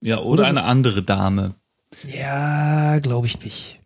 Ja, 0.00 0.18
oder, 0.18 0.26
Oder 0.26 0.44
so- 0.44 0.50
eine 0.50 0.64
andere 0.64 1.02
Dame. 1.02 1.54
Ja, 2.06 2.98
glaube 2.98 3.26
ich 3.26 3.42
nicht. 3.42 3.80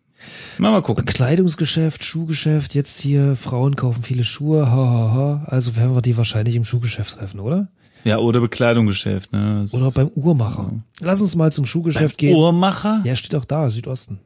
Mal 0.57 0.71
mal 0.71 0.81
gucken. 0.81 1.05
Bekleidungsgeschäft, 1.05 2.03
Schuhgeschäft, 2.03 2.75
jetzt 2.75 2.99
hier 2.99 3.35
Frauen 3.37 3.75
kaufen 3.77 4.03
viele 4.03 4.25
Schuhe, 4.25 4.69
ha, 4.69 4.75
ha, 4.75 5.11
ha. 5.13 5.43
Also 5.45 5.75
werden 5.77 5.95
wir 5.95 6.01
die 6.01 6.17
wahrscheinlich 6.17 6.55
im 6.55 6.65
Schuhgeschäft 6.65 7.17
treffen, 7.17 7.39
oder? 7.39 7.69
Ja, 8.03 8.17
oder 8.17 8.41
Bekleidungsgeschäft, 8.41 9.31
ne? 9.31 9.59
Das 9.61 9.73
Oder 9.73 9.91
beim 9.91 10.07
Uhrmacher. 10.09 10.71
Lass 10.99 11.21
uns 11.21 11.35
mal 11.35 11.51
zum 11.53 11.65
Schuhgeschäft 11.65 12.17
beim 12.17 12.27
gehen. 12.29 12.35
Uhrmacher? 12.35 13.01
Ja, 13.05 13.15
steht 13.15 13.35
auch 13.35 13.45
da, 13.45 13.69
Südosten. 13.69 14.19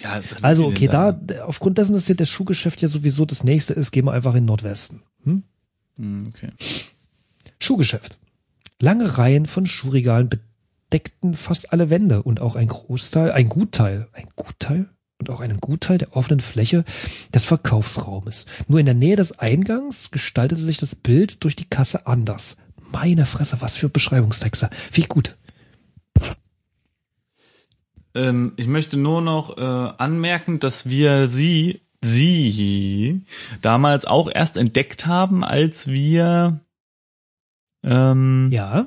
Ja, 0.00 0.20
Also, 0.40 0.66
okay, 0.66 0.88
da, 0.88 1.18
aufgrund 1.44 1.78
dessen, 1.78 1.92
dass 1.92 2.06
hier 2.06 2.16
das 2.16 2.28
Schuhgeschäft 2.28 2.82
ja 2.82 2.88
sowieso 2.88 3.24
das 3.24 3.44
nächste 3.44 3.74
ist, 3.74 3.90
gehen 3.92 4.04
wir 4.06 4.12
einfach 4.12 4.34
in 4.34 4.44
Nordwesten. 4.44 5.02
Hm? 5.24 5.42
Hm, 5.98 6.32
Okay. 6.34 6.48
Schuhgeschäft. 7.58 8.18
Lange 8.80 9.18
Reihen 9.18 9.46
von 9.46 9.66
Schuhregalen 9.66 10.28
bedeckten 10.28 11.34
fast 11.34 11.72
alle 11.72 11.90
Wände 11.90 12.22
und 12.22 12.40
auch 12.40 12.56
ein 12.56 12.66
Großteil, 12.66 13.30
ein 13.30 13.48
Gutteil, 13.48 14.08
ein 14.12 14.26
Gutteil 14.34 14.88
und 15.18 15.30
auch 15.30 15.40
einen 15.40 15.60
Gutteil 15.60 15.98
der 15.98 16.16
offenen 16.16 16.40
Fläche 16.40 16.84
des 17.32 17.44
Verkaufsraumes. 17.44 18.46
Nur 18.66 18.80
in 18.80 18.86
der 18.86 18.96
Nähe 18.96 19.14
des 19.14 19.38
Eingangs 19.38 20.10
gestaltete 20.10 20.60
sich 20.60 20.78
das 20.78 20.96
Bild 20.96 21.44
durch 21.44 21.54
die 21.54 21.66
Kasse 21.68 22.06
anders. 22.08 22.56
Meine 22.90 23.24
Fresse, 23.24 23.60
was 23.60 23.76
für 23.76 23.88
Beschreibungstexte. 23.88 24.68
Wie 24.90 25.04
gut. 25.04 25.36
Ähm, 28.14 28.52
ich 28.56 28.66
möchte 28.66 28.96
nur 28.96 29.22
noch 29.22 29.56
äh, 29.56 29.60
anmerken, 29.60 30.60
dass 30.60 30.88
wir 30.88 31.28
sie, 31.28 31.80
sie 32.00 33.22
damals 33.62 34.04
auch 34.04 34.30
erst 34.32 34.56
entdeckt 34.56 35.06
haben, 35.06 35.44
als 35.44 35.88
wir, 35.88 36.60
ähm, 37.82 38.50
Ja, 38.52 38.86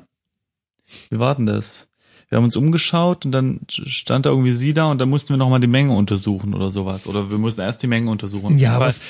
wie 1.10 1.18
war 1.18 1.34
denn 1.34 1.46
das? 1.46 1.88
wir 2.28 2.36
haben 2.38 2.44
uns 2.44 2.56
umgeschaut 2.56 3.24
und 3.24 3.30
dann 3.32 3.60
stand 3.68 4.26
da 4.26 4.30
irgendwie 4.30 4.50
sie 4.52 4.72
da 4.74 4.86
und 4.86 5.00
dann 5.00 5.08
mussten 5.08 5.32
wir 5.32 5.36
nochmal 5.36 5.60
die 5.60 5.68
Menge 5.68 5.94
untersuchen 5.94 6.54
oder 6.54 6.72
sowas. 6.72 7.06
Oder 7.06 7.30
wir 7.30 7.38
mussten 7.38 7.60
erst 7.60 7.82
die 7.84 7.86
Menge 7.86 8.10
untersuchen. 8.10 8.58
Ja, 8.58 8.74
Aber 8.74 8.88
es, 8.88 9.04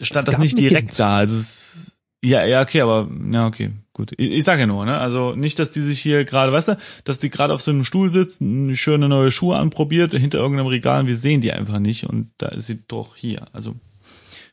stand 0.00 0.26
das 0.26 0.38
nicht 0.38 0.58
direkt 0.58 0.88
Kind. 0.88 0.98
da. 0.98 1.18
Also 1.18 1.34
es, 1.36 1.96
ja, 2.24 2.44
ja, 2.44 2.60
okay, 2.62 2.80
aber 2.80 3.08
ja, 3.30 3.46
okay, 3.46 3.70
gut. 3.92 4.12
Ich, 4.16 4.30
ich 4.30 4.44
sage 4.44 4.60
ja 4.62 4.66
nur, 4.66 4.84
ne? 4.84 4.98
Also 4.98 5.34
nicht, 5.34 5.58
dass 5.58 5.70
die 5.70 5.80
sich 5.80 6.00
hier 6.00 6.24
gerade, 6.24 6.52
weißt 6.52 6.68
du, 6.68 6.78
dass 7.04 7.18
die 7.18 7.30
gerade 7.30 7.54
auf 7.54 7.62
so 7.62 7.70
einem 7.70 7.84
Stuhl 7.84 8.10
sitzt, 8.10 8.40
eine 8.40 8.76
schöne 8.76 9.08
neue 9.08 9.30
Schuhe 9.30 9.56
anprobiert, 9.56 10.12
hinter 10.12 10.38
irgendeinem 10.38 10.68
Regal, 10.68 11.06
wir 11.06 11.16
sehen 11.16 11.40
die 11.40 11.52
einfach 11.52 11.78
nicht 11.78 12.04
und 12.04 12.30
da 12.38 12.48
ist 12.48 12.66
sie 12.66 12.82
doch 12.88 13.16
hier. 13.16 13.46
Also 13.52 13.74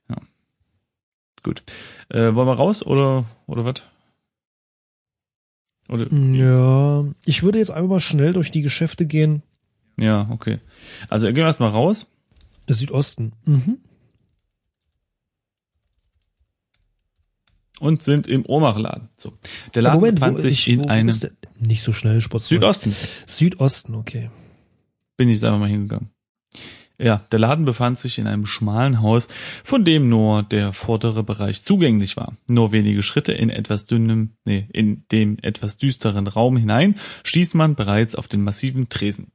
ja, 0.10 0.18
gut. 1.44 1.64
Äh, 2.10 2.34
wollen 2.36 2.48
wir 2.48 2.54
raus 2.54 2.86
oder 2.86 3.26
oder 3.48 3.66
was? 3.66 3.84
Oder 5.88 6.08
ja, 6.14 7.04
ich 7.26 7.42
würde 7.42 7.58
jetzt 7.58 7.72
einfach 7.72 7.90
mal 7.90 8.00
schnell 8.00 8.34
durch 8.34 8.52
die 8.52 8.62
Geschäfte 8.62 9.06
gehen. 9.08 9.42
ja, 9.98 10.28
okay. 10.30 10.60
Also 11.10 11.28
gehen 11.28 11.38
wir 11.38 11.46
erstmal 11.46 11.72
raus. 11.72 12.08
Südosten. 12.68 13.34
Mhm. 13.46 13.80
Und 17.80 18.04
sind 18.04 18.28
im 18.28 18.46
Ohrmachladen. 18.46 19.10
So. 19.18 19.34
Der 19.74 19.84
Laden 19.84 20.00
Moment, 20.00 20.20
befand 20.20 20.42
sich 20.42 20.68
ich, 20.68 20.74
in 20.74 20.90
einem? 20.90 21.16
Nicht 21.60 21.84
so 21.84 21.94
schnell, 21.94 22.22
Sport. 22.22 22.44
Südosten. 22.44 22.92
Südosten, 22.92 23.96
okay. 23.96 24.30
Bin 25.18 25.30
ich 25.30 25.44
einfach 25.44 25.60
mal 25.60 25.70
hingegangen. 25.70 26.10
Ja, 27.02 27.26
der 27.32 27.40
Laden 27.40 27.64
befand 27.64 27.98
sich 27.98 28.20
in 28.20 28.28
einem 28.28 28.46
schmalen 28.46 29.02
Haus, 29.02 29.30
von 29.64 29.86
dem 29.86 30.10
nur 30.10 30.44
der 30.44 30.74
vordere 30.74 31.24
Bereich 31.24 31.64
zugänglich 31.64 32.18
war. 32.18 32.36
Nur 32.48 32.74
wenige 32.74 33.02
Schritte 33.04 33.32
in 33.32 33.50
etwas 33.50 33.86
dünnem, 33.86 34.34
nee, 34.44 34.68
in 34.74 35.06
dem 35.10 35.38
etwas 35.42 35.78
düsteren 35.78 36.28
Raum 36.28 36.58
hinein 36.58 36.96
stieß 37.24 37.54
man 37.54 37.76
bereits 37.76 38.16
auf 38.16 38.28
den 38.28 38.44
massiven 38.44 38.90
Tresen. 38.90 39.32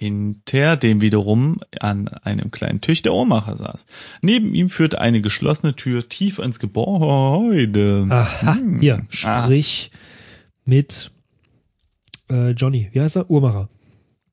Hinter 0.00 0.76
dem 0.76 1.00
wiederum 1.00 1.58
an 1.80 2.06
einem 2.06 2.52
kleinen 2.52 2.80
Tisch 2.80 3.02
der 3.02 3.12
Ohrmacher 3.12 3.56
saß. 3.56 3.84
Neben 4.22 4.54
ihm 4.54 4.68
führte 4.68 5.00
eine 5.00 5.20
geschlossene 5.20 5.74
Tür 5.74 6.08
tief 6.08 6.38
ins 6.38 6.60
Gebäude. 6.60 8.06
Aha, 8.08 8.54
Hm. 8.54 8.78
hier, 8.78 9.00
Ah. 9.24 9.42
sprich 9.42 9.90
mit 10.64 11.10
äh, 12.30 12.50
Johnny. 12.50 12.90
Wie 12.92 13.00
heißt 13.00 13.16
er? 13.16 13.28
Uhrmacher. 13.28 13.68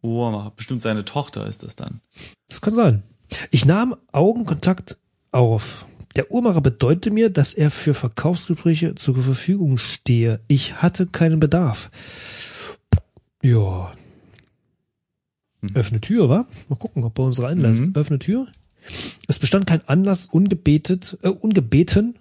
Ohrmacher, 0.04 0.52
bestimmt 0.56 0.84
seine 0.84 1.04
Tochter 1.04 1.48
ist 1.48 1.64
das 1.64 1.76
dann. 1.76 2.00
Das 2.48 2.62
kann 2.62 2.76
sein. 2.76 3.02
Ich 3.50 3.66
nahm 3.66 3.96
Augenkontakt 4.12 5.00
auf. 5.32 5.88
Der 6.16 6.30
Uhrmacher 6.32 6.62
bedeutete 6.62 7.10
mir, 7.10 7.32
dass 7.32 7.56
er 7.56 7.72
für 7.72 7.96
Verkaufsgespräche 7.96 8.94
zur 8.94 9.16
Verfügung 9.16 9.80
stehe. 9.80 10.42
Ich 10.48 10.76
hatte 10.84 11.08
keinen 11.08 11.40
Bedarf. 11.40 11.90
Ja. 13.42 13.92
Hm. 15.70 15.76
Öffne 15.76 16.02
Tür, 16.02 16.30
wa? 16.30 16.48
Mal 16.70 16.76
gucken, 16.76 17.04
ob 17.04 17.18
er 17.20 17.26
uns 17.26 17.42
reinlässt. 17.42 17.88
Mhm. 17.88 17.96
Öffne 17.96 18.20
Tür. 18.20 18.48
Es 19.28 19.40
bestand 19.40 19.66
kein 19.68 19.88
Anlass, 19.88 20.28
ungebetet, 20.28 21.18
äh, 21.24 21.30
ungebeten 21.30 22.16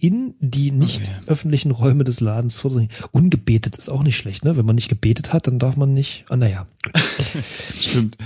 in 0.00 0.34
die 0.38 0.70
nicht 0.70 1.08
Okay. 1.08 1.12
öffentlichen 1.26 1.72
Räume 1.72 2.04
des 2.04 2.20
Ladens 2.20 2.58
vorzudringen. 2.58 2.92
Ungebetet 3.10 3.76
ist 3.76 3.88
auch 3.88 4.04
nicht 4.04 4.16
schlecht, 4.16 4.44
ne? 4.44 4.56
Wenn 4.56 4.64
man 4.66 4.76
nicht 4.76 4.88
gebetet 4.88 5.32
hat, 5.32 5.48
dann 5.48 5.58
darf 5.58 5.76
man 5.76 5.92
nicht. 5.92 6.24
Ah, 6.28 6.36
naja. 6.36 6.68
Stimmt. 7.80 8.16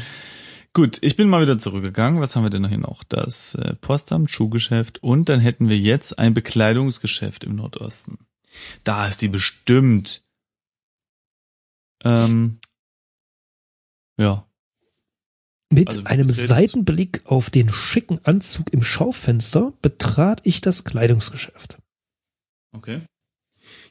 Gut, 0.74 0.98
ich 1.03 1.16
bin 1.16 1.28
mal 1.28 1.42
wieder 1.42 1.59
zurückgegangen. 1.59 2.20
Was 2.20 2.36
haben 2.36 2.44
wir 2.44 2.50
denn 2.50 2.62
noch 2.62 2.68
hier 2.68 2.78
noch? 2.78 3.05
Das 3.05 3.55
äh, 3.55 3.74
Postamt, 3.74 4.30
Schuhgeschäft 4.30 5.03
und 5.03 5.28
dann 5.30 5.40
hätten 5.40 5.68
wir 5.70 5.78
jetzt 5.78 6.18
ein 6.18 6.34
Bekleidungsgeschäft 6.34 7.44
im 7.44 7.57
Nordosten. 7.57 8.18
Da 8.84 9.07
ist 9.07 9.22
die 9.22 9.28
bestimmt. 9.28 10.22
Ähm, 12.05 12.59
ja. 14.22 14.46
Mit 15.70 15.88
Also, 15.88 16.04
einem? 16.04 16.30
Seitenblick 16.30 17.22
auf 17.24 17.50
den 17.50 17.72
schicken 17.72 18.20
Anzug 18.24 18.72
im 18.72 18.82
Schaufenster 18.82 19.72
betrat 19.80 20.40
ich 20.44 20.60
das 20.60 20.84
Kleidungsgeschäft. 20.84 21.78
Okay. 22.72 23.00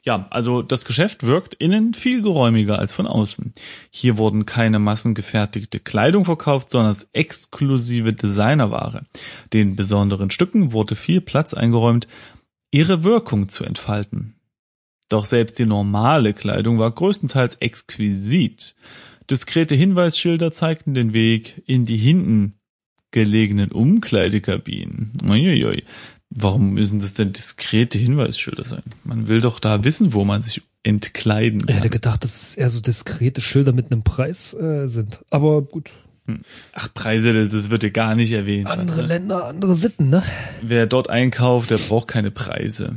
Ja, 0.04 0.26
also 0.30 0.62
das 0.62 0.84
Geschäft 0.84 1.24
wirkt 1.24 1.54
innen 1.54 1.94
viel 1.94 2.22
geräumiger 2.22 2.78
als 2.78 2.92
von 2.92 3.06
außen. 3.06 3.52
Hier 3.90 4.18
wurden 4.18 4.46
keine 4.46 4.78
massengefertigte 4.78 5.80
Kleidung 5.80 6.24
verkauft, 6.24 6.70
sondern 6.70 6.96
exklusive 7.12 8.12
Designerware. 8.12 9.04
Den 9.52 9.76
besonderen 9.76 10.30
Stücken 10.30 10.72
wurde 10.72 10.96
viel 10.96 11.20
Platz 11.20 11.54
eingeräumt, 11.54 12.06
ihre 12.70 13.04
Wirkung 13.04 13.48
zu 13.48 13.64
entfalten. 13.64 14.34
Doch 15.08 15.24
selbst 15.24 15.58
die 15.58 15.66
normale 15.66 16.32
Kleidung 16.32 16.78
war 16.78 16.90
größtenteils 16.90 17.56
exquisit. 17.56 18.74
Diskrete 19.32 19.74
Hinweisschilder 19.74 20.52
zeigten 20.52 20.92
den 20.92 21.14
Weg 21.14 21.62
in 21.64 21.86
die 21.86 21.96
hinten 21.96 22.52
gelegenen 23.12 23.72
Umkleidekabinen. 23.72 25.12
Uiuiui. 25.24 25.84
Warum 26.28 26.74
müssen 26.74 27.00
das 27.00 27.14
denn 27.14 27.32
diskrete 27.32 27.98
Hinweisschilder 27.98 28.64
sein? 28.64 28.82
Man 29.04 29.28
will 29.28 29.40
doch 29.40 29.58
da 29.58 29.84
wissen, 29.84 30.12
wo 30.12 30.26
man 30.26 30.42
sich 30.42 30.60
entkleiden 30.82 31.60
Ich 31.66 31.68
hätte 31.76 31.88
kann. 31.88 31.90
gedacht, 31.92 32.24
dass 32.24 32.42
es 32.42 32.56
eher 32.56 32.68
so 32.68 32.80
diskrete 32.80 33.40
Schilder 33.40 33.72
mit 33.72 33.90
einem 33.90 34.02
Preis 34.02 34.52
äh, 34.52 34.86
sind. 34.86 35.24
Aber 35.30 35.62
gut. 35.62 35.92
Ach, 36.74 36.92
Preise, 36.92 37.48
das 37.48 37.70
wird 37.70 37.84
ja 37.84 37.88
gar 37.88 38.14
nicht 38.14 38.32
erwähnt. 38.32 38.66
Andere 38.66 39.00
du? 39.00 39.08
Länder, 39.08 39.46
andere 39.46 39.74
Sitten, 39.74 40.10
ne? 40.10 40.22
Wer 40.60 40.86
dort 40.86 41.08
einkauft, 41.08 41.70
der 41.70 41.78
braucht 41.78 42.08
keine 42.08 42.30
Preise. 42.30 42.96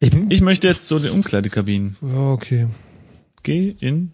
Ich 0.00 0.10
bin. 0.12 0.30
Ich 0.30 0.40
möchte 0.40 0.66
jetzt 0.66 0.86
zu 0.86 0.98
den 0.98 1.10
Umkleidekabinen. 1.10 1.96
ja, 2.00 2.30
okay. 2.30 2.68
Geh 3.46 3.74
in. 3.80 4.12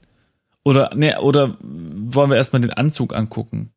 Oder, 0.64 0.95
ne, 0.95 1.20
oder 1.20 1.57
wollen 1.61 2.30
wir 2.30 2.37
erstmal 2.37 2.62
den 2.62 2.70
Anzug 2.72 3.14
angucken? 3.14 3.70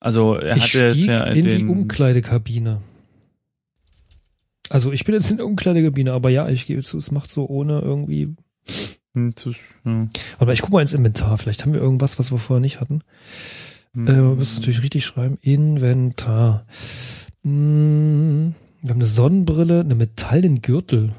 Also, 0.00 0.34
er 0.34 0.56
Ich 0.56 0.62
hatte 0.64 0.86
jetzt 0.86 0.96
ja 1.06 1.24
in 1.24 1.34
die 1.44 1.50
den. 1.58 1.68
Umkleidekabine. 1.68 2.80
Also 4.68 4.90
ich 4.90 5.04
bin 5.04 5.14
jetzt 5.14 5.30
in 5.30 5.36
der 5.36 5.46
Umkleidekabine, 5.46 6.12
aber 6.12 6.30
ja, 6.30 6.48
ich 6.48 6.66
gebe 6.66 6.82
zu, 6.82 6.96
es 6.98 7.10
macht 7.10 7.30
so 7.30 7.46
ohne 7.46 7.80
irgendwie. 7.80 8.34
Hm, 9.14 9.34
das- 9.34 9.54
ja. 9.84 10.08
Aber 10.38 10.52
ich 10.54 10.62
guck 10.62 10.72
mal 10.72 10.80
ins 10.80 10.94
Inventar. 10.94 11.36
Vielleicht 11.38 11.62
haben 11.62 11.74
wir 11.74 11.80
irgendwas, 11.82 12.18
was 12.18 12.32
wir 12.32 12.38
vorher 12.38 12.60
nicht 12.62 12.80
hatten. 12.80 13.02
Hm. 13.94 14.06
Äh, 14.06 14.20
muss 14.22 14.56
natürlich 14.56 14.82
richtig 14.82 15.04
schreiben. 15.04 15.36
Inventar. 15.42 16.64
Hm, 17.44 18.54
wir 18.80 18.90
haben 18.90 18.98
eine 18.98 19.06
Sonnenbrille, 19.06 19.80
einen 19.80 19.98
metallenen 19.98 20.62
Gürtel. 20.62 21.12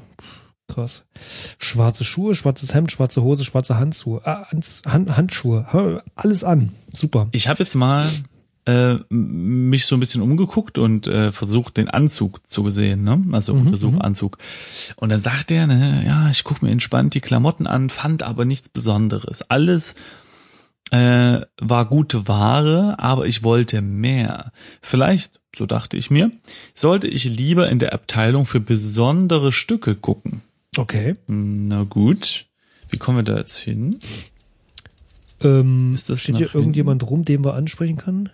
Krass. 0.68 1.04
Schwarze 1.58 2.04
Schuhe, 2.04 2.34
schwarzes 2.34 2.74
Hemd, 2.74 2.90
schwarze 2.90 3.22
Hose, 3.22 3.44
schwarze 3.44 3.78
Handschuhe. 3.78 4.22
Ah, 4.24 4.50
Hands, 4.50 4.82
Hand, 4.86 5.16
Handschuhe. 5.16 6.02
Alles 6.14 6.44
an. 6.44 6.72
Super. 6.92 7.28
Ich 7.32 7.48
habe 7.48 7.62
jetzt 7.62 7.74
mal 7.74 8.04
äh, 8.66 8.96
mich 9.10 9.86
so 9.86 9.94
ein 9.94 10.00
bisschen 10.00 10.22
umgeguckt 10.22 10.78
und 10.78 11.06
äh, 11.06 11.32
versucht, 11.32 11.76
den 11.76 11.90
Anzug 11.90 12.46
zu 12.48 12.70
sehen, 12.70 13.04
ne? 13.04 13.22
Also 13.32 13.54
Mhm, 13.54 13.68
Versuch 13.68 13.92
mhm. 13.92 14.02
Anzug. 14.02 14.38
Und 14.96 15.10
dann 15.10 15.20
sagt 15.20 15.50
er, 15.50 15.66
ne, 15.66 16.02
ja, 16.06 16.30
ich 16.30 16.44
gucke 16.44 16.64
mir 16.64 16.72
entspannt 16.72 17.14
die 17.14 17.20
Klamotten 17.20 17.66
an, 17.66 17.90
fand 17.90 18.22
aber 18.22 18.44
nichts 18.44 18.68
Besonderes. 18.70 19.42
Alles 19.50 19.94
äh, 20.90 21.40
war 21.60 21.84
gute 21.86 22.26
Ware, 22.26 22.96
aber 22.98 23.26
ich 23.26 23.42
wollte 23.42 23.82
mehr. 23.82 24.52
Vielleicht, 24.80 25.40
so 25.54 25.66
dachte 25.66 25.96
ich 25.96 26.10
mir, 26.10 26.30
sollte 26.74 27.06
ich 27.08 27.24
lieber 27.24 27.68
in 27.68 27.78
der 27.78 27.92
Abteilung 27.92 28.46
für 28.46 28.60
besondere 28.60 29.52
Stücke 29.52 29.94
gucken. 29.94 30.42
Okay. 30.76 31.16
Na 31.26 31.84
gut. 31.84 32.46
Wie 32.90 32.98
kommen 32.98 33.18
wir 33.18 33.22
da 33.24 33.36
jetzt 33.38 33.56
hin? 33.58 33.98
Ähm, 35.40 35.92
Ist 35.94 36.10
das 36.10 36.20
steht 36.20 36.36
hier 36.36 36.46
hinten? 36.46 36.58
irgendjemand 36.58 37.08
rum, 37.10 37.24
den 37.24 37.44
wir 37.44 37.54
ansprechen 37.54 37.96
können? 37.96 38.30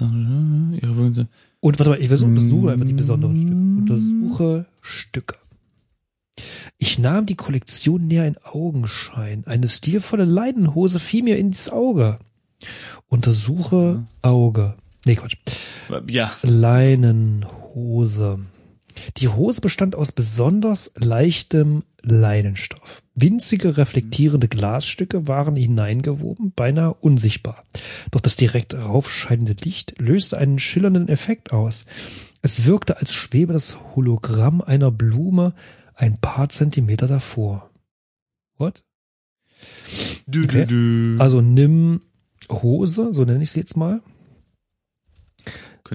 Ihre 0.00 0.96
Wirkung- 0.96 1.28
Und 1.60 1.78
warte 1.78 1.90
mal, 1.90 2.00
ich 2.00 2.08
versuche, 2.08 2.30
Mm. 2.30 2.34
untersuche 2.36 2.72
einfach 2.72 2.86
die 2.86 2.92
besonderen 2.92 3.36
Stücke. 3.36 3.54
Untersuche 3.78 4.66
Stücke. 4.80 5.36
Ich 6.78 6.98
nahm 6.98 7.26
die 7.26 7.34
Kollektion 7.36 8.06
näher 8.06 8.26
in 8.26 8.36
Augenschein. 8.42 9.44
Eine 9.46 9.68
stilvolle 9.68 10.24
Leinenhose 10.24 10.98
fiel 11.00 11.22
mir 11.22 11.36
ins 11.38 11.68
Auge. 11.68 12.18
Untersuche 13.08 14.04
Auge. 14.22 14.74
Nee, 15.04 15.16
Quatsch. 15.16 15.36
Ja, 16.08 16.30
Leinenhose. 16.42 18.38
Die 19.16 19.28
Hose 19.28 19.60
bestand 19.60 19.94
aus 19.94 20.12
besonders 20.12 20.92
leichtem 20.96 21.82
Leinenstoff. 22.02 23.02
Winzige 23.14 23.76
reflektierende 23.76 24.48
Glasstücke 24.48 25.28
waren 25.28 25.56
hineingewoben, 25.56 26.52
beinahe 26.52 26.94
unsichtbar. 26.94 27.64
Doch 28.10 28.20
das 28.20 28.36
direkt 28.36 28.74
raufscheinende 28.74 29.56
Licht 29.62 30.00
löste 30.00 30.38
einen 30.38 30.58
schillernden 30.58 31.08
Effekt 31.08 31.52
aus. 31.52 31.84
Es 32.42 32.64
wirkte, 32.64 32.98
als 32.98 33.12
schwebe 33.12 33.52
das 33.52 33.78
Hologramm 33.94 34.62
einer 34.62 34.90
Blume 34.90 35.54
ein 35.94 36.18
paar 36.18 36.48
Zentimeter 36.48 37.06
davor. 37.06 37.70
What? 38.56 38.82
Okay. 40.28 40.66
Also 41.18 41.42
nimm 41.42 42.00
Hose, 42.50 43.12
so 43.12 43.24
nenne 43.24 43.42
ich 43.42 43.50
sie 43.50 43.60
jetzt 43.60 43.76
mal. 43.76 44.00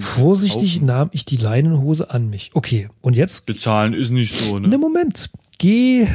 Vorsichtig 0.03 0.73
kaufen. 0.75 0.85
nahm 0.85 1.09
ich 1.13 1.25
die 1.25 1.37
Leinenhose 1.37 2.09
an 2.09 2.29
mich. 2.29 2.51
Okay, 2.53 2.89
und 3.01 3.15
jetzt 3.15 3.45
Bezahlen 3.45 3.93
ist 3.93 4.09
nicht 4.11 4.33
so, 4.33 4.59
Ne, 4.59 4.67
ne? 4.67 4.77
Moment. 4.77 5.29
Geh 5.57 6.07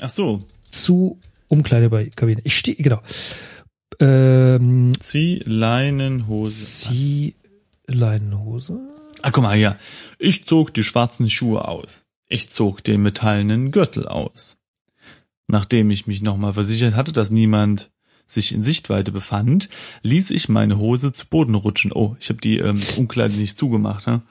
Ach 0.00 0.08
so. 0.10 0.44
zu 0.70 1.18
Umkleidekabine. 1.48 2.40
Ich 2.44 2.58
stehe, 2.58 2.76
genau. 2.76 3.00
Ähm, 4.00 4.92
Zieh 5.00 5.40
Leinenhose. 5.44 6.88
zieh 6.90 7.34
Leinenhose. 7.86 8.80
Ah, 9.22 9.30
guck 9.30 9.42
mal 9.44 9.56
hier. 9.56 9.76
Ich 10.18 10.46
zog 10.46 10.74
die 10.74 10.82
schwarzen 10.82 11.30
Schuhe 11.30 11.68
aus. 11.68 12.04
Ich 12.28 12.50
zog 12.50 12.82
den 12.82 13.02
metallenen 13.02 13.70
Gürtel 13.70 14.08
aus. 14.08 14.56
Nachdem 15.46 15.90
ich 15.90 16.06
mich 16.06 16.22
nochmal 16.22 16.54
versichert 16.54 16.96
hatte, 16.96 17.12
dass 17.12 17.30
niemand 17.30 17.90
sich 18.26 18.52
in 18.52 18.62
Sichtweite 18.62 19.12
befand, 19.12 19.68
ließ 20.02 20.30
ich 20.30 20.48
meine 20.48 20.78
Hose 20.78 21.12
zu 21.12 21.26
Boden 21.26 21.54
rutschen. 21.54 21.92
Oh, 21.92 22.16
ich 22.18 22.28
habe 22.28 22.40
die 22.40 22.58
ähm, 22.58 22.80
Umkleide 22.96 23.34
nicht 23.34 23.56
zugemacht. 23.56 24.06
Ne? 24.06 24.22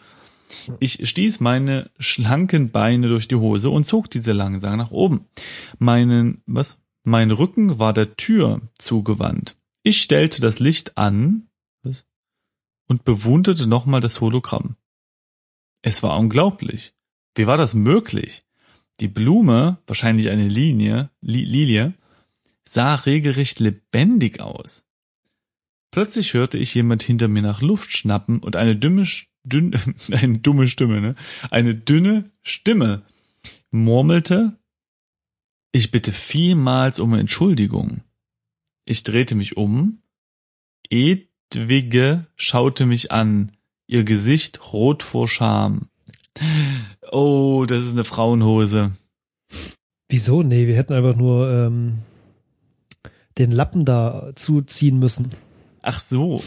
Ich 0.79 1.07
stieß 1.09 1.39
meine 1.39 1.89
schlanken 1.99 2.71
Beine 2.71 3.07
durch 3.07 3.27
die 3.27 3.35
Hose 3.35 3.69
und 3.69 3.85
zog 3.85 4.09
diese 4.09 4.33
langsam 4.33 4.77
nach 4.77 4.91
oben. 4.91 5.25
Meinen, 5.79 6.41
was? 6.45 6.77
Mein 7.03 7.31
Rücken 7.31 7.79
war 7.79 7.93
der 7.93 8.15
Tür 8.15 8.61
zugewandt. 8.77 9.55
Ich 9.83 10.03
stellte 10.03 10.41
das 10.41 10.59
Licht 10.59 10.97
an 10.97 11.47
was? 11.83 12.05
und 12.87 13.03
bewunderte 13.03 13.65
nochmal 13.65 14.01
das 14.01 14.21
Hologramm. 14.21 14.75
Es 15.81 16.03
war 16.03 16.17
unglaublich. 16.19 16.93
Wie 17.35 17.47
war 17.47 17.57
das 17.57 17.73
möglich? 17.73 18.43
Die 18.99 19.07
Blume, 19.07 19.79
wahrscheinlich 19.87 20.29
eine 20.29 20.47
Linie, 20.47 21.09
Li 21.21 21.43
Lilie, 21.43 21.93
sah 22.68 22.95
regelrecht 22.95 23.59
lebendig 23.59 24.41
aus. 24.41 24.88
Plötzlich 25.91 26.34
hörte 26.34 26.57
ich 26.57 26.74
jemand 26.74 27.03
hinter 27.03 27.28
mir 27.28 27.41
nach 27.41 27.62
Luft 27.62 27.91
schnappen 27.91 28.39
und 28.39 28.55
eine 28.55 28.76
dünne, 28.76 29.05
dünn, 29.43 29.76
eine 30.12 30.39
dumme 30.39 30.68
Stimme, 30.68 31.01
ne? 31.01 31.16
Eine 31.49 31.76
dünne 31.76 32.32
Stimme 32.41 33.03
murmelte, 33.72 34.57
ich 35.74 35.91
bitte 35.91 36.12
vielmals 36.12 36.99
um 36.99 37.14
Entschuldigung. 37.14 38.01
Ich 38.86 39.03
drehte 39.03 39.36
mich 39.36 39.55
um. 39.55 40.01
Edwige 40.89 42.28
schaute 42.36 42.86
mich 42.86 43.12
an, 43.12 43.53
ihr 43.88 44.03
Gesicht 44.03 44.74
rot 44.74 45.01
vor 45.01 45.30
Scham. 45.30 45.88
Oh, 47.12 47.66
das 47.68 47.86
ist 47.86 47.93
eine 47.93 48.03
Frauenhose. 48.03 48.91
Wieso? 50.09 50.43
Nee, 50.43 50.68
wir 50.68 50.76
hätten 50.76 50.93
einfach 50.93 51.16
nur 51.16 51.49
ähm, 51.49 51.99
den 53.41 53.51
Lappen 53.51 53.85
da 53.85 54.31
zuziehen 54.35 54.99
müssen. 54.99 55.31
Ach 55.81 55.99
so, 55.99 56.41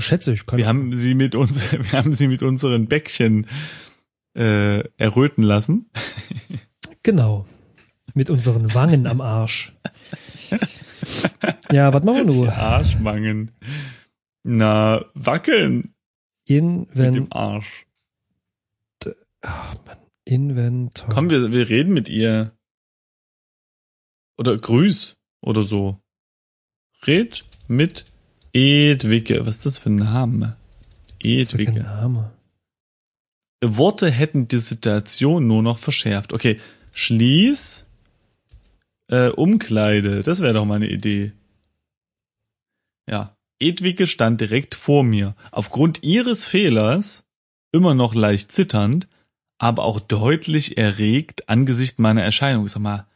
Schätze 0.00 0.32
ich. 0.32 0.46
Kann 0.46 0.58
wir 0.58 0.66
haben 0.66 0.94
sie 0.94 1.14
mit 1.14 1.34
uns, 1.34 1.72
wir 1.72 1.92
haben 1.92 2.12
sie 2.12 2.26
mit 2.26 2.42
unseren 2.42 2.86
Bäckchen 2.86 3.46
äh, 4.34 4.80
erröten 4.96 5.42
lassen. 5.42 5.90
Genau. 7.02 7.46
Mit 8.14 8.30
unseren 8.30 8.74
Wangen 8.74 9.06
am 9.06 9.20
Arsch. 9.20 9.72
Ja, 11.72 11.92
was 11.94 12.02
machen 12.02 12.26
wir 12.26 12.32
Die 12.32 12.38
nur? 12.38 12.52
Arschwangen. 12.52 13.52
Na, 14.42 15.04
wackeln 15.14 15.94
mit 16.46 16.58
Invent 16.58 17.16
dem 17.16 17.32
Arsch. 17.32 17.86
Inventar. 20.24 21.08
Komm, 21.08 21.30
wir, 21.30 21.52
wir 21.52 21.68
reden 21.68 21.92
mit 21.92 22.08
ihr. 22.08 22.52
Oder 24.36 24.56
grüß 24.56 25.16
oder 25.40 25.62
so. 25.62 26.00
Red 27.06 27.44
mit 27.68 28.04
Edwige. 28.52 29.46
Was 29.46 29.58
ist 29.58 29.66
das 29.66 29.78
für 29.78 29.90
ein 29.90 29.96
Name? 29.96 30.56
Edwige. 31.22 31.82
Name. 31.82 32.32
Worte 33.62 34.10
hätten 34.10 34.48
die 34.48 34.58
Situation 34.58 35.46
nur 35.46 35.62
noch 35.62 35.78
verschärft. 35.78 36.32
Okay, 36.32 36.58
schließ 36.94 37.86
äh, 39.08 39.28
Umkleide. 39.28 40.22
Das 40.22 40.40
wäre 40.40 40.54
doch 40.54 40.64
mal 40.64 40.76
eine 40.76 40.88
Idee. 40.90 41.32
Ja. 43.08 43.36
Edwige 43.58 44.06
stand 44.06 44.40
direkt 44.40 44.74
vor 44.74 45.04
mir. 45.04 45.34
Aufgrund 45.50 46.02
ihres 46.02 46.46
Fehlers, 46.46 47.24
immer 47.72 47.94
noch 47.94 48.14
leicht 48.14 48.52
zitternd, 48.52 49.06
aber 49.58 49.84
auch 49.84 50.00
deutlich 50.00 50.78
erregt 50.78 51.50
angesichts 51.50 51.98
meiner 51.98 52.22
Erscheinung. 52.22 52.66
Sag 52.68 52.80
mal, 52.80 53.06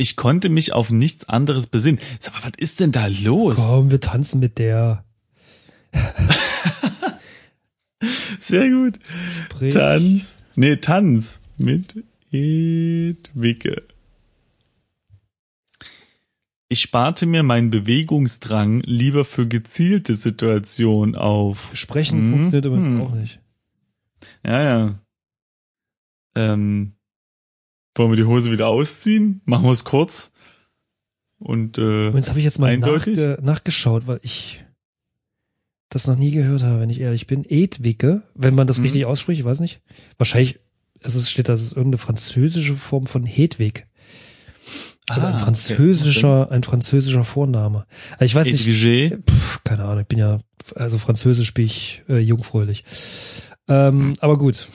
ich 0.00 0.16
konnte 0.16 0.48
mich 0.48 0.72
auf 0.72 0.90
nichts 0.90 1.28
anderes 1.28 1.66
besinnen. 1.66 2.00
Sag 2.20 2.32
mal, 2.34 2.44
was 2.44 2.52
ist 2.56 2.80
denn 2.80 2.90
da 2.90 3.06
los? 3.06 3.56
Komm, 3.56 3.90
wir 3.90 4.00
tanzen 4.00 4.40
mit 4.40 4.58
der. 4.58 5.04
Sehr 8.38 8.70
gut. 8.70 8.98
Sprich. 9.44 9.74
Tanz. 9.74 10.38
Nee, 10.56 10.76
Tanz 10.76 11.40
mit 11.58 12.02
Edwige. 12.32 13.82
Ich 16.68 16.80
sparte 16.80 17.26
mir 17.26 17.42
meinen 17.42 17.70
Bewegungsdrang 17.70 18.80
lieber 18.86 19.24
für 19.24 19.46
gezielte 19.46 20.14
Situationen 20.14 21.16
auf. 21.16 21.70
Sprechen 21.74 22.26
Mhm. 22.28 22.30
funktioniert 22.32 22.64
übrigens 22.66 22.86
Hm. 22.86 23.00
auch 23.02 23.14
nicht. 23.14 23.40
Ja, 24.46 24.62
ja. 24.62 24.98
Ähm, 26.36 26.92
wollen 27.94 28.10
wir 28.10 28.16
die 28.16 28.24
Hose 28.24 28.50
wieder 28.52 28.68
ausziehen? 28.68 29.40
Machen 29.44 29.64
wir 29.64 29.72
es 29.72 29.84
kurz. 29.84 30.32
Und 31.38 31.78
äh, 31.78 32.08
Übrigens 32.08 32.28
habe 32.28 32.38
ich 32.38 32.44
jetzt 32.44 32.58
mal 32.58 32.76
nachge 32.76 33.38
nachgeschaut, 33.42 34.06
weil 34.06 34.20
ich 34.22 34.64
das 35.88 36.06
noch 36.06 36.16
nie 36.16 36.30
gehört 36.30 36.62
habe, 36.62 36.80
wenn 36.80 36.90
ich 36.90 37.00
ehrlich 37.00 37.26
bin. 37.26 37.44
Edwige, 37.48 38.22
wenn 38.34 38.54
man 38.54 38.66
das 38.66 38.78
Mhm. 38.78 38.84
richtig 38.84 39.06
ausspricht, 39.06 39.40
ich 39.40 39.44
weiß 39.46 39.60
nicht. 39.60 39.80
Wahrscheinlich, 40.18 40.60
es 41.00 41.14
ist, 41.14 41.30
steht, 41.30 41.48
das 41.48 41.62
ist 41.62 41.72
irgendeine 41.72 41.98
französische 41.98 42.74
Form 42.74 43.06
von 43.06 43.24
Hedwig. 43.24 43.86
Also 45.08 45.26
Ah, 45.26 45.30
ein 45.30 45.34
okay, 45.36 45.44
französischer, 45.44 46.50
ein 46.52 46.62
französischer 46.62 47.24
Vorname. 47.24 47.86
Also 48.12 48.24
ich 48.26 48.34
weiß 48.34 48.46
nicht, 48.46 48.60
Edwige. 48.66 49.20
pf, 49.28 49.64
keine 49.64 49.84
Ahnung, 49.84 50.02
ich 50.02 50.06
bin 50.06 50.18
ja, 50.18 50.38
also 50.76 50.98
Französisch 50.98 51.52
bin 51.54 51.64
ich 51.64 52.02
äh, 52.08 52.18
jungfräulich. 52.18 52.84
Ähm, 53.66 54.12
aber 54.20 54.38
gut. 54.38 54.68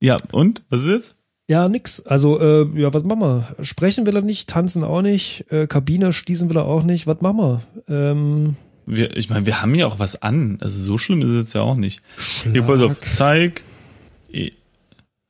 Ja, 0.00 0.16
und? 0.32 0.62
Was 0.68 0.82
ist 0.82 0.88
jetzt? 0.88 1.14
Ja, 1.48 1.68
nix. 1.68 2.04
Also, 2.06 2.40
äh, 2.40 2.66
ja, 2.78 2.92
was 2.92 3.04
machen 3.04 3.20
wir? 3.20 3.64
Sprechen 3.64 4.04
will 4.06 4.16
er 4.16 4.22
nicht, 4.22 4.48
tanzen 4.48 4.82
auch 4.82 5.02
nicht, 5.02 5.50
äh, 5.52 5.66
Kabine 5.66 6.12
schließen 6.12 6.50
will 6.50 6.56
er 6.58 6.64
auch 6.64 6.82
nicht. 6.82 7.06
Was 7.06 7.20
machen 7.20 7.36
wir? 7.38 7.62
Ähm, 7.88 8.56
Wir, 8.86 9.16
ich 9.16 9.30
meine, 9.30 9.46
wir 9.46 9.62
haben 9.62 9.74
ja 9.74 9.86
auch 9.86 9.98
was 9.98 10.22
an. 10.22 10.58
Also 10.60 10.82
so 10.82 10.98
schlimm 10.98 11.22
ist 11.22 11.28
es 11.30 11.36
jetzt 11.36 11.54
ja 11.54 11.60
auch 11.62 11.76
nicht. 11.76 12.02
Hier, 12.42 12.52
Schlag. 12.52 12.66
pass 12.66 12.80
auf, 12.80 12.96
zeig. 13.14 13.62
E 14.32 14.50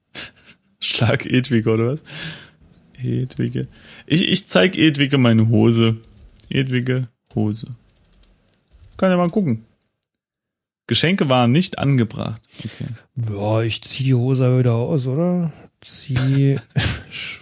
Schlag 0.80 1.26
Edwige, 1.26 1.70
oder 1.70 1.88
was? 1.92 2.02
Edwige. 3.02 3.68
Ich, 4.06 4.26
ich 4.26 4.48
zeig 4.48 4.76
Edwige 4.76 5.18
meine 5.18 5.48
Hose. 5.48 5.96
Edwige 6.48 7.08
Hose. 7.34 7.68
Kann 8.96 9.10
ja 9.10 9.18
mal 9.18 9.28
gucken. 9.28 9.64
Geschenke 10.86 11.28
waren 11.28 11.50
nicht 11.52 11.78
angebracht. 11.78 12.40
Okay. 12.58 13.34
Ja, 13.34 13.62
ich 13.62 13.82
zieh 13.82 14.04
die 14.04 14.14
Hose 14.14 14.58
wieder 14.58 14.74
aus, 14.74 15.06
oder? 15.06 15.52
Zieh 15.80 16.58
sch 17.10 17.40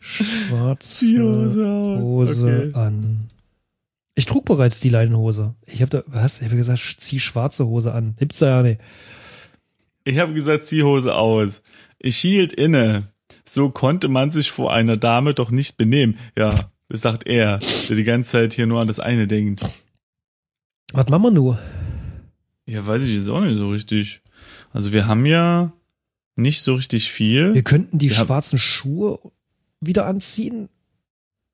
schwarze 0.00 0.88
Zieh 0.98 1.20
Hose 1.20 1.66
aus. 1.66 2.02
Hose 2.02 2.46
Okay. 2.46 2.78
an. 2.78 3.28
Ich 4.14 4.26
trug 4.26 4.44
bereits 4.44 4.80
die 4.80 4.88
Leinenhose. 4.88 5.54
Ich 5.66 5.80
habe 5.80 5.90
da, 5.90 6.02
was? 6.06 6.40
Ich 6.40 6.46
habe 6.46 6.56
gesagt, 6.56 6.96
zieh 6.98 7.20
schwarze 7.20 7.66
Hose 7.66 7.92
an. 7.92 8.14
Gibt's 8.18 8.40
da 8.40 8.48
ja 8.58 8.62
nicht. 8.62 8.80
Ich 10.04 10.18
habe 10.18 10.34
gesagt, 10.34 10.64
zieh 10.66 10.82
Hose 10.82 11.14
aus. 11.14 11.62
Ich 11.98 12.16
hielt 12.16 12.52
inne. 12.52 13.04
So 13.44 13.70
konnte 13.70 14.08
man 14.08 14.30
sich 14.30 14.50
vor 14.50 14.72
einer 14.72 14.96
Dame 14.96 15.34
doch 15.34 15.50
nicht 15.50 15.76
benehmen. 15.76 16.18
Ja, 16.36 16.70
das 16.88 17.02
sagt 17.02 17.26
er, 17.26 17.58
der 17.88 17.96
die 17.96 18.04
ganze 18.04 18.32
Zeit 18.32 18.54
hier 18.54 18.66
nur 18.66 18.80
an 18.80 18.88
das 18.88 19.00
eine 19.00 19.26
denkt. 19.26 19.62
Was 20.92 21.08
machen 21.08 21.22
wir 21.22 21.30
nur? 21.30 21.58
Ja, 22.68 22.86
weiß 22.86 23.02
ich 23.02 23.16
jetzt 23.16 23.28
auch 23.30 23.40
nicht 23.40 23.56
so 23.56 23.70
richtig. 23.70 24.20
Also 24.74 24.92
wir 24.92 25.06
haben 25.06 25.24
ja 25.24 25.72
nicht 26.36 26.60
so 26.60 26.74
richtig 26.74 27.10
viel. 27.10 27.54
Wir 27.54 27.62
könnten 27.62 27.96
die 27.98 28.10
Wir 28.10 28.16
schwarzen 28.16 28.58
Schuhe 28.58 29.18
wieder 29.80 30.06
anziehen 30.06 30.68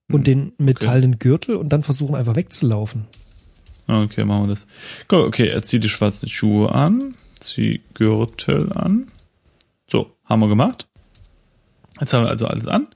und 0.09 0.17
Hm, 0.19 0.25
den 0.25 0.53
metallenen 0.59 1.21
Gürtel 1.21 1.55
und 1.55 1.73
dann 1.73 1.85
versuchen 1.85 2.17
einfach 2.17 2.35
wegzulaufen. 2.35 3.07
Ah, 3.87 4.03
Okay, 4.03 4.25
machen 4.25 4.43
wir 4.43 4.49
das. 4.49 4.67
Go, 5.07 5.25
Okay, 5.25 5.47
er 5.47 5.63
zieht 5.63 5.85
die 5.85 5.89
schwarzen 5.89 6.29
Schuhe 6.29 6.73
an, 6.73 7.15
zieh 7.39 7.81
Gürtel 7.95 8.73
an. 8.73 9.07
So, 9.89 10.17
haben 10.25 10.41
wir 10.41 10.49
gemacht. 10.49 10.89
Jetzt 12.01 12.13
haben 12.13 12.25
wir 12.25 12.31
also 12.31 12.49
alles 12.49 12.67
an. 12.67 12.89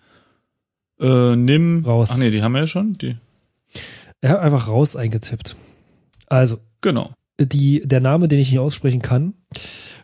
Äh, 0.99 1.37
nimm. 1.37 1.85
Raus. 1.85 2.11
Ach 2.13 2.19
nee, 2.19 2.31
die 2.33 2.43
haben 2.43 2.53
wir 2.53 2.63
ja 2.63 2.67
schon. 2.67 2.95
Die. 2.95 3.17
Er 4.21 4.31
hat 4.31 4.41
einfach 4.41 4.67
raus 4.67 4.97
eingetippt. 4.97 5.55
Also, 6.27 6.59
Genau. 6.81 7.13
Die, 7.41 7.83
der 7.85 8.01
Name, 8.01 8.29
den 8.29 8.39
ich 8.39 8.51
nicht 8.51 8.59
aussprechen 8.59 9.03
kann, 9.03 9.35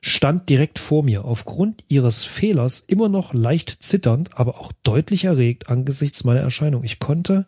stand 0.00 0.48
direkt 0.48 0.78
vor 0.78 1.02
mir. 1.02 1.24
Aufgrund 1.24 1.84
ihres 1.88 2.24
Fehlers 2.24 2.80
immer 2.80 3.08
noch 3.08 3.34
leicht 3.34 3.76
zitternd, 3.80 4.38
aber 4.38 4.60
auch 4.60 4.72
deutlich 4.82 5.24
erregt 5.24 5.68
angesichts 5.68 6.24
meiner 6.24 6.40
Erscheinung. 6.40 6.84
Ich 6.84 7.00
konnte, 7.00 7.46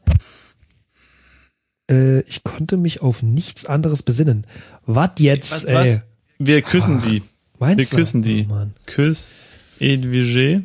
äh, 1.91 2.20
ich 2.20 2.43
konnte 2.45 2.76
mich 2.76 3.03
auf 3.03 3.22
nichts 3.22 3.66
anderes 3.66 4.03
besinnen. 4.03 4.47
Was 4.87 5.12
jetzt, 5.18 5.53
Was, 5.53 5.64
ey? 5.64 5.74
was? 5.74 6.01
Wir 6.39 6.62
küssen 6.62 7.01
die. 7.01 7.22
Meinst 7.59 7.78
Wir 7.78 7.87
du? 7.87 7.97
küssen 7.97 8.22
die. 8.22 8.47
Oh. 8.51 8.66
Küss 8.87 9.32
Edwige. 9.78 10.62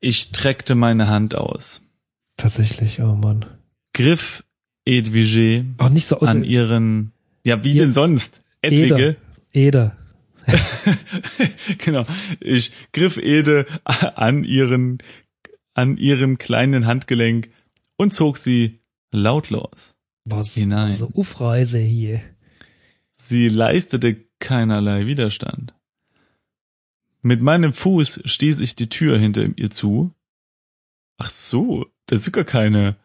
Ich 0.00 0.18
streckte 0.18 0.74
meine 0.74 1.08
Hand 1.08 1.34
aus. 1.34 1.82
Tatsächlich, 2.36 3.00
oh 3.02 3.14
Mann. 3.14 3.44
Griff 3.92 4.44
Edwige 4.84 5.66
Auch 5.78 5.90
nicht 5.90 6.06
so 6.06 6.20
aus 6.20 6.28
an 6.28 6.42
ihren, 6.42 7.12
ja, 7.44 7.62
wie 7.64 7.72
Ja. 7.74 7.84
denn 7.84 7.92
sonst? 7.92 8.40
Edwige. 8.62 9.16
Eder. 9.52 9.96
genau. 11.78 12.06
Ich 12.40 12.72
griff 12.92 13.16
Ede 13.16 13.66
an 13.84 14.44
ihren, 14.44 14.98
an 15.74 15.96
ihrem 15.96 16.38
kleinen 16.38 16.86
Handgelenk 16.86 17.50
und 17.96 18.12
zog 18.12 18.38
sie 18.38 18.80
lautlos. 19.10 19.96
Was? 20.24 20.54
Hinein. 20.54 20.92
Also 20.92 21.10
Ufreise 21.14 21.78
hier. 21.78 22.22
Sie 23.14 23.48
leistete 23.48 24.16
keinerlei 24.38 25.06
Widerstand. 25.06 25.74
Mit 27.22 27.42
meinem 27.42 27.72
Fuß 27.72 28.22
stieß 28.24 28.60
ich 28.60 28.76
die 28.76 28.88
Tür 28.88 29.18
hinter 29.18 29.46
ihr 29.56 29.70
zu. 29.70 30.14
Ach 31.18 31.28
so, 31.28 31.86
das 32.06 32.22
ist 32.26 32.32
gar 32.32 32.44
keine, 32.44 32.96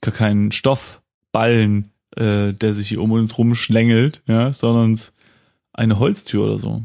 gar 0.00 0.14
kein 0.14 0.52
Stoffballen, 0.52 1.90
äh, 2.16 2.52
der 2.52 2.74
sich 2.74 2.88
hier 2.88 3.00
um 3.00 3.12
uns 3.12 3.38
rumschlängelt, 3.38 4.22
ja, 4.26 4.52
sondern 4.52 4.98
eine 5.72 5.98
Holztür 5.98 6.44
oder 6.44 6.58
so. 6.58 6.84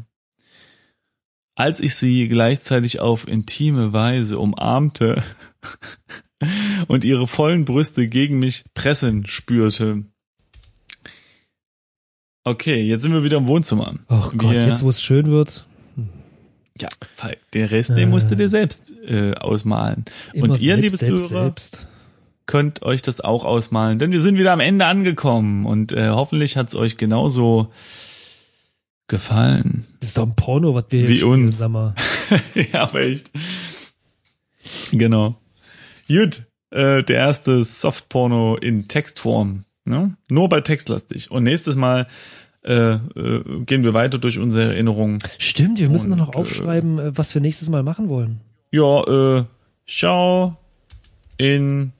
Als 1.54 1.80
ich 1.80 1.94
sie 1.96 2.28
gleichzeitig 2.28 3.00
auf 3.00 3.28
intime 3.28 3.92
Weise 3.92 4.38
umarmte 4.38 5.22
und 6.88 7.04
ihre 7.04 7.26
vollen 7.26 7.64
Brüste 7.64 8.08
gegen 8.08 8.38
mich 8.38 8.64
pressen 8.74 9.26
spürte. 9.26 10.04
Okay, 12.44 12.82
jetzt 12.82 13.02
sind 13.02 13.12
wir 13.12 13.22
wieder 13.22 13.36
im 13.36 13.46
Wohnzimmer. 13.46 13.94
Ach 14.08 14.32
Gott, 14.36 14.52
Wir- 14.52 14.66
jetzt 14.66 14.82
wo 14.82 14.88
es 14.88 15.02
schön 15.02 15.30
wird. 15.30 15.66
Ja, 16.80 16.88
den 17.52 17.66
Rest, 17.66 17.90
den 17.96 18.08
musst 18.08 18.30
du 18.30 18.34
dir 18.34 18.48
selbst 18.48 18.92
äh, 19.06 19.34
ausmalen. 19.34 20.06
Immer 20.32 20.44
Und 20.44 20.60
ihr, 20.62 20.74
selbst, 20.74 20.82
liebe 20.82 20.96
selbst, 20.96 21.28
Zuhörer, 21.28 21.44
selbst. 21.44 21.86
Könnt 22.52 22.82
euch 22.82 23.00
das 23.00 23.22
auch 23.22 23.46
ausmalen, 23.46 23.98
denn 23.98 24.12
wir 24.12 24.20
sind 24.20 24.36
wieder 24.36 24.52
am 24.52 24.60
Ende 24.60 24.84
angekommen 24.84 25.64
und 25.64 25.94
äh, 25.94 26.10
hoffentlich 26.10 26.58
hat's 26.58 26.74
euch 26.74 26.98
genauso 26.98 27.72
gefallen. 29.08 29.86
Das 30.00 30.10
ist 30.10 30.18
doch 30.18 30.26
ein 30.26 30.36
Porno, 30.36 30.74
was 30.74 30.84
wir 30.90 30.98
hier 30.98 31.08
Wie 31.08 31.16
spielen, 31.16 31.46
uns. 31.46 31.60
Ja, 32.72 32.82
aber 32.82 33.00
echt. 33.00 33.30
Genau. 34.90 35.40
Gut, 36.08 36.42
äh, 36.68 37.02
der 37.02 37.16
erste 37.16 37.64
Softporno 37.64 38.56
in 38.56 38.86
Textform. 38.86 39.64
Ne? 39.86 40.14
Nur 40.28 40.50
bei 40.50 40.60
Textlastig. 40.60 41.30
Und 41.30 41.44
nächstes 41.44 41.74
Mal 41.74 42.06
äh, 42.66 42.96
äh, 42.96 43.62
gehen 43.64 43.82
wir 43.82 43.94
weiter 43.94 44.18
durch 44.18 44.38
unsere 44.38 44.74
Erinnerungen. 44.74 45.20
Stimmt, 45.38 45.80
wir 45.80 45.88
müssen 45.88 46.10
doch 46.10 46.18
noch 46.18 46.28
Und, 46.28 46.34
äh, 46.34 46.38
aufschreiben, 46.40 46.98
äh, 46.98 47.16
was 47.16 47.34
wir 47.34 47.40
nächstes 47.40 47.70
Mal 47.70 47.82
machen 47.82 48.10
wollen. 48.10 48.42
Ja, 48.70 49.38
äh, 49.38 49.44
schau 49.86 50.58
in 51.38 51.92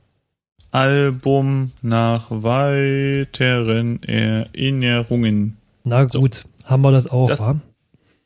Album 0.72 1.70
nach 1.82 2.26
weiteren 2.30 4.02
Erinnerungen. 4.02 5.58
Na 5.84 6.04
gut, 6.04 6.44
haben 6.64 6.82
wir 6.82 6.90
das 6.92 7.06
auch, 7.06 7.28
Das- 7.28 7.40
wa? 7.40 7.60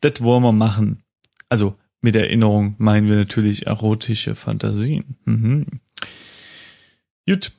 Das 0.01 0.21
wollen 0.21 0.43
wir 0.43 0.51
machen. 0.51 1.03
Also 1.49 1.75
mit 2.01 2.15
Erinnerung 2.15 2.75
meinen 2.77 3.07
wir 3.09 3.15
natürlich 3.15 3.67
erotische 3.67 4.35
Fantasien. 4.35 5.17
Mhm. 5.25 5.65
Gut. 7.27 7.51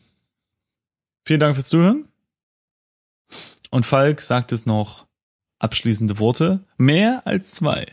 Vielen 1.27 1.41
Dank 1.41 1.55
fürs 1.57 1.69
Zuhören. 1.69 2.09
Und 3.71 3.85
Falk 3.85 4.21
sagt 4.23 4.53
es 4.53 4.65
noch 4.67 5.07
abschließende 5.59 6.19
Worte. 6.19 6.65
Mehr 6.79 7.27
als 7.27 7.51
zwei. 7.53 7.87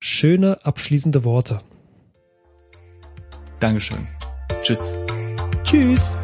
Schöne 0.00 0.64
abschließende 0.64 1.24
Worte. 1.24 1.60
Dankeschön. 3.60 4.06
Tschüss. 4.62 4.98
Tschüss. 5.66 6.16